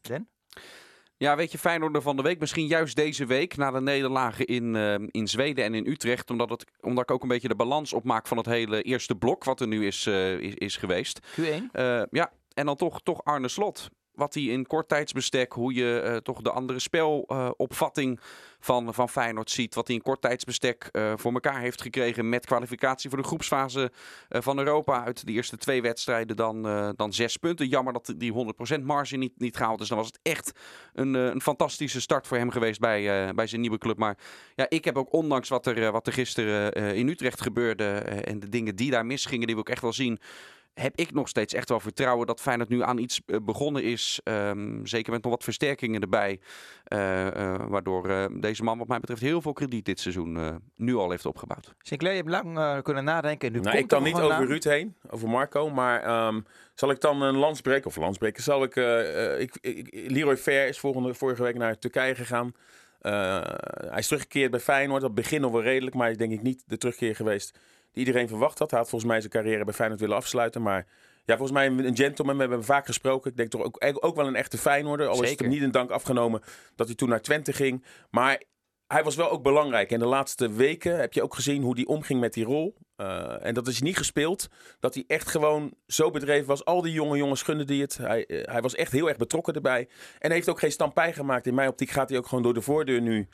Den? 0.00 0.28
Ja, 1.16 1.36
weet 1.36 1.52
je, 1.52 1.58
Feyenoord 1.58 2.02
van 2.02 2.16
de 2.16 2.22
week. 2.22 2.40
Misschien 2.40 2.66
juist 2.66 2.96
deze 2.96 3.26
week 3.26 3.56
na 3.56 3.70
de 3.70 3.80
nederlagen 3.80 4.46
in, 4.46 4.76
eh, 4.76 4.94
in 5.10 5.28
Zweden 5.28 5.64
en 5.64 5.74
in 5.74 5.86
Utrecht. 5.86 6.30
Omdat, 6.30 6.50
het, 6.50 6.64
omdat 6.80 7.02
ik 7.02 7.10
ook 7.10 7.22
een 7.22 7.28
beetje 7.28 7.48
de 7.48 7.54
balans 7.54 7.92
opmaak 7.92 8.26
van 8.26 8.36
het 8.36 8.46
hele 8.46 8.82
eerste 8.82 9.14
blok 9.14 9.44
wat 9.44 9.60
er 9.60 9.66
nu 9.66 9.86
is, 9.86 10.06
eh, 10.06 10.38
is, 10.38 10.54
is 10.54 10.76
geweest. 10.76 11.20
Q1? 11.40 11.70
Eh, 11.72 12.02
ja, 12.10 12.32
en 12.54 12.66
dan 12.66 12.76
toch, 12.76 13.02
toch 13.02 13.24
Arne 13.24 13.48
Slot. 13.48 13.88
Wat 14.18 14.34
hij 14.34 14.42
in 14.42 14.66
kort 14.66 14.88
tijdsbestek, 14.88 15.52
hoe 15.52 15.74
je 15.74 16.00
eh, 16.00 16.16
toch 16.16 16.40
de 16.40 16.50
andere 16.50 16.78
spelopvatting 16.78 18.20
van, 18.60 18.94
van 18.94 19.08
Feyenoord 19.08 19.50
ziet. 19.50 19.74
Wat 19.74 19.86
hij 19.86 19.96
in 19.96 20.02
kort 20.02 20.20
tijdsbestek 20.20 20.88
eh, 20.92 21.12
voor 21.16 21.32
elkaar 21.32 21.60
heeft 21.60 21.82
gekregen 21.82 22.28
met 22.28 22.46
kwalificatie 22.46 23.10
voor 23.10 23.18
de 23.18 23.24
groepsfase 23.24 23.92
eh, 24.28 24.40
van 24.40 24.58
Europa. 24.58 25.04
Uit 25.04 25.26
de 25.26 25.32
eerste 25.32 25.56
twee 25.56 25.82
wedstrijden 25.82 26.36
dan, 26.36 26.66
eh, 26.66 26.88
dan 26.96 27.12
zes 27.12 27.36
punten. 27.36 27.68
Jammer 27.68 27.92
dat 27.92 28.14
die 28.16 28.32
100% 28.32 28.84
marge 28.84 29.16
niet, 29.16 29.32
niet 29.36 29.56
gehaald 29.56 29.80
is. 29.80 29.88
Dan 29.88 29.98
was 29.98 30.06
het 30.06 30.18
echt 30.22 30.52
een, 30.94 31.14
eh, 31.14 31.24
een 31.24 31.40
fantastische 31.40 32.00
start 32.00 32.26
voor 32.26 32.36
hem 32.36 32.50
geweest 32.50 32.80
bij, 32.80 33.28
eh, 33.28 33.34
bij 33.34 33.46
zijn 33.46 33.60
nieuwe 33.60 33.78
club. 33.78 33.98
Maar 33.98 34.16
ja, 34.54 34.66
ik 34.68 34.84
heb 34.84 34.96
ook 34.96 35.12
ondanks 35.12 35.48
wat 35.48 35.66
er, 35.66 35.82
eh, 35.82 35.90
wat 35.90 36.06
er 36.06 36.12
gisteren 36.12 36.72
eh, 36.72 36.94
in 36.94 37.08
Utrecht 37.08 37.40
gebeurde 37.40 37.84
eh, 37.84 38.32
en 38.32 38.40
de 38.40 38.48
dingen 38.48 38.76
die 38.76 38.90
daar 38.90 39.06
misgingen, 39.06 39.46
die 39.46 39.54
we 39.54 39.60
ook 39.60 39.68
echt 39.68 39.82
wel 39.82 39.92
zien 39.92 40.18
heb 40.80 40.92
ik 40.96 41.12
nog 41.12 41.28
steeds 41.28 41.54
echt 41.54 41.68
wel 41.68 41.80
vertrouwen 41.80 42.26
dat 42.26 42.40
Feyenoord 42.40 42.68
nu 42.68 42.82
aan 42.82 42.98
iets 42.98 43.20
eh, 43.26 43.36
begonnen 43.42 43.82
is. 43.82 44.20
Ehm, 44.24 44.84
zeker 44.86 45.12
met 45.12 45.22
nog 45.22 45.32
wat 45.32 45.44
versterkingen 45.44 46.00
erbij. 46.00 46.40
eh, 46.84 47.26
eh, 47.26 47.60
waardoor 47.68 48.08
eh, 48.08 48.24
deze 48.40 48.62
man 48.62 48.78
wat 48.78 48.88
mij 48.88 49.00
betreft 49.00 49.20
heel 49.20 49.42
veel 49.42 49.52
krediet 49.52 49.84
dit 49.84 50.00
seizoen 50.00 50.36
eh, 50.36 50.54
nu 50.76 50.94
al 50.94 51.10
heeft 51.10 51.26
opgebouwd. 51.26 51.74
Sinclair, 51.78 52.14
je 52.14 52.20
hebt 52.22 52.32
lang 52.44 52.58
eh, 52.58 52.78
kunnen 52.82 53.04
nadenken. 53.04 53.46
En 53.48 53.54
nu 53.54 53.60
Nou, 53.60 53.70
komt 53.70 53.82
ik 53.82 53.88
kan 53.90 54.02
niet 54.02 54.14
over 54.14 54.28
na- 54.40 54.44
Ruud 54.46 54.64
heen, 54.64 54.94
over 55.10 55.28
Marco. 55.28 55.70
Maar 55.70 56.02
ehm, 56.02 56.40
zal 56.74 56.90
ik 56.90 57.00
dan 57.00 57.22
een 57.22 57.36
lans 57.36 57.60
breken? 57.60 57.86
Of 57.86 57.96
lans 57.96 58.18
breken? 58.18 58.42
Zal 58.42 58.62
ik, 58.62 58.76
ik, 59.38 59.56
ik- 59.60 60.10
Leroy 60.10 60.36
Fair 60.36 60.68
is 60.68 60.78
volgende, 60.78 61.14
vorige 61.14 61.42
week 61.42 61.54
naar 61.56 61.78
Turkije 61.78 62.14
gegaan. 62.14 62.52
Eh, 63.00 63.40
hij 63.88 63.98
is 63.98 64.06
teruggekeerd 64.06 64.50
bij 64.50 64.60
Feyenoord. 64.60 65.02
Dat 65.02 65.14
begin 65.14 65.40
nog 65.40 65.52
wel 65.52 65.62
redelijk, 65.62 65.94
maar 65.96 66.10
is 66.10 66.16
denk 66.16 66.32
ik 66.32 66.42
niet 66.42 66.62
de 66.66 66.78
terugkeer 66.78 67.16
geweest 67.16 67.58
die 67.98 68.06
iedereen 68.06 68.28
verwacht 68.28 68.58
had. 68.58 68.70
Hij 68.70 68.78
had 68.80 68.88
volgens 68.88 69.10
mij 69.10 69.20
zijn 69.20 69.32
carrière 69.32 69.64
bij 69.64 69.74
Feyenoord 69.74 70.00
willen 70.00 70.16
afsluiten. 70.16 70.62
Maar 70.62 70.86
ja, 71.24 71.36
volgens 71.36 71.58
mij 71.58 71.66
een 71.66 71.96
gentleman. 71.96 72.34
We 72.34 72.40
hebben 72.40 72.58
hem 72.58 72.66
vaak 72.66 72.86
gesproken. 72.86 73.30
Ik 73.30 73.36
denk 73.36 73.50
toch 73.50 73.62
ook, 73.62 73.84
ook 74.00 74.16
wel 74.16 74.26
een 74.26 74.36
echte 74.36 74.58
Feyenoorder. 74.58 75.06
Al 75.06 75.12
is 75.12 75.18
het 75.18 75.28
Zeker. 75.28 75.44
hem 75.44 75.54
niet 75.54 75.62
een 75.62 75.70
dank 75.70 75.90
afgenomen 75.90 76.40
dat 76.74 76.86
hij 76.86 76.96
toen 76.96 77.08
naar 77.08 77.22
Twente 77.22 77.52
ging. 77.52 77.84
Maar 78.10 78.42
hij 78.86 79.04
was 79.04 79.16
wel 79.16 79.30
ook 79.30 79.42
belangrijk. 79.42 79.90
En 79.90 79.98
de 79.98 80.06
laatste 80.06 80.52
weken 80.52 80.98
heb 80.98 81.12
je 81.12 81.22
ook 81.22 81.34
gezien 81.34 81.62
hoe 81.62 81.74
hij 81.74 81.84
omging 81.84 82.20
met 82.20 82.32
die 82.32 82.44
rol. 82.44 82.74
Eh, 82.96 83.46
en 83.46 83.54
dat 83.54 83.66
is 83.66 83.80
niet 83.80 83.96
gespeeld. 83.96 84.48
Dat 84.80 84.94
hij 84.94 85.04
echt 85.06 85.28
gewoon 85.28 85.72
zo 85.86 86.10
bedreven 86.10 86.46
was. 86.46 86.64
Al 86.64 86.82
die 86.82 86.92
jonge 86.92 87.16
jongens 87.16 87.42
gunden 87.42 87.66
die 87.66 87.82
het. 87.82 87.96
Hij, 87.96 88.26
eh, 88.26 88.52
hij 88.52 88.60
was 88.60 88.74
echt 88.74 88.92
heel 88.92 89.08
erg 89.08 89.16
betrokken 89.16 89.54
erbij. 89.54 89.88
En 90.18 90.30
heeft 90.30 90.48
ook 90.48 90.58
geen 90.58 90.72
stampij 90.72 91.12
gemaakt. 91.12 91.46
In 91.46 91.54
mijn 91.54 91.68
optiek 91.68 91.90
gaat 91.90 92.08
hij 92.08 92.18
ook 92.18 92.26
gewoon 92.26 92.42
door 92.42 92.54
de 92.54 92.62
voordeur 92.62 93.00
nu 93.00 93.28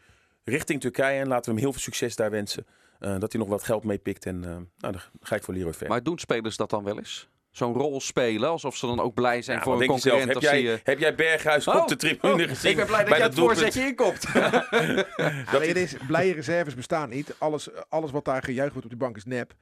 richting 0.44 0.80
Turkije. 0.80 1.20
En 1.20 1.28
laten 1.28 1.44
we 1.44 1.50
hem 1.50 1.60
heel 1.60 1.72
veel 1.72 1.80
succes 1.80 2.16
daar 2.16 2.30
wensen. 2.30 2.66
Eh, 3.00 3.18
dat 3.18 3.32
hij 3.32 3.40
nog 3.40 3.50
wat 3.50 3.62
geld 3.64 3.84
meepikt. 3.84 4.26
En 4.26 4.44
eh, 4.44 4.50
nou, 4.50 4.66
dan 4.78 5.00
ga 5.20 5.36
ik 5.36 5.42
voor 5.42 5.54
Leroy 5.54 5.72
Ver. 5.72 5.88
Maar 5.88 6.02
doen 6.02 6.18
spelers 6.18 6.56
dat 6.56 6.70
dan 6.70 6.84
wel 6.84 6.98
eens? 6.98 7.28
Zo'n 7.50 7.72
rol 7.74 8.00
spelen, 8.00 8.48
alsof 8.48 8.76
ze 8.76 8.86
dan 8.86 9.00
ook 9.00 9.14
blij 9.14 9.42
zijn 9.42 9.58
Ja, 9.58 9.62
voor 9.64 9.72
een 9.72 9.78
je 9.80 9.84
zelf? 9.86 10.00
concurrent. 10.02 10.32
Heb 10.32 10.42
jij, 10.42 10.60
die, 10.60 10.72
eh, 10.72 10.78
heb 10.82 10.98
jij 10.98 11.14
Berghuis 11.14 11.68
Oh, 11.68 11.76
op 11.76 11.88
de 11.88 11.96
tribune 11.96 12.42
oh, 12.42 12.48
gezien? 12.48 12.70
ik 12.70 12.76
ben 12.76 12.86
blij 12.86 13.04
dat 13.04 13.16
jij 13.16 13.26
het 13.26 13.34
doelpunt? 13.34 13.58
voorzetje 13.58 13.86
inkomt. 13.88 14.22
Je, 14.22 15.06
het 15.50 15.76
is, 15.92 15.94
blije 16.06 16.32
reserves 16.32 16.74
bestaan 16.74 17.08
niet. 17.08 17.34
Alles, 17.38 17.68
alles 17.88 18.10
wat 18.10 18.24
daar 18.24 18.42
gejuicht 18.42 18.70
wordt 18.72 18.84
op 18.86 18.90
die 18.92 19.00
bank 19.00 19.16
is 19.16 19.24
nep. 19.24 19.54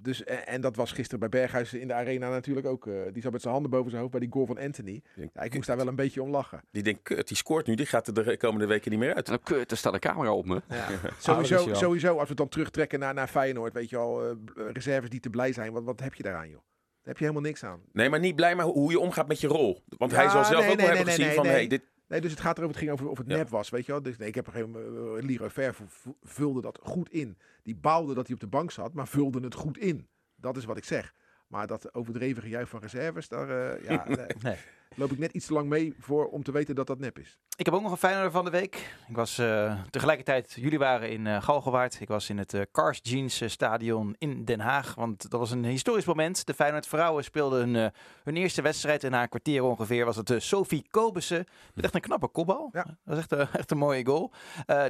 Dus, 0.00 0.24
en, 0.24 0.46
en 0.46 0.60
dat 0.60 0.76
was 0.76 0.92
gisteren 0.92 1.18
bij 1.20 1.28
Berghuis 1.28 1.74
in 1.74 1.88
de 1.88 1.94
arena 1.94 2.28
natuurlijk 2.30 2.66
ook. 2.66 2.86
eh, 2.86 2.94
die 3.12 3.22
zat 3.22 3.32
met 3.32 3.40
zijn 3.40 3.52
handen 3.52 3.70
boven 3.70 3.88
zijn 3.90 4.00
hoofd 4.00 4.12
bij 4.12 4.22
die 4.22 4.32
goal 4.32 4.46
van 4.46 4.58
Anthony. 4.58 5.02
Ja, 5.34 5.42
ik 5.42 5.54
moest 5.54 5.66
daar 5.66 5.76
wel 5.76 5.86
een 5.86 5.94
beetje 5.96 6.22
om 6.22 6.30
lachen. 6.30 6.60
Die 6.70 6.82
denkt, 6.82 7.02
kut, 7.02 7.28
die 7.28 7.36
scoort 7.36 7.66
nu. 7.66 7.74
Die 7.74 7.86
gaat 7.86 8.06
er 8.06 8.14
de 8.24 8.36
komende 8.36 8.66
weken 8.66 8.90
niet 8.90 9.00
meer 9.00 9.14
uit. 9.14 9.26
en 9.28 9.32
dan 9.32 9.42
kut, 9.42 9.70
er 9.70 9.76
staat 9.76 9.92
een 9.94 10.00
camera 10.00 10.32
op 10.32 10.46
me. 10.46 10.62
Ja. 10.68 10.86
Ah, 10.86 11.04
Sowieso, 11.18 11.74
sowieso, 11.74 12.08
als 12.12 12.22
we 12.22 12.28
het 12.28 12.36
dan 12.36 12.48
terugtrekken 12.48 12.98
naar, 12.98 13.14
naar 13.14 13.28
Feyenoord, 13.28 13.72
weet 13.72 13.90
je 13.90 13.96
al, 13.96 14.24
eh, 14.28 14.34
reserves 14.72 15.10
die 15.10 15.20
te 15.20 15.30
blij 15.30 15.52
zijn. 15.52 15.72
Wat, 15.72 15.84
wat 15.84 16.00
heb 16.00 16.14
je 16.14 16.22
daaraan, 16.22 16.48
joh? 16.48 16.60
Daar 17.02 17.16
heb 17.16 17.18
je 17.18 17.24
helemaal 17.24 17.42
niks 17.50 17.64
aan. 17.64 17.80
Nee, 17.92 18.08
maar 18.10 18.20
niet 18.20 18.36
blij 18.36 18.54
maar 18.54 18.66
hoe 18.66 18.90
je 18.90 18.98
omgaat 18.98 19.28
met 19.28 19.40
je 19.40 19.46
rol. 19.46 19.82
Want 19.98 20.10
Ja, 20.10 20.16
hij 20.16 20.28
zal 20.28 20.44
zelf 20.44 20.62
nee, 20.62 20.70
ook 20.70 20.76
nee, 20.76 20.86
wel 20.86 20.94
nee, 20.94 20.96
hebben 20.96 21.04
nee, 21.04 21.14
gezien 21.14 21.26
nee, 21.26 21.34
van... 21.34 21.44
nee. 21.46 21.54
Hey, 21.54 21.66
dit, 21.66 21.82
Nee, 22.08 22.20
dus 22.20 22.30
het 22.30 22.40
gaat 22.40 22.58
erover, 22.58 22.74
het 22.76 22.84
ging 22.84 22.90
over 22.92 23.08
of 23.08 23.18
het 23.18 23.26
Ja. 23.30 23.36
nep 23.36 23.48
was, 23.48 23.68
weet 23.70 23.86
je 23.86 23.92
wel. 23.92 24.02
Dus 24.02 24.16
nee, 24.16 24.28
ik 24.28 24.34
heb 24.34 24.48
op 24.48 24.54
een 24.54 24.60
gegeven 24.60 24.82
moment, 24.94 25.22
uh, 25.22 25.28
Leroy 25.30 25.50
Ver 25.50 25.74
v- 25.74 26.06
vulde 26.22 26.60
dat 26.60 26.78
goed 26.82 27.10
in. 27.10 27.38
Die 27.62 27.76
baalde 27.76 28.14
dat 28.14 28.26
hij 28.26 28.34
op 28.34 28.40
de 28.40 28.46
bank 28.46 28.70
zat, 28.70 28.92
maar 28.92 29.08
vulde 29.08 29.40
het 29.40 29.54
goed 29.54 29.78
in. 29.78 30.08
Dat 30.36 30.56
is 30.56 30.64
wat 30.64 30.76
ik 30.76 30.84
zeg. 30.84 31.14
Maar 31.46 31.66
dat 31.66 31.94
overdreven 31.94 32.42
gejuich 32.42 32.68
van 32.68 32.80
reserves, 32.80 33.28
daar 33.28 33.48
eh, 33.76 33.84
ja, 33.84 34.04
nee, 34.08 34.26
Nee. 34.42 34.56
Loop 34.98 35.12
ik 35.12 35.18
net 35.18 35.32
iets 35.32 35.46
te 35.46 35.52
lang 35.52 35.68
mee 35.68 35.94
voor 35.98 36.26
om 36.26 36.42
te 36.42 36.52
weten 36.52 36.74
dat 36.74 36.86
dat 36.86 36.98
nep 36.98 37.18
is. 37.18 37.38
Ik 37.56 37.64
heb 37.64 37.74
ook 37.74 37.82
nog 37.82 37.90
een 37.90 37.96
Feyenoord 37.96 38.32
van 38.32 38.44
de 38.44 38.50
week. 38.50 38.96
Ik 39.08 39.16
was 39.16 39.38
eh, 39.38 39.80
tegelijkertijd, 39.90 40.52
jullie 40.52 40.78
waren 40.78 41.10
in 41.10 41.42
Galgenwaard. 41.42 42.00
Ik 42.00 42.08
was 42.08 42.30
in 42.30 42.38
het 42.38 42.54
eh, 42.54 42.62
Cars 42.72 43.00
Jeans 43.02 43.42
stadion 43.46 44.14
in 44.18 44.44
Den 44.44 44.60
Haag. 44.60 44.94
Want 44.94 45.30
dat 45.30 45.40
was 45.40 45.50
een 45.50 45.64
historisch 45.64 46.04
moment. 46.04 46.46
De 46.46 46.54
Feyenoord 46.54 46.86
vrouwen 46.86 47.24
speelden 47.24 47.58
hun, 47.58 47.92
hun 48.24 48.36
eerste 48.36 48.62
wedstrijd. 48.62 49.04
En 49.04 49.10
na 49.10 49.22
een 49.22 49.28
kwartier 49.28 49.62
ongeveer 49.62 50.04
was 50.04 50.16
het 50.16 50.34
Sophie 50.36 50.86
Kobussen. 50.90 51.46
Met 51.74 51.84
echt 51.84 51.94
een 51.94 52.00
knappe 52.00 52.28
kopbal. 52.28 52.68
Ja. 52.72 52.82
Dat 52.82 52.96
was 53.04 53.18
echt, 53.18 53.32
echt 53.58 53.70
een 53.70 53.78
mooie 53.78 54.06
goal. 54.06 54.32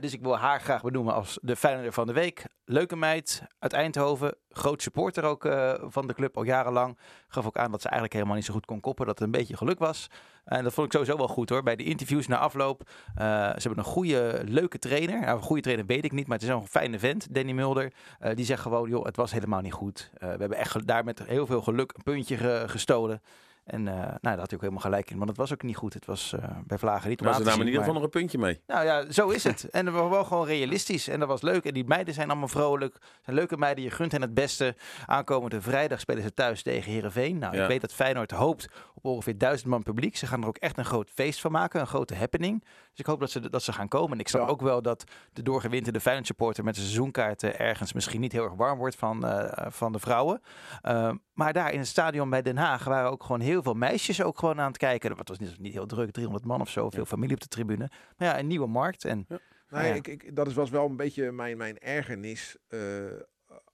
Dus 0.01 0.13
ik 0.13 0.23
wil 0.23 0.39
haar 0.39 0.61
graag 0.61 0.83
benoemen 0.83 1.15
als 1.15 1.39
de 1.43 1.57
Feyenoord 1.57 1.95
van 1.95 2.07
de 2.07 2.13
week. 2.13 2.45
Leuke 2.65 2.97
meid 2.97 3.43
uit 3.59 3.73
Eindhoven. 3.73 4.37
Groot 4.49 4.83
supporter 4.83 5.25
ook 5.25 5.43
van 5.89 6.07
de 6.07 6.15
club 6.15 6.37
al 6.37 6.43
jarenlang. 6.43 6.99
Gaf 7.29 7.47
ook 7.47 7.57
aan 7.57 7.71
dat 7.71 7.81
ze 7.81 7.87
eigenlijk 7.87 8.13
helemaal 8.15 8.37
niet 8.37 8.45
zo 8.45 8.53
goed 8.53 8.65
kon 8.67 8.81
koppen. 8.81 9.07
Dat 9.07 9.19
het 9.19 9.25
een 9.27 9.33
beetje 9.39 9.57
geluk 9.57 9.79
was. 9.79 10.07
En 10.45 10.65
dat 10.65 10.73
vond 10.73 10.87
ik 10.87 10.93
sowieso 10.93 11.17
wel 11.17 11.29
goed 11.29 11.49
hoor. 11.49 11.63
Bij 11.63 11.77
de 11.77 11.85
interviews 11.85 12.27
na 12.27 12.39
afloop. 12.39 12.83
eh, 13.15 13.25
ze 13.25 13.59
hebben 13.69 13.79
een 13.79 13.85
goede, 13.85 14.43
leuke 14.47 14.79
trainer. 14.79 15.21
Nou, 15.21 15.37
een 15.37 15.43
goede 15.43 15.63
trainer 15.63 15.87
weet 15.87 16.05
ik 16.05 16.13
niet, 16.13 16.27
maar 16.27 16.37
het 16.37 16.47
is 16.47 16.53
wel 16.53 16.61
een 16.61 16.67
fijne 16.69 16.99
vent, 16.99 17.35
Danny 17.35 17.53
Mulder. 17.53 17.93
Eh, 18.19 18.35
die 18.37 18.45
zegt 18.45 18.63
gewoon, 18.63 18.89
joh, 18.89 19.05
het 19.05 19.17
was 19.17 19.33
helemaal 19.33 19.61
niet 19.61 19.73
goed. 19.73 20.11
Eh, 20.15 20.21
we 20.21 20.37
hebben 20.39 20.59
echt 20.59 20.87
daar 20.87 21.05
met 21.05 21.23
heel 21.27 21.47
veel 21.47 21.63
geluk 21.63 21.93
een 21.97 22.03
puntje 22.03 22.37
ge- 22.37 22.65
gestolen. 22.67 23.23
En 23.69 23.89
eh, 23.89 23.95
nou, 23.95 24.19
daar 24.21 24.39
had 24.39 24.47
hij 24.47 24.55
ook 24.55 24.61
helemaal 24.61 24.81
gelijk 24.83 25.11
in. 25.11 25.17
Want 25.17 25.29
het 25.29 25.39
was 25.39 25.53
ook 25.53 25.63
niet 25.63 25.77
goed. 25.77 25.95
Het 25.95 26.07
was 26.07 26.33
eh, 26.33 26.45
bij 26.67 26.79
Vlagen 26.79 27.09
niet 27.09 27.19
om 27.21 27.25
maar 27.27 27.35
aan 27.35 27.41
ze 27.41 27.45
te 27.45 27.51
namen 27.51 27.67
in 27.67 27.73
ieder 27.73 27.87
geval 27.87 28.01
nog 28.01 28.05
een 28.13 28.19
puntje 28.21 28.39
mee. 28.39 28.61
nou 28.67 28.85
ja, 28.85 29.11
zo 29.13 29.29
is 29.29 29.45
het. 29.45 29.67
En 29.79 29.85
dat 29.85 29.95
was 29.95 30.11
wel 30.11 30.25
gewoon 30.25 30.47
realistisch. 30.47 31.09
En 31.09 31.19
dat 31.19 31.29
was 31.29 31.43
leuk. 31.43 31.65
En 31.65 31.75
die 31.75 31.85
meiden 31.85 32.15
zijn 32.15 32.29
allemaal 32.31 32.49
vrolijk. 32.49 32.97
Zijn 33.23 33.37
leuke 33.37 33.57
meiden. 33.57 33.85
Je 33.85 33.91
gunt 33.91 34.13
hen 34.13 34.21
het 34.23 34.35
beste. 34.35 34.77
Aankomende 35.07 35.61
vrijdag 35.61 36.01
spelen 36.01 36.23
ze 36.23 36.35
thuis 36.35 36.63
tegen 36.63 36.93
Herenveen. 36.93 37.39
Nou, 37.39 37.57
Ja. 37.57 37.63
ik 37.63 37.69
weet 37.69 37.81
dat 37.81 37.93
Feyenoord 37.93 38.31
hoopt 38.31 38.69
op 39.05 39.05
ongeveer 39.13 39.39
duizend 39.39 39.71
man 39.71 39.83
publiek. 39.83 40.17
Ze 40.17 40.27
gaan 40.27 40.43
er 40.43 40.49
ook 40.49 40.57
echt 40.57 40.79
een 40.79 40.85
groot 40.85 41.11
feest 41.11 41.41
van 41.41 41.53
maken. 41.53 41.81
Een 41.81 41.87
grote 41.87 42.15
happening. 42.15 42.61
Dus 42.61 42.99
ik 42.99 43.07
hoop 43.07 43.21
dat 43.21 43.31
ze, 43.31 43.51
dat 43.51 43.63
ze 43.63 43.73
gaan 43.73 43.89
komen. 43.89 44.13
En 44.13 44.19
ik 44.19 44.29
snap 44.29 44.43
Ja. 44.43 44.49
ook 44.49 44.61
wel 44.61 44.83
dat 44.83 45.05
de 45.33 45.43
doorgewinterde 45.43 46.01
Feyenoord 46.01 46.27
supporter 46.27 46.65
met 46.65 46.75
zijn 46.75 46.87
seizoenkaarten 46.87 47.59
ergens 47.59 47.93
misschien 47.93 48.21
niet 48.21 48.33
heel 48.33 48.45
erg 48.45 48.55
warm 48.55 48.79
wordt 48.79 48.97
van, 48.97 49.27
eh, 49.27 49.67
van 49.71 49.93
de 49.93 49.99
vrouwen. 49.99 50.41
Uh, 50.83 51.13
maar 51.33 51.53
daar 51.53 51.73
in 51.73 51.79
het 51.79 51.89
stadion 51.89 52.31
bij 52.31 52.43
Den 52.43 52.57
Haag 52.57 52.85
waren 52.85 53.11
ook 53.11 53.23
gewoon 53.23 53.41
heel 53.41 53.63
veel 53.63 53.75
meisjes 53.75 54.23
ook 54.23 54.39
gewoon 54.39 54.61
aan 54.61 54.67
het 54.69 54.77
kijken. 54.79 55.17
Het 55.17 55.29
was 55.29 55.39
niet, 55.39 55.59
niet 55.59 55.73
heel 55.73 55.87
druk, 55.87 56.11
300 56.11 56.45
man 56.47 56.61
of 56.61 56.69
zo. 56.71 56.91
Veel 56.91 57.05
familie 57.05 57.35
op 57.35 57.41
de 57.41 57.49
tribune. 57.49 57.91
Maar 58.17 58.29
ja, 58.29 58.39
een 58.39 58.47
nieuwe 58.47 58.67
markt. 58.67 59.05
En 59.05 59.27
ja. 59.69 59.79
ik, 59.81 60.07
ik, 60.09 60.37
dat 60.37 60.47
is, 60.47 60.55
was 60.55 60.71
wel 60.71 60.87
een 60.87 60.97
beetje 60.97 61.33
mijn, 61.33 61.57
mijn 61.57 61.79
ergernis. 61.79 62.57
eh, 62.69 62.79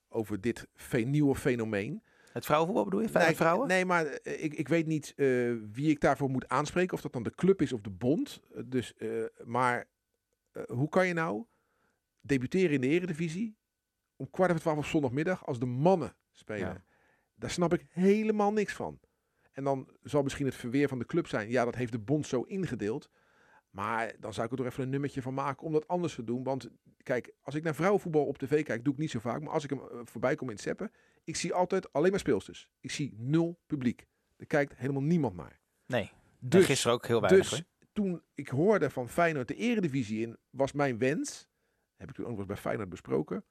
over 0.08 0.40
dit 0.40 0.66
fe- 0.74 0.96
nieuwe 0.98 1.34
fenomeen. 1.34 2.02
Het 2.35 2.44
vrouwenvoetbal 2.44 2.85
bedoel 2.85 3.01
je? 3.01 3.09
Fijne 3.09 3.27
nee, 3.27 3.37
vrouwen? 3.37 3.68
Nee, 3.68 3.85
maar 3.85 4.07
eh, 4.07 4.44
ik, 4.44 4.55
ik 4.55 4.68
weet 4.68 4.87
niet 4.87 5.12
eh, 5.16 5.27
wie 5.73 5.90
ik 5.90 6.01
daarvoor 6.01 6.31
moet 6.31 6.49
aanspreken. 6.49 6.94
Of 6.94 7.01
dat 7.01 7.12
dan 7.12 7.23
de 7.23 7.35
club 7.35 7.62
is 7.62 7.73
of 7.73 7.81
de 7.81 7.90
bond. 7.90 8.40
Eh, 8.55 8.62
dus, 8.66 8.94
eh, 8.94 9.09
maar 9.44 9.87
eh, 10.53 10.62
hoe 10.66 10.88
kan 10.88 11.07
je 11.07 11.12
nou 11.12 11.44
debuteren 12.20 12.70
in 12.70 12.81
de 12.81 12.88
eredivisie 12.88 13.57
om 14.16 14.31
kwart 14.31 14.51
over 14.51 14.62
twaalf 14.62 14.79
op 14.79 14.85
zondagmiddag 14.85 15.47
als 15.47 15.59
de 15.59 15.66
mannen 15.66 16.16
spelen? 16.33 16.68
Ja. 16.68 16.85
Daar 17.35 17.51
snap 17.51 17.75
ik 17.75 17.87
helemaal 17.90 18.53
niks 18.53 18.73
van. 18.73 19.01
En 19.53 19.64
dan 19.64 19.88
zal 20.03 20.23
misschien 20.23 20.47
het 20.47 20.55
verweer 20.55 20.88
van 20.88 20.99
de 20.99 21.07
club 21.07 21.27
zijn. 21.27 21.51
Ja, 21.51 21.64
dat 21.64 21.75
heeft 21.75 21.92
de 21.92 21.99
bond 21.99 22.27
zo 22.27 22.42
ingedeeld. 22.42 23.11
Maar 23.70 24.14
dan 24.18 24.33
zou 24.35 24.47
ik 24.47 24.53
er 24.53 24.59
toch 24.59 24.66
even 24.66 24.83
een 24.83 24.90
nummertje 24.90 25.23
van 25.23 25.35
maken 25.35 25.66
om 25.66 25.73
dat 25.73 25.88
anders 25.88 26.14
te 26.14 26.25
doen. 26.25 26.42
Want 26.42 26.68
kijk, 27.03 27.35
als 27.40 27.55
ik 27.55 27.62
naar 27.62 27.75
vrouwenvoetbal 27.75 28.27
op 28.27 28.38
tv 28.38 28.64
kijk, 28.64 28.85
doe 28.85 28.92
ik 28.92 28.99
niet 28.99 29.11
zo 29.11 29.18
vaak. 29.18 29.40
Maar 29.40 29.53
als 29.53 29.64
ik 29.64 29.70
hem 29.70 29.79
eh, 29.79 30.01
voorbij 30.05 30.35
kom 30.35 30.49
in 30.49 30.55
het 30.55 30.62
zeppen, 30.62 30.90
ik 31.24 31.37
zie 31.37 31.52
altijd 31.54 31.92
alleen 31.92 32.10
maar 32.10 32.20
speelsters. 32.20 32.68
Ik 32.80 32.90
zie 32.90 33.14
nul 33.16 33.60
publiek. 33.66 34.06
Er 34.37 34.46
kijkt 34.46 34.74
helemaal 34.76 35.02
niemand 35.02 35.37
naar. 35.37 35.60
Nee. 35.87 36.10
Dus, 36.38 36.60
en 36.60 36.66
gisteren 36.66 36.96
ook 36.96 37.06
heel 37.06 37.20
weinig. 37.20 37.48
dus 37.50 37.62
toen 37.92 38.22
ik 38.34 38.48
hoorde 38.48 38.90
van 38.90 39.08
Feyenoord 39.08 39.48
de 39.48 39.54
eredivisie 39.54 40.20
in, 40.20 40.37
was 40.50 40.72
mijn 40.72 40.98
wens, 40.98 41.48
heb 41.96 42.08
ik 42.08 42.14
toen 42.14 42.24
ook 42.24 42.30
nog 42.30 42.38
eens 42.38 42.48
bij 42.48 42.56
Feyenoord 42.56 42.88
besproken, 42.88 43.44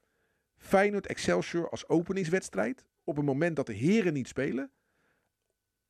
Feyenoord 0.57 1.07
Excelsior 1.07 1.69
als 1.69 1.87
openingswedstrijd 1.87 2.85
op 3.03 3.15
het 3.15 3.25
moment 3.25 3.55
dat 3.55 3.65
de 3.65 3.73
heren 3.73 4.13
niet 4.13 4.27
spelen. 4.27 4.71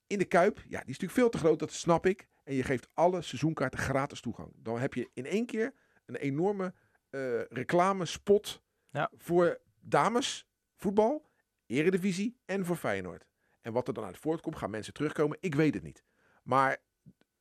In 0.08 0.18
de 0.18 0.26
Kuip, 0.26 0.58
ja, 0.58 0.64
die 0.64 0.78
is 0.78 0.86
natuurlijk 0.86 1.12
veel 1.14 1.30
te 1.30 1.38
groot, 1.38 1.60
dat 1.60 1.72
snap 1.72 2.06
ik. 2.06 2.28
En 2.44 2.54
je 2.56 2.64
geeft 2.64 2.88
alle 2.94 3.22
seizoenkaarten 3.22 3.80
gratis 3.80 4.22
toegang. 4.22 4.52
Dan 4.56 4.80
heb 4.80 4.94
je 4.94 5.10
in 5.14 5.26
één 5.26 5.46
keer 5.46 5.74
een 6.06 6.16
enorme 6.16 6.74
eh 7.10 7.42
reclamespot 7.50 8.62
Ja. 8.90 9.12
voor 9.18 9.62
dames, 9.80 10.48
voetbal, 10.76 11.30
eredivisie 11.68 12.38
en 12.46 12.66
voor 12.66 12.76
Feyenoord. 12.76 13.26
En 13.62 13.74
wat 13.74 13.88
er 13.88 13.94
dan 13.94 14.04
uit 14.04 14.18
voortkomt, 14.18 14.56
gaan 14.56 14.70
mensen 14.70 14.94
terugkomen? 14.94 15.38
Ik 15.40 15.56
weet 15.56 15.74
het 15.74 15.84
niet. 15.84 16.04
Maar 16.44 16.78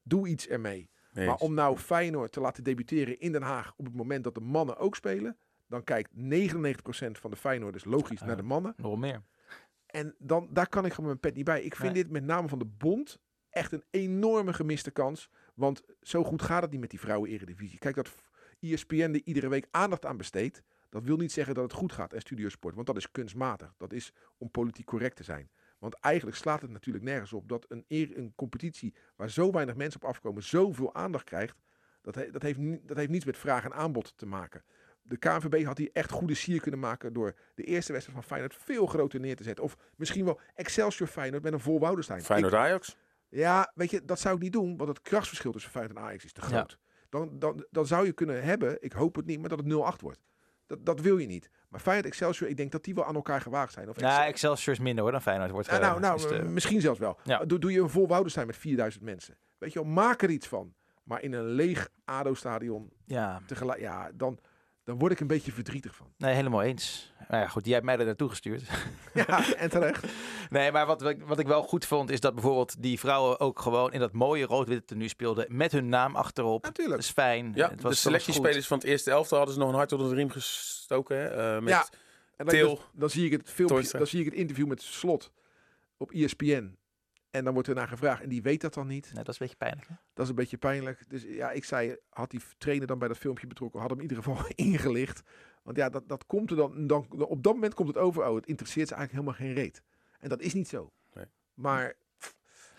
doe 0.02 0.28
iets 0.28 0.48
ermee. 0.48 0.90
Nee, 1.12 1.26
Maar 1.26 1.37
om 1.37 1.54
nou 1.54 1.76
Feyenoord 1.78 2.32
te 2.32 2.40
laten 2.40 2.64
debuteren 2.64 3.20
in 3.20 3.32
Den 3.32 3.42
Haag 3.42 3.72
op 3.76 3.85
het 3.85 3.94
moment 3.94 4.24
dat 4.24 4.35
de 4.35 4.40
mannen 4.40 4.76
ook 4.76 4.96
spelen, 4.96 5.37
dan 5.66 5.85
kijkt 5.85 6.11
99% 6.14 7.18
van 7.20 7.30
de 7.30 7.37
Feyenoorders 7.37 7.85
logisch 7.85 8.20
naar 8.20 8.37
de 8.37 8.42
mannen. 8.42 8.74
Nog 8.76 8.98
meer. 8.98 9.22
En 9.87 10.14
dan, 10.18 10.48
daar 10.50 10.68
kan 10.68 10.85
ik 10.85 10.90
gewoon 10.92 11.06
mijn 11.06 11.20
pet 11.20 11.35
niet 11.35 11.44
bij. 11.44 11.62
Ik 11.62 11.76
vind 11.76 11.92
Nee. 11.92 12.02
dit 12.02 12.12
met 12.12 12.24
name 12.24 12.48
van 12.48 12.58
de 12.58 12.64
bond 12.64 13.18
echt 13.50 13.72
een 13.72 13.85
enorme 13.90 14.52
gemiste 14.52 14.90
kans. 14.90 15.30
Want 15.54 15.82
zo 16.00 16.24
goed 16.24 16.42
gaat 16.42 16.62
het 16.62 16.70
niet 16.70 16.80
met 16.80 16.90
die 16.90 17.00
vrouwen-eredivisie. 17.00 17.78
Kijk, 17.78 17.94
dat 17.94 18.14
E 18.61 18.72
ESPN 18.72 18.94
er 18.94 19.20
iedere 19.24 19.48
week 19.48 19.66
aandacht 19.70 20.06
aan 20.06 20.16
besteedt, 20.16 20.62
dat 20.92 21.05
wil 21.05 21.16
niet 21.16 21.33
zeggen 21.33 21.55
dat 21.55 21.62
het 21.64 21.72
goed 21.72 21.92
gaat 21.92 22.12
en 22.12 22.20
Studiosport. 22.20 22.74
Want 22.74 22.87
dat 22.87 22.96
is 22.96 23.11
kunstmatig. 23.11 23.74
Dat 23.76 23.92
is 23.92 24.12
om 24.38 24.50
politiek 24.50 24.87
correct 24.87 25.16
te 25.16 25.22
zijn. 25.22 25.50
Want 25.78 25.94
eigenlijk 25.94 26.37
slaat 26.37 26.61
het 26.62 26.70
natuurlijk 26.70 27.05
nergens 27.05 27.33
op 27.33 27.48
dat 27.48 27.64
een, 27.68 27.85
eer, 27.88 28.16
een 28.18 28.33
competitie 28.37 28.94
waar 29.16 29.31
zo 29.31 29.50
weinig 29.52 29.74
mensen 29.76 30.02
op 30.02 30.09
afkomen, 30.09 30.42
zoveel 30.42 30.94
aandacht 30.94 31.24
krijgt. 31.24 31.57
Dat, 32.02 32.14
he- 32.14 32.31
dat, 32.31 32.42
heeft, 32.42 32.59
dat 32.88 32.96
heeft 32.96 33.11
niets 33.11 33.24
met 33.24 33.37
vraag 33.37 33.64
en 33.64 33.72
aanbod 33.74 34.12
te 34.16 34.26
maken. 34.26 34.64
De 35.02 35.16
KNVB 35.16 35.64
had 35.64 35.78
hier 35.78 35.90
echt 35.92 36.11
goede 36.11 36.35
sier 36.35 36.61
kunnen 36.61 36.81
maken 36.81 37.12
door 37.12 37.35
de 37.55 37.64
eerste 37.64 37.92
wedstrijd 37.92 38.18
van 38.18 38.28
Feyenoord 38.28 38.55
veel 38.57 38.87
groter 38.87 39.20
neer 39.20 39.37
te 39.37 39.42
zetten. 39.42 39.64
Of 39.64 39.76
misschien 39.96 40.24
wel 40.24 40.40
Excelsior 40.55 41.09
Feyenoord 41.09 41.42
met 41.42 41.52
een 41.52 41.61
vol 41.61 41.78
Woudenstein. 41.81 42.22
Feyenoord 42.22 42.55
Ajax? 42.55 42.96
Ja, 43.28 43.72
weet 43.74 43.90
je, 43.90 44.05
dat 44.05 44.20
zou 44.20 44.35
ik 44.37 44.42
niet 44.42 44.52
doen, 44.52 44.76
want 44.76 44.88
het 44.88 45.00
krachtsverschil 45.00 45.52
tussen 45.52 45.70
Feyenoord 45.70 45.96
en 45.98 46.02
Ajax 46.05 46.24
is 46.24 46.33
te 46.33 46.40
Ja. 46.40 46.46
groot. 46.46 46.78
Dan, 47.09 47.38
dan, 47.38 47.66
dan 47.70 47.87
zou 47.87 48.07
je 48.07 48.12
kunnen 48.12 48.42
hebben, 48.44 48.76
ik 48.83 48.92
hoop 48.92 49.14
het 49.16 49.26
niet, 49.26 49.40
maar 49.40 49.48
dat 49.48 49.59
het 49.59 49.68
0-8 49.96 50.00
wordt. 50.00 50.20
Dat, 50.72 50.87
dat 50.87 51.00
wil 51.00 51.18
je 51.18 51.26
niet. 51.26 51.50
Maar 51.68 51.80
Feyenoord 51.80 52.06
Excelsior, 52.06 52.48
ik 52.50 52.56
denk 52.56 52.72
dat 52.72 52.85
die 52.85 52.94
wel 52.94 53.04
aan 53.04 53.14
elkaar 53.14 53.40
gewaagd 53.40 53.72
zijn. 53.72 53.88
Of 53.88 53.96
Nou, 53.96 54.12
Excel- 54.12 54.26
Excelsior 54.28 54.74
is 54.74 54.80
minder 54.80 55.02
hoor 55.02 55.12
dan 55.12 55.22
Feyenoord. 55.22 55.50
Wordt, 55.50 55.70
nou, 55.70 55.82
eh, 55.82 55.88
nou, 55.88 56.00
nou, 56.00 56.28
de- 56.28 56.37
eh, 56.37 56.44
misschien 56.44 56.80
zelfs 56.80 56.98
wel. 56.98 57.18
Ja. 57.24 57.44
Doe, 57.44 57.58
doe 57.58 57.72
je 57.72 57.80
een 57.80 57.90
vol 57.90 58.06
Woudenstein 58.08 58.46
met 58.46 58.56
4000 58.56 59.04
mensen. 59.04 59.37
Weet 59.58 59.72
je 59.72 59.82
wel, 59.82 59.88
maak 59.88 60.22
er 60.22 60.30
iets 60.30 60.46
van. 60.48 60.74
Maar 61.04 61.22
in 61.22 61.32
een 61.32 61.44
leeg 61.46 61.88
ADO-stadion 62.04 62.90
ja, 63.04 63.40
tegelijk, 63.46 63.80
ja, 63.80 64.11
dan, 64.14 64.38
dan 64.85 64.99
word 64.99 65.12
ik 65.12 65.21
een 65.21 65.27
beetje 65.27 65.53
verdrietig 65.53 65.95
van. 65.95 66.12
nee, 66.16 66.35
helemaal 66.35 66.62
eens. 66.62 67.12
Nou 67.29 67.42
ja, 67.42 67.49
goed, 67.49 67.64
jij 67.64 67.75
hebt 67.75 67.87
mij 67.87 67.99
er 67.99 68.05
naartoe 68.05 68.29
gestuurd. 68.29 68.62
Ja, 69.14 69.55
en 69.55 69.71
terecht. 69.71 70.05
Nee, 70.51 70.73
maar 70.73 70.87
wat, 70.87 71.01
wat 71.27 71.38
ik- 71.38 71.47
wel 71.47 71.62
goed 71.62 71.87
vond, 71.87 72.11
is 72.11 72.21
dat 72.21 72.35
bijvoorbeeld 72.35 72.83
die 72.83 72.99
vrouwen 72.99 73.40
ook 73.40 73.61
gewoon 73.61 73.92
in 73.92 74.01
dat 74.01 74.12
mooie 74.12 74.45
rood-witte 74.45 74.85
tenue 74.85 75.09
speelden. 75.09 75.47
Met 75.57 75.73
hun 75.73 75.88
naam 75.88 76.16
achterop. 76.16 76.62
Dat 76.62 76.71
Natuurlijk. 76.71 77.01
is 77.01 77.11
fijn. 77.11 77.53
Ja, 77.55 77.62
het 77.62 77.71
was, 77.71 77.81
de 77.81 77.88
dat 77.88 77.97
selectiespelers 77.97 78.66
van 78.66 78.79
het 78.79 78.87
eerste 78.87 79.11
elftal 79.11 79.37
hadden 79.37 79.55
ze 79.55 79.61
nog 79.61 79.71
een 79.71 79.77
hart 79.77 79.92
onder 79.92 80.09
de 80.09 80.14
riem 80.14 80.31
gestoken. 80.31 81.16
Hè? 81.16 81.27
eh, 81.57 81.61
met 81.62 81.68
Ja. 81.73 81.87
En 82.37 82.47
dan, 82.47 82.55
Til. 82.55 82.66
dan, 82.66 82.79
dan 82.92 83.11
zie 83.11 83.25
ik 83.27 83.33
het 83.33 83.51
filmpje, 83.51 83.99
dan 83.99 84.07
zie 84.07 84.18
ik 84.21 84.25
het 84.25 84.35
interview 84.35 84.66
met 84.66 84.83
Slot 84.83 85.33
op 85.97 86.11
ESPN. 86.11 86.77
En 87.33 87.45
dan 87.45 87.53
wordt 87.53 87.68
er 87.68 87.75
naar 87.75 87.88
gevraagd 87.88 88.23
en 88.23 88.29
die 88.29 88.42
weet 88.42 88.61
dat 88.61 88.75
dan 88.75 88.87
niet. 88.87 89.05
Nee, 89.14 89.25
dat 89.25 89.35
is 89.35 89.40
een 89.40 89.47
beetje 89.47 89.64
pijnlijk. 89.64 89.88
Hè? 89.88 89.95
Dat 90.14 90.25
is 90.25 90.31
een 90.31 90.37
beetje 90.37 90.57
pijnlijk. 90.57 91.05
Dus 91.09 91.23
ja, 91.23 91.51
ik 91.51 91.64
zei, 91.64 91.97
had 92.09 92.31
die 92.31 92.40
trainer 92.59 92.87
dan 92.87 92.99
bij 92.99 93.09
dat 93.09 93.16
filmpje 93.18 93.47
betrokken, 93.47 93.81
had 93.81 93.90
hem 93.90 93.99
in 93.99 94.09
ieder 94.09 94.23
geval 94.23 94.47
ingelicht. 94.73 95.23
Want 95.62 95.77
ja, 95.77 95.88
dat, 95.88 96.09
dat 96.09 96.27
komt 96.27 96.51
er 96.51 96.57
dan, 96.57 96.87
dan, 96.87 97.07
op 97.18 97.42
dat 97.42 97.55
moment 97.55 97.75
komt 97.75 97.88
het 97.88 97.99
over, 97.99 98.29
oh, 98.29 98.35
het 98.35 98.47
interesseert 98.47 98.88
ze 98.88 98.95
eigenlijk 98.95 99.27
helemaal 99.27 99.47
geen 99.55 99.62
reet. 99.64 99.83
En 100.18 100.29
dat 100.29 100.40
is 100.40 100.55
niet 100.55 100.68
zo. 100.68 100.92
Nee. 101.14 101.25
Maar 101.55 101.95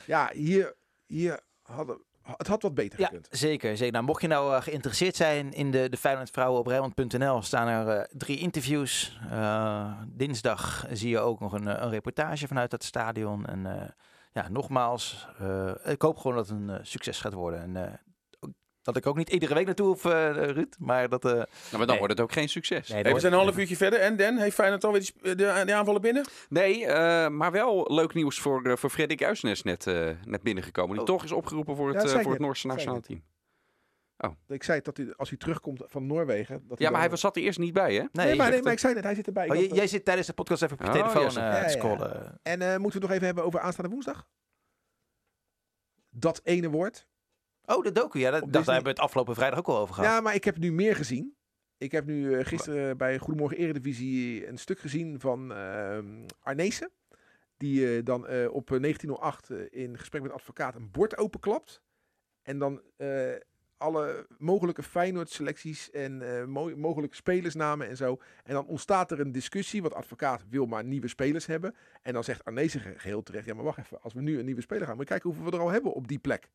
ja, 0.05 0.29
hier, 0.33 0.75
hier 1.05 1.39
hadden, 1.61 2.01
het 2.21 2.47
had 2.47 2.61
wat 2.61 2.73
beter 2.73 2.99
Ja, 2.99 3.05
gekund. 3.05 3.27
zeker. 3.31 3.77
zeker. 3.77 3.93
Nou, 3.93 4.05
mocht 4.05 4.21
je 4.21 4.27
nou 4.27 4.55
eh, 4.55 4.61
geïnteresseerd 4.61 5.15
zijn 5.15 5.51
in 5.53 5.71
de, 5.71 5.89
de 5.89 5.97
Feyenoord 5.97 6.29
vrouwen 6.29 6.59
op 6.59 6.67
Rijnmond.nl 6.67 7.41
staan 7.41 7.67
er 7.67 7.97
eh, 7.97 8.05
drie 8.17 8.37
interviews. 8.37 9.19
Eh, 9.29 10.01
dinsdag 10.07 10.85
zie 10.91 11.09
je 11.09 11.19
ook 11.19 11.39
nog 11.39 11.53
een, 11.53 11.83
een 11.83 11.89
reportage 11.89 12.47
vanuit 12.47 12.71
dat 12.71 12.83
stadion. 12.83 13.45
En 13.45 13.65
eh, 13.81 13.89
ja, 14.33 14.49
nogmaals, 14.49 15.27
eh, 15.39 15.71
ik 15.85 16.01
hoop 16.01 16.17
gewoon 16.17 16.37
dat 16.37 16.47
het 16.47 16.57
een 16.57 16.69
eh, 16.69 16.79
succes 16.81 17.19
gaat 17.19 17.33
worden. 17.33 17.61
En 17.61 17.75
eh, 17.85 17.93
dat 18.81 18.95
ik 18.95 19.07
ook 19.07 19.17
niet 19.17 19.29
iedere 19.29 19.53
week 19.53 19.65
naartoe 19.65 19.87
hoef, 19.87 20.05
eh, 20.05 20.31
Ruud. 20.33 20.75
Maar 20.79 21.09
dat... 21.09 21.25
eh, 21.25 21.31
Nou, 21.31 21.45
maar 21.71 21.79
dan 21.79 21.87
Nee. 21.87 21.97
wordt 21.97 22.13
het 22.13 22.21
ook 22.21 22.31
geen 22.31 22.49
succes. 22.49 22.87
nee, 22.89 23.01
Hey, 23.03 23.13
we 23.13 23.19
zijn 23.19 23.33
een 23.33 23.39
half 23.39 23.53
uur. 23.53 23.59
uurtje 23.59 23.75
verder. 23.75 23.99
En 23.99 24.15
Dan, 24.17 24.37
heeft 24.37 24.55
Feyenoord 24.55 24.83
alweer 24.83 25.09
de, 25.21 25.35
de 25.65 25.73
aanvallen 25.73 26.01
binnen? 26.01 26.25
Nee, 26.49 26.85
eh, 26.85 27.27
maar 27.29 27.51
wel 27.51 27.87
leuk 27.93 28.13
nieuws 28.13 28.39
voor, 28.39 28.77
voor 28.77 28.89
Fredrik 28.89 29.23
Uisnes 29.23 29.63
net, 29.63 29.87
eh, 29.87 30.09
net 30.25 30.41
binnengekomen. 30.41 30.91
Die 30.91 30.99
Oh. 30.99 31.05
toch 31.05 31.23
is 31.23 31.31
opgeroepen 31.31 31.75
voor 31.75 31.93
het, 31.93 32.11
Ja, 32.11 32.21
voor 32.21 32.31
het. 32.31 32.41
Noorse 32.41 32.67
nationale 32.67 33.01
net. 33.07 33.19
Team. 34.29 34.37
Ik 34.47 34.63
zei 34.63 34.81
dat 34.81 34.97
hij, 34.97 35.13
als 35.15 35.29
hij 35.29 35.37
terugkomt 35.37 35.83
van 35.85 36.07
Noorwegen... 36.07 36.67
Dat 36.67 36.79
Ja, 36.79 36.89
maar 36.89 36.99
hij 36.99 37.09
was, 37.09 37.19
zat 37.19 37.35
er 37.35 37.41
eerst 37.41 37.59
niet 37.59 37.73
bij, 37.73 37.93
hè? 37.93 37.99
Nee, 37.99 38.07
Nee, 38.11 38.35
maar, 38.35 38.49
nee, 38.49 38.61
maar 38.61 38.71
ik 38.71 38.79
zei 38.79 38.93
net, 38.93 39.03
hij 39.03 39.15
zit 39.15 39.27
erbij. 39.27 39.49
Oh, 39.49 39.55
jij, 39.55 39.67
jij 39.67 39.87
zit 39.87 40.05
tijdens 40.05 40.27
de 40.27 40.33
podcast 40.33 40.61
even 40.61 40.77
op 40.79 40.81
je 40.83 40.87
Oh, 40.87 40.93
telefoon 40.93 41.27
eh, 41.27 41.33
Ja, 41.33 41.57
te 41.57 41.63
ja. 41.63 41.69
scrollen. 41.69 42.39
En 42.43 42.61
eh, 42.61 42.67
moeten 42.77 42.81
we 42.81 42.93
het 42.93 43.01
nog 43.01 43.11
even 43.11 43.25
hebben 43.25 43.43
over 43.43 43.59
aanstaande 43.59 43.91
woensdag? 43.91 44.27
Dat 46.09 46.41
ene 46.43 46.69
woord. 46.69 47.07
Oh, 47.65 47.83
de 47.83 47.91
docu. 47.91 48.19
Ja, 48.19 48.31
dat, 48.31 48.41
Disney. 48.43 48.63
hebben 48.63 48.83
we 48.83 48.89
het 48.89 48.99
afgelopen 48.99 49.35
vrijdag 49.35 49.59
ook 49.59 49.67
al 49.67 49.77
over 49.77 49.95
gehad. 49.95 50.09
Ja, 50.09 50.21
maar 50.21 50.35
ik 50.35 50.43
heb 50.43 50.57
nu 50.57 50.71
meer 50.71 50.95
gezien. 50.95 51.35
Ik 51.77 51.91
heb 51.91 52.05
nu 52.05 52.33
eh, 52.37 52.45
gisteren 52.45 52.97
bij 52.97 53.17
Goedemorgen 53.17 53.57
Eredivisie 53.57 54.47
een 54.47 54.57
stuk 54.57 54.79
gezien 54.79 55.19
van 55.19 55.53
ehm 55.53 56.25
Arnezen. 56.39 56.91
Die 57.57 57.95
eh, 57.97 58.03
dan 58.05 58.27
eh, 58.27 58.53
op 58.53 58.71
eh, 58.71 58.79
1908 58.79 59.49
eh, 59.49 59.57
in 59.69 59.97
gesprek 59.97 60.21
met 60.21 60.31
advocaat 60.31 60.75
een 60.75 60.91
bord 60.91 61.17
openklapt. 61.17 61.81
En 62.41 62.59
dan 62.59 62.81
eh, 62.97 63.07
alle 63.83 64.25
mogelijke 64.37 64.83
Feyenoord-selecties 64.83 65.91
en 65.91 66.37
eh, 66.39 66.45
mo- 66.45 66.75
mogelijke 66.77 67.15
spelersnamen 67.15 67.87
en 67.89 67.97
zo. 67.97 68.17
En 68.43 68.53
dan 68.53 68.65
ontstaat 68.65 69.11
er 69.11 69.19
een 69.19 69.31
discussie, 69.31 69.81
want 69.81 69.93
advocaat 69.93 70.43
wil 70.49 70.65
maar 70.65 70.83
nieuwe 70.83 71.07
spelers 71.07 71.45
hebben. 71.45 71.75
En 72.01 72.13
dan 72.13 72.23
zegt 72.23 72.45
Arnezen 72.45 72.79
ge- 72.81 72.93
geheel 72.97 73.23
terecht, 73.23 73.45
ja 73.45 73.53
maar 73.53 73.63
wacht 73.63 73.77
even, 73.77 74.01
als 74.01 74.13
we 74.13 74.21
nu 74.21 74.39
een 74.39 74.45
nieuwe 74.45 74.61
speler 74.61 74.87
gaan, 74.87 74.97
je 74.97 75.05
kijken 75.05 75.29
hoeveel 75.29 75.49
we 75.51 75.57
er 75.57 75.63
al 75.63 75.71
hebben 75.71 75.93
op 75.93 76.07
die 76.07 76.19
plek. 76.19 76.49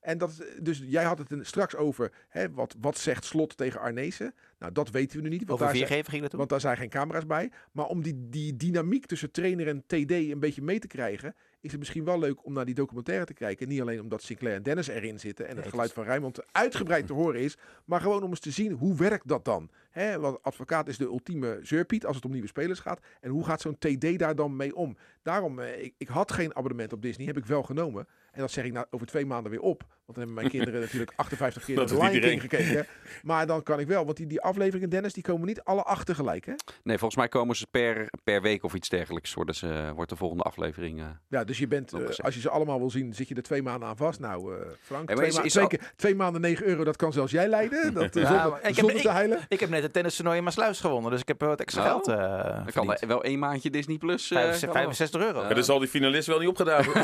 En 0.00 0.18
dat, 0.18 0.30
is- 0.30 0.62
dus 0.62 0.82
jij 0.86 1.04
had 1.04 1.18
het 1.18 1.34
straks 1.46 1.76
over, 1.76 2.12
hè, 2.28 2.50
wat, 2.50 2.74
wat 2.80 2.98
zegt 2.98 3.24
Slot 3.24 3.56
tegen 3.56 3.80
Arnezen? 3.80 4.34
Nou, 4.58 4.72
dat 4.72 4.90
weten 4.90 5.16
we 5.16 5.22
nu 5.22 5.28
niet. 5.28 5.38
Want 5.38 5.50
over 5.50 5.64
daar 5.66 5.74
zijn- 5.74 5.86
viergever 5.88 6.12
ging 6.12 6.28
toen? 6.28 6.38
want 6.38 6.50
daar 6.50 6.60
zijn 6.60 6.76
geen 6.76 6.88
camera's 6.88 7.26
bij. 7.26 7.50
Maar 7.72 7.86
om 7.86 8.02
die, 8.02 8.28
die 8.28 8.56
dynamiek 8.56 9.06
tussen 9.06 9.30
trainer 9.30 9.68
en 9.68 9.82
TD 9.86 10.10
een 10.10 10.40
beetje 10.40 10.62
mee 10.62 10.78
te 10.78 10.86
krijgen, 10.86 11.34
is 11.66 11.72
het 11.72 11.80
misschien 11.80 12.04
wel 12.04 12.18
leuk 12.18 12.44
om 12.44 12.52
naar 12.52 12.64
die 12.64 12.74
documentaire 12.74 13.24
te 13.24 13.34
kijken. 13.34 13.68
Niet 13.68 13.80
alleen 13.80 14.00
omdat 14.00 14.22
Sinclair 14.22 14.56
en 14.56 14.62
Dennis 14.62 14.86
erin 14.86 15.20
zitten 15.20 15.48
en 15.48 15.56
het 15.56 15.68
geluid 15.68 15.92
van 15.92 16.04
Rijnmond 16.04 16.52
uitgebreid 16.52 17.06
te 17.06 17.12
horen 17.12 17.40
is, 17.40 17.56
maar 17.84 18.00
gewoon 18.00 18.22
om 18.22 18.30
eens 18.30 18.40
te 18.40 18.50
zien 18.50 18.72
hoe 18.72 18.96
werkt 18.96 19.28
dat 19.28 19.44
dan. 19.44 19.70
Hè, 19.96 20.18
want 20.20 20.42
advocaat 20.42 20.88
is 20.88 20.96
de 20.98 21.04
ultieme 21.04 21.58
zeurpiet 21.62 22.06
als 22.06 22.16
het 22.16 22.24
om 22.24 22.30
nieuwe 22.32 22.46
spelers 22.48 22.80
gaat. 22.80 23.00
En 23.20 23.30
hoe 23.30 23.44
gaat 23.44 23.60
zo'n 23.60 23.78
TD 23.78 24.18
daar 24.18 24.34
dan 24.34 24.56
mee 24.56 24.76
om? 24.76 24.96
Daarom, 25.22 25.58
eh, 25.60 25.82
ik, 25.82 25.94
ik 25.98 26.08
had 26.08 26.32
geen 26.32 26.56
abonnement 26.56 26.92
op 26.92 27.02
Disney, 27.02 27.26
heb 27.26 27.36
ik 27.36 27.46
wel 27.46 27.62
genomen. 27.62 28.06
En 28.32 28.40
dat 28.42 28.50
zeg 28.50 28.64
ik 28.64 28.72
nou 28.72 28.86
over 28.90 29.06
twee 29.06 29.26
maanden 29.26 29.50
weer 29.50 29.60
op. 29.60 29.80
Want 29.80 29.90
dan 30.06 30.16
hebben 30.16 30.34
mijn 30.34 30.48
kinderen 30.56 30.80
natuurlijk 30.80 31.12
58 31.16 31.64
keer 31.64 31.86
de 31.86 31.94
Lion 31.96 32.20
King 32.20 32.40
gekeken. 32.40 32.86
Maar 33.22 33.46
dan 33.46 33.62
kan 33.62 33.80
ik 33.80 33.86
wel, 33.86 34.04
want 34.04 34.16
die, 34.16 34.26
die 34.26 34.40
afleveringen, 34.40 34.90
Dennis, 34.90 35.12
die 35.12 35.22
komen 35.22 35.46
niet 35.46 35.62
alle 35.62 35.82
acht 35.82 36.06
tegelijk. 36.06 36.46
Hè? 36.46 36.52
Nee, 36.82 36.98
volgens 36.98 37.16
mij 37.20 37.28
komen 37.28 37.56
ze 37.56 37.66
per, 37.70 38.08
per 38.24 38.42
week 38.42 38.62
of 38.62 38.74
iets 38.74 38.88
dergelijks. 38.88 39.34
Worden 39.34 39.54
ze, 39.54 39.92
wordt 39.94 40.10
de 40.10 40.16
volgende 40.16 40.42
aflevering. 40.42 41.00
eh. 41.00 41.06
Ja, 41.28 41.44
dus 41.44 41.58
je 41.58 41.66
bent, 41.68 41.92
eh, 41.92 42.08
als 42.24 42.34
je 42.34 42.40
ze 42.40 42.50
allemaal 42.50 42.78
wil 42.78 42.90
zien, 42.90 43.14
zit 43.14 43.28
je 43.28 43.34
er 43.34 43.42
twee 43.42 43.62
maanden 43.62 43.88
aan 43.88 43.96
vast. 43.96 44.20
Nou, 44.20 44.54
eh, 44.60 44.66
Frank, 44.80 45.08
twee, 45.10 45.26
is- 45.26 45.36
ma- 45.36 45.42
is 45.42 45.50
twee, 45.52 45.62
al- 45.64 45.68
keer- 45.70 45.92
twee 45.96 46.14
maanden 46.14 46.40
9 46.40 46.66
euro, 46.66 46.84
dat 46.84 46.96
kan 46.96 47.12
zelfs 47.12 47.32
jij 47.32 47.48
leiden. 47.48 47.94
Dat, 47.94 48.14
Ja, 48.14 48.26
zonder 48.42 48.58
ik 48.58 48.64
heb- 48.64 48.74
zonder 48.74 48.94
te 48.96 49.02
ik- 49.08 49.14
heilen. 49.14 49.38
Ik 49.48 49.60
heb 49.60 49.68
net 49.70 49.82
het 49.86 49.94
tennistoernooi 49.94 50.38
in 50.38 50.44
Maasluis 50.44 50.80
gewonnen, 50.80 51.10
dus 51.10 51.20
ik 51.20 51.28
heb 51.28 51.40
wat 51.40 51.60
extra 51.60 51.82
Oh. 51.82 51.88
geld 51.88 52.08
eh 52.08 52.16
Dan 52.54 52.72
kan 52.72 52.92
er 52.94 53.06
wel 53.08 53.22
één 53.24 53.38
maandje 53.38 53.70
Disney 53.70 53.96
Plus. 53.98 54.30
eh, 54.30 54.36
65 54.38 54.68
kan 54.68 54.74
wel. 54.74 54.82
65 54.82 55.20
euro. 55.20 55.38
Ja. 55.40 55.44
Maar 55.44 55.54
dan 55.54 55.64
zal 55.64 55.78
die 55.78 55.88
finalist 55.88 56.26
wel 56.26 56.38
niet 56.38 56.48
opgedaan. 56.48 56.84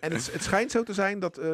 En 0.00 0.12
het, 0.12 0.32
het 0.32 0.42
schijnt 0.42 0.70
zo 0.70 0.82
te 0.82 0.92
zijn 0.92 1.18
dat 1.18 1.38
eh, 1.38 1.52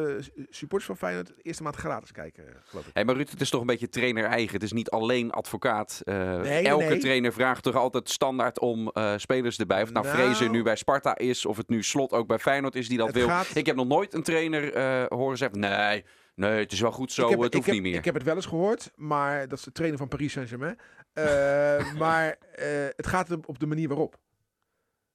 supporters 0.49 0.85
van 0.85 0.97
Feyenoord 0.97 1.27
de 1.27 1.33
eerste 1.41 1.63
maand 1.63 1.75
gratis 1.75 2.11
kijken, 2.11 2.47
eh, 2.47 2.53
geloof 2.65 2.85
ik. 2.85 2.91
Hey, 2.93 3.05
maar 3.05 3.15
Ruud, 3.15 3.29
het 3.29 3.41
is 3.41 3.49
toch 3.49 3.61
een 3.61 3.67
beetje 3.67 3.89
trainer 3.89 4.25
eigen. 4.25 4.53
Het 4.53 4.63
is 4.63 4.71
niet 4.71 4.89
alleen 4.89 5.31
advocaat. 5.31 6.01
Eh, 6.03 6.15
Nee, 6.41 6.67
elke 6.67 6.83
nee. 6.85 6.97
trainer 6.99 7.33
vraagt 7.33 7.63
toch 7.63 7.75
altijd 7.75 8.09
standaard 8.09 8.59
om 8.59 8.87
eh, 8.89 9.13
spelers 9.17 9.57
erbij. 9.57 9.81
Of 9.81 9.87
het 9.87 9.93
nou, 9.93 10.05
Nou. 10.05 10.17
Fraser 10.17 10.49
nu 10.49 10.63
bij 10.63 10.75
Sparta 10.75 11.17
is, 11.17 11.45
of 11.45 11.57
het 11.57 11.69
nu 11.69 11.83
Slot 11.83 12.11
ook 12.11 12.27
bij 12.27 12.39
Feyenoord 12.39 12.75
is 12.75 12.87
die 12.87 12.97
dat 12.97 13.07
Het 13.07 13.15
wil. 13.15 13.27
gaat- 13.27 13.55
Ik 13.55 13.65
heb 13.65 13.75
nog 13.75 13.87
nooit 13.87 14.13
een 14.13 14.23
trainer 14.23 14.73
eh, 14.73 15.03
horen 15.07 15.37
zeggen, 15.37 15.59
nee, 15.59 16.03
nee, 16.35 16.59
het 16.59 16.71
is 16.71 16.79
wel 16.79 16.91
goed 16.91 17.11
zo, 17.11 17.23
ik 17.23 17.29
heb, 17.29 17.39
het 17.39 17.47
ik 17.47 17.53
hoeft 17.53 17.65
heb, 17.65 17.75
niet 17.75 17.83
meer. 17.83 17.95
Ik 17.95 18.05
heb 18.05 18.13
het 18.13 18.23
wel 18.23 18.35
eens 18.35 18.45
gehoord, 18.45 18.91
maar 18.95 19.47
dat 19.47 19.57
is 19.57 19.63
de 19.63 19.71
trainer 19.71 19.99
van 19.99 20.07
Paris 20.07 20.31
Saint-Germain. 20.31 20.79
Eh, 21.13 21.93
maar 22.03 22.37
eh, 22.51 22.67
het 22.95 23.07
gaat 23.07 23.29
er 23.29 23.39
op 23.45 23.59
de 23.59 23.65
manier 23.65 23.87
waarop. 23.87 24.19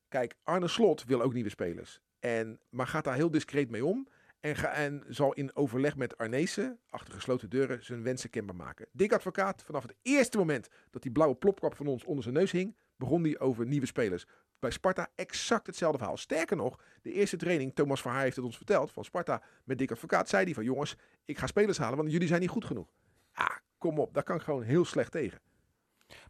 Kijk, 0.08 0.34
Arne 0.42 0.68
Slot 0.68 1.04
wil 1.04 1.22
ook 1.22 1.32
nieuwe 1.32 1.50
spelers. 1.50 2.00
En, 2.18 2.60
maar 2.70 2.86
gaat 2.86 3.04
daar 3.04 3.14
heel 3.14 3.30
discreet 3.30 3.70
mee 3.70 3.84
om. 3.84 4.08
En, 4.40 4.56
ga, 4.56 4.72
en 4.72 5.04
zal 5.08 5.32
in 5.32 5.56
overleg 5.56 5.96
met 5.96 6.16
Arnezen, 6.16 6.78
achter 6.88 7.14
gesloten 7.14 7.50
deuren, 7.50 7.84
zijn 7.84 8.02
wensen 8.02 8.30
kenbaar 8.30 8.56
maken. 8.56 8.86
Dick 8.92 9.12
Advocaat, 9.12 9.62
vanaf 9.62 9.82
het 9.82 9.94
eerste 10.02 10.38
moment 10.38 10.68
dat 10.90 11.02
die 11.02 11.12
blauwe 11.12 11.36
plopkap 11.36 11.76
van 11.76 11.86
ons 11.86 12.04
onder 12.04 12.22
zijn 12.22 12.34
neus 12.34 12.50
hing, 12.50 12.76
begon 12.96 13.22
hij 13.22 13.38
over 13.38 13.66
nieuwe 13.66 13.86
spelers. 13.86 14.26
Bij 14.58 14.70
Sparta 14.70 15.08
exact 15.14 15.66
hetzelfde 15.66 15.98
verhaal. 15.98 16.16
Sterker 16.16 16.56
nog, 16.56 16.78
de 17.02 17.12
eerste 17.12 17.36
training, 17.36 17.74
Thomas 17.74 18.00
Verhaar 18.00 18.22
heeft 18.22 18.36
het 18.36 18.44
ons 18.44 18.56
verteld, 18.56 18.92
van 18.92 19.04
Sparta 19.04 19.42
met 19.64 19.78
Dick 19.78 19.90
Advocaat, 19.90 20.28
zei 20.28 20.44
hij 20.44 20.54
van 20.54 20.64
jongens, 20.64 20.96
ik 21.24 21.38
ga 21.38 21.46
spelers 21.46 21.78
halen, 21.78 21.96
want 21.98 22.12
jullie 22.12 22.28
zijn 22.28 22.40
niet 22.40 22.50
goed 22.50 22.64
genoeg. 22.64 22.88
Ja, 23.34 23.60
kom 23.78 23.98
op, 23.98 24.14
daar 24.14 24.22
kan 24.22 24.36
ik 24.36 24.42
gewoon 24.42 24.62
heel 24.62 24.84
slecht 24.84 25.12
tegen. 25.12 25.40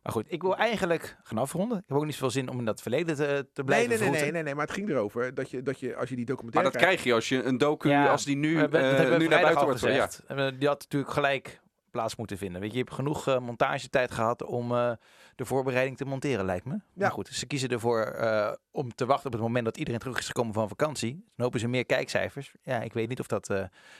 Maar 0.02 0.12
goed, 0.12 0.32
ik 0.32 0.42
wil 0.42 0.56
eigenlijk 0.56 1.16
gaan 1.22 1.38
afronden. 1.38 1.78
Ik 1.78 1.84
heb 1.86 1.96
ook 1.96 2.04
niet 2.04 2.12
zoveel 2.14 2.30
zin 2.30 2.48
om 2.48 2.58
in 2.58 2.64
dat 2.64 2.82
verleden 2.82 3.16
te, 3.16 3.24
te 3.24 3.32
Nee, 3.54 3.64
blijven 3.64 3.88
nee, 3.88 3.98
nee, 3.98 4.06
vroeten. 4.06 4.22
nee, 4.22 4.32
nee, 4.32 4.42
nee, 4.42 4.54
maar 4.54 4.66
het 4.66 4.74
ging 4.74 4.88
erover 4.88 5.34
dat 5.34 5.50
je, 5.50 5.62
dat 5.62 5.80
je 5.80 5.96
als 5.96 6.08
je 6.08 6.16
die 6.16 6.24
Maar 6.26 6.34
documentaire 6.34 6.72
dat 6.72 6.82
krijg 6.82 7.04
je 7.04 7.14
als 7.14 7.28
je 7.28 7.42
een 7.42 7.58
docu, 7.58 7.88
Ja, 7.88 8.06
als 8.10 8.24
die 8.24 8.36
nu, 8.36 8.54
We 8.54 8.78
eh, 8.78 8.96
hebben 8.96 9.10
we 9.10 9.16
nu 9.22 9.28
naar 9.28 9.40
buiten 9.40 9.64
wordt. 9.64 9.80
Ja. 9.80 9.86
gezegd. 9.86 10.22
Eh, 10.26 10.36
Die 10.58 10.68
had 10.68 10.80
natuurlijk 10.80 11.12
gelijk 11.12 11.60
plaats 11.98 12.16
moeten 12.16 12.38
vinden. 12.38 12.60
Weet 12.60 12.70
je, 12.70 12.76
je 12.76 12.82
hebt 12.82 12.94
genoeg 12.94 13.26
eh, 13.28 13.38
montagetijd 13.38 14.10
gehad 14.10 14.44
om 14.44 14.72
eh, 14.72 14.92
de 15.34 15.44
voorbereiding 15.44 15.96
te 15.96 16.04
monteren, 16.04 16.44
lijkt 16.44 16.64
me. 16.64 16.78
Maar 16.94 17.10
goed, 17.10 17.28
ze 17.28 17.46
kiezen 17.46 17.68
ervoor 17.68 18.00
eh, 18.02 18.52
om 18.70 18.94
te 18.94 19.06
wachten 19.06 19.26
op 19.26 19.32
het 19.32 19.42
moment 19.42 19.64
dat 19.64 19.76
iedereen 19.76 20.00
terug 20.00 20.18
is 20.18 20.26
gekomen 20.26 20.54
van 20.54 20.68
vakantie. 20.68 21.12
Dan 21.12 21.44
hopen 21.44 21.60
ze 21.60 21.68
meer 21.68 21.86
kijkcijfers. 21.86 22.52
Ja, 22.62 22.82
ik 22.82 22.92
weet 22.92 23.08
niet 23.08 23.20
of 23.20 23.26
dat 23.26 23.48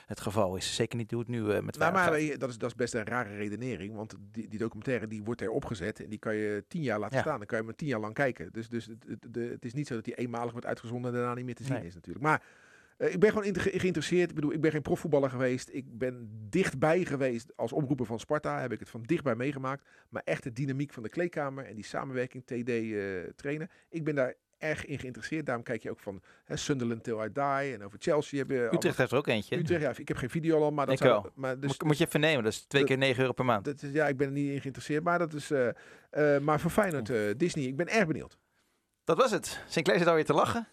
het 0.05 0.19
geval 0.19 0.55
is. 0.55 0.75
Zeker 0.75 0.97
niet 0.97 1.11
hoe 1.11 1.19
het 1.19 1.29
nu 1.29 1.41
met 1.41 1.77
Nou, 1.77 1.93
maar 1.93 2.03
gaat. 2.03 2.39
dat 2.39 2.49
is, 2.49 2.57
dat 2.57 2.69
is 2.69 2.75
best 2.75 2.93
een 2.93 3.05
rare 3.05 3.35
redenering. 3.35 3.95
Want 3.95 4.15
die, 4.31 4.47
die 4.47 4.59
documentaire 4.59 5.07
die 5.07 5.23
wordt 5.23 5.41
er 5.41 5.49
opgezet. 5.49 6.03
En 6.03 6.09
die 6.09 6.19
kan 6.19 6.35
je 6.35 6.63
tien 6.67 6.81
jaar 6.81 6.99
laten 6.99 7.15
Ja. 7.15 7.21
staan. 7.21 7.37
Dan 7.37 7.47
kan 7.47 7.59
je 7.59 7.63
hem 7.65 7.75
tien 7.75 7.87
jaar 7.87 7.99
lang 7.99 8.13
kijken. 8.13 8.49
Dus, 8.51 8.69
dus 8.69 8.85
het, 8.85 9.27
het, 9.35 9.65
is 9.65 9.73
niet 9.73 9.87
zo 9.87 9.95
dat 9.95 10.03
die 10.03 10.15
eenmalig 10.15 10.51
wordt 10.51 10.67
uitgezonden 10.67 11.11
en 11.11 11.17
daarna 11.17 11.33
niet 11.33 11.45
meer 11.45 11.55
te 11.55 11.63
zien 11.63 11.73
Nee. 11.73 11.85
is 11.85 11.93
natuurlijk. 11.95 12.25
Maar 12.25 12.43
eh, 12.99 13.13
ik 13.13 13.19
ben 13.19 13.29
gewoon 13.31 13.55
geïnteresseerd. 13.59 14.29
Ik 14.29 14.35
bedoel, 14.35 14.53
ik 14.53 14.61
ben 14.61 14.71
geen 14.71 14.81
profvoetballer 14.81 15.29
geweest. 15.29 15.69
Ik 15.71 15.97
ben 15.97 16.29
dichtbij 16.49 17.05
geweest 17.05 17.51
als 17.57 17.71
omroeper 17.71 18.05
van 18.05 18.19
Sparta. 18.19 18.59
Heb 18.61 18.71
ik 18.71 18.79
het 18.79 18.89
van 18.89 19.03
dichtbij 19.03 19.35
meegemaakt. 19.35 19.87
Maar 20.09 20.21
echt 20.25 20.43
de 20.43 20.51
dynamiek 20.53 20.93
van 20.93 21.03
de 21.03 21.09
kleedkamer 21.09 21.65
en 21.65 21.75
die 21.75 21.85
samenwerking 21.85 22.43
TD 22.45 22.69
eh, 22.69 23.33
trainen. 23.35 23.69
Ik 23.89 24.03
ben 24.03 24.15
daar 24.15 24.33
erg 24.57 24.85
in 24.85 24.99
geïnteresseerd. 24.99 25.45
Daarom 25.45 25.63
kijk 25.63 25.83
je 25.83 25.89
ook 25.89 25.99
van 25.99 26.21
hè, 26.43 26.55
Sunderland 26.55 27.03
Till 27.03 27.23
I 27.23 27.29
Die. 27.33 27.73
En 27.73 27.83
over 27.83 27.99
Chelsea 28.01 28.39
heb 28.39 28.49
je... 28.49 28.69
Utrecht 28.73 28.97
heeft 28.97 29.11
er 29.11 29.17
ook 29.17 29.27
eentje. 29.27 29.57
Utrecht, 29.57 29.81
ja, 29.81 29.93
ik 29.97 30.07
heb 30.07 30.17
geen 30.17 30.29
video 30.29 30.61
al, 30.61 30.71
maar 30.71 30.85
dat 30.85 30.95
Ik 30.95 31.01
zou- 31.01 31.21
wel. 31.21 31.31
Maar 31.35 31.59
dus, 31.59 31.79
moet, 31.79 31.97
je 31.97 32.05
even 32.05 32.19
nemen. 32.19 32.43
Dat 32.43 32.51
is 32.53 32.59
twee 32.61 32.81
dat- 32.81 32.89
keer 32.91 32.99
9 32.99 33.21
euro 33.21 33.33
per 33.33 33.45
maand. 33.45 33.65
dat 33.65 33.81
is, 33.81 33.91
ja, 33.91 34.07
ik 34.07 34.17
ben 34.17 34.27
er 34.27 34.33
niet 34.33 34.51
in 34.51 34.59
geïnteresseerd, 34.61 35.03
maar 35.03 35.19
dat 35.19 35.33
is. 35.33 35.51
eh, 35.51 36.37
maar 36.39 36.59
voor 36.59 36.71
Feyenoord, 36.71 37.39
Disney, 37.39 37.65
ik 37.65 37.75
ben 37.75 37.87
erg 37.87 38.07
benieuwd. 38.07 38.37
Dat 39.03 39.17
was 39.17 39.31
het. 39.31 39.63
Sinclair 39.67 39.99
zit 39.99 40.07
alweer 40.07 40.25
te 40.25 40.33
lachen. 40.33 40.67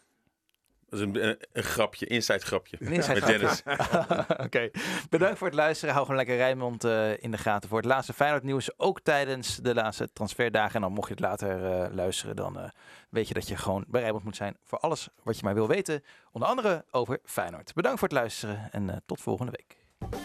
Dat 0.89 1.01
is 1.01 1.07
een, 1.07 1.29
een, 1.29 1.39
een 1.53 1.63
grapje, 1.63 2.07
inside 2.07 2.39
grapje. 2.39 2.77
Een 2.81 2.93
inside 2.93 3.21
Met 3.21 3.27
Dennis. 3.27 3.63
Oké, 4.47 4.71
bedankt 5.11 5.39
voor 5.39 5.47
het 5.47 5.57
luisteren. 5.57 5.95
Hou 5.95 6.07
gewoon 6.07 6.21
lekker 6.21 6.37
Rijnmond 6.37 6.85
eh, 6.85 7.23
in 7.23 7.31
de 7.31 7.39
gaten 7.39 7.69
voor 7.69 7.79
het 7.79 7.87
laatste 7.87 8.13
Feyenoord 8.13 8.43
nieuws. 8.43 8.79
Ook 8.79 9.01
tijdens 9.01 9.57
de 9.57 9.75
laatste 9.75 10.13
transferdagen. 10.13 10.75
En 10.75 10.81
dan 10.81 10.93
mocht 10.93 11.09
je 11.09 11.15
het 11.15 11.23
later 11.23 11.65
eh, 11.65 11.95
luisteren, 11.95 12.37
dan 12.37 12.59
eh, 12.59 12.69
weet 13.11 13.29
je 13.29 13.35
dat 13.35 13.49
je 13.49 13.57
gewoon 13.57 13.85
bij 13.89 14.01
Rijnmond 14.01 14.25
moet 14.25 14.37
zijn 14.37 14.57
voor 14.65 14.79
alles 14.79 15.09
wat 15.23 15.37
je 15.37 15.45
maar 15.45 15.55
wil 15.55 15.69
weten. 15.69 16.05
Onder 16.33 16.49
andere 16.49 16.85
over 16.91 17.19
Feyenoord. 17.25 17.75
Bedankt 17.75 17.99
voor 17.99 18.09
het 18.09 18.17
luisteren 18.17 18.69
en 18.73 18.91
eh, 18.91 18.97
tot 19.07 19.21
volgende 19.21 19.53
week. 19.53 19.77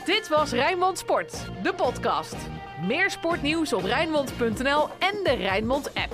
Dit 0.05 0.27
was 0.27 0.51
Rijnmond 0.51 0.97
Sport, 0.97 1.45
de 1.63 1.73
podcast. 1.73 2.35
Meer 2.81 3.11
sportnieuws 3.11 3.73
op 3.73 3.83
Rijnmond.nl 3.83 4.89
en 4.99 5.23
de 5.23 5.35
Rijnmond 5.37 5.93
app. 5.93 6.13